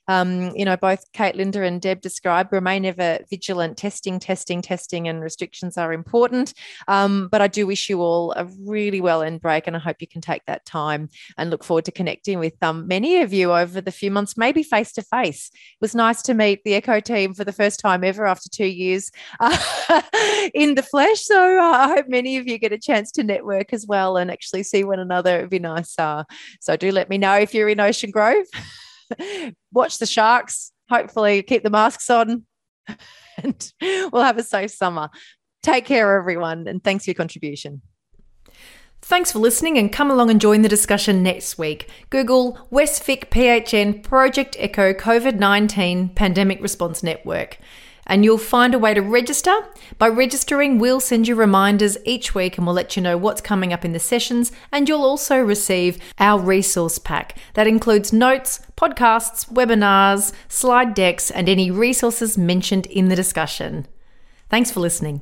um, 0.08 0.50
you 0.56 0.64
know, 0.64 0.76
both 0.76 1.04
Kate, 1.12 1.36
Linda, 1.36 1.62
and 1.62 1.80
Deb 1.80 2.00
described, 2.00 2.52
remain 2.52 2.84
ever 2.84 3.20
vigilant. 3.30 3.76
Testing, 3.76 4.18
testing, 4.18 4.62
testing, 4.62 5.06
and 5.06 5.22
restrictions 5.22 5.76
are 5.76 5.92
important. 5.92 6.54
Um, 6.88 7.28
but 7.30 7.40
I 7.40 7.46
do 7.46 7.66
wish 7.66 7.88
you 7.88 8.00
all 8.00 8.32
a 8.32 8.46
really 8.66 9.00
well 9.00 9.22
end 9.22 9.40
break, 9.40 9.66
and 9.66 9.76
I 9.76 9.78
hope 9.78 9.96
you 10.00 10.08
can 10.08 10.20
take 10.20 10.44
that 10.46 10.64
time 10.64 11.08
and 11.36 11.50
look 11.50 11.62
forward 11.62 11.84
to 11.84 11.92
connecting 11.92 12.38
with 12.38 12.54
um, 12.62 12.88
many 12.88 13.20
of 13.20 13.32
you 13.32 13.52
over 13.52 13.80
the 13.80 13.92
few 13.92 14.10
months, 14.10 14.36
maybe 14.36 14.62
face 14.62 14.92
to 14.92 15.02
face. 15.02 15.50
It 15.52 15.80
was 15.80 15.94
nice 15.94 16.22
to 16.22 16.34
meet 16.34 16.64
the 16.64 16.74
Echo 16.74 17.00
team 17.00 17.34
for 17.34 17.44
the 17.44 17.52
first 17.52 17.80
time 17.80 18.02
ever 18.02 18.26
after 18.26 18.48
two 18.48 18.66
years 18.66 19.10
uh, 19.40 20.02
in 20.54 20.74
the 20.74 20.82
flesh. 20.82 21.22
So 21.24 21.58
uh, 21.58 21.62
I 21.62 21.88
hope 21.88 22.08
many 22.08 22.38
of 22.38 22.46
you 22.46 22.58
get 22.58 22.72
a 22.72 22.78
chance 22.78 23.12
to 23.12 23.22
network 23.22 23.72
as 23.72 23.86
well 23.86 24.16
and 24.16 24.30
actually 24.30 24.62
see 24.62 24.84
one 24.84 25.00
another. 25.00 25.38
It'd 25.38 25.50
be 25.50 25.58
nice. 25.58 25.98
Uh, 25.98 26.24
so 26.60 26.76
do 26.76 26.90
let 26.90 27.08
me 27.08 27.18
know 27.18 27.34
if 27.34 27.52
you're 27.52 27.68
in 27.68 27.80
Ocean 27.80 28.10
Grove. 28.10 28.46
watch 29.72 29.98
the 29.98 30.06
sharks. 30.06 30.72
Hopefully, 30.90 31.42
keep 31.42 31.62
the 31.62 31.70
masks 31.70 32.08
on, 32.08 32.44
and 33.36 33.72
we'll 33.80 34.22
have 34.22 34.38
a 34.38 34.42
safe 34.42 34.70
summer. 34.70 35.10
Take 35.62 35.84
care, 35.84 36.18
everyone, 36.18 36.66
and 36.66 36.82
thanks 36.82 37.04
for 37.04 37.10
your 37.10 37.16
contribution. 37.16 37.82
Thanks 39.02 39.32
for 39.32 39.38
listening 39.38 39.78
and 39.78 39.92
come 39.92 40.10
along 40.10 40.30
and 40.30 40.40
join 40.40 40.62
the 40.62 40.68
discussion 40.68 41.22
next 41.22 41.56
week. 41.56 41.88
Google 42.10 42.58
Westvic 42.70 43.28
PHN 43.30 44.02
Project 44.02 44.56
Echo 44.58 44.92
COVID 44.92 45.38
19 45.38 46.10
Pandemic 46.10 46.60
Response 46.60 47.02
Network 47.02 47.58
and 48.08 48.24
you'll 48.24 48.38
find 48.38 48.74
a 48.74 48.78
way 48.78 48.94
to 48.94 49.00
register. 49.00 49.54
By 49.98 50.08
registering, 50.08 50.78
we'll 50.78 51.00
send 51.00 51.28
you 51.28 51.34
reminders 51.34 51.98
each 52.04 52.34
week 52.34 52.56
and 52.56 52.66
we'll 52.66 52.74
let 52.74 52.96
you 52.96 53.02
know 53.02 53.16
what's 53.16 53.40
coming 53.40 53.72
up 53.72 53.84
in 53.84 53.92
the 53.92 53.98
sessions. 53.98 54.50
And 54.72 54.88
you'll 54.88 55.04
also 55.04 55.38
receive 55.38 55.98
our 56.18 56.40
resource 56.40 56.98
pack 56.98 57.36
that 57.54 57.66
includes 57.66 58.12
notes, 58.12 58.60
podcasts, 58.76 59.48
webinars, 59.52 60.32
slide 60.48 60.94
decks, 60.94 61.30
and 61.30 61.48
any 61.48 61.70
resources 61.70 62.38
mentioned 62.38 62.86
in 62.86 63.08
the 63.08 63.16
discussion. 63.16 63.86
Thanks 64.48 64.70
for 64.70 64.80
listening. 64.80 65.20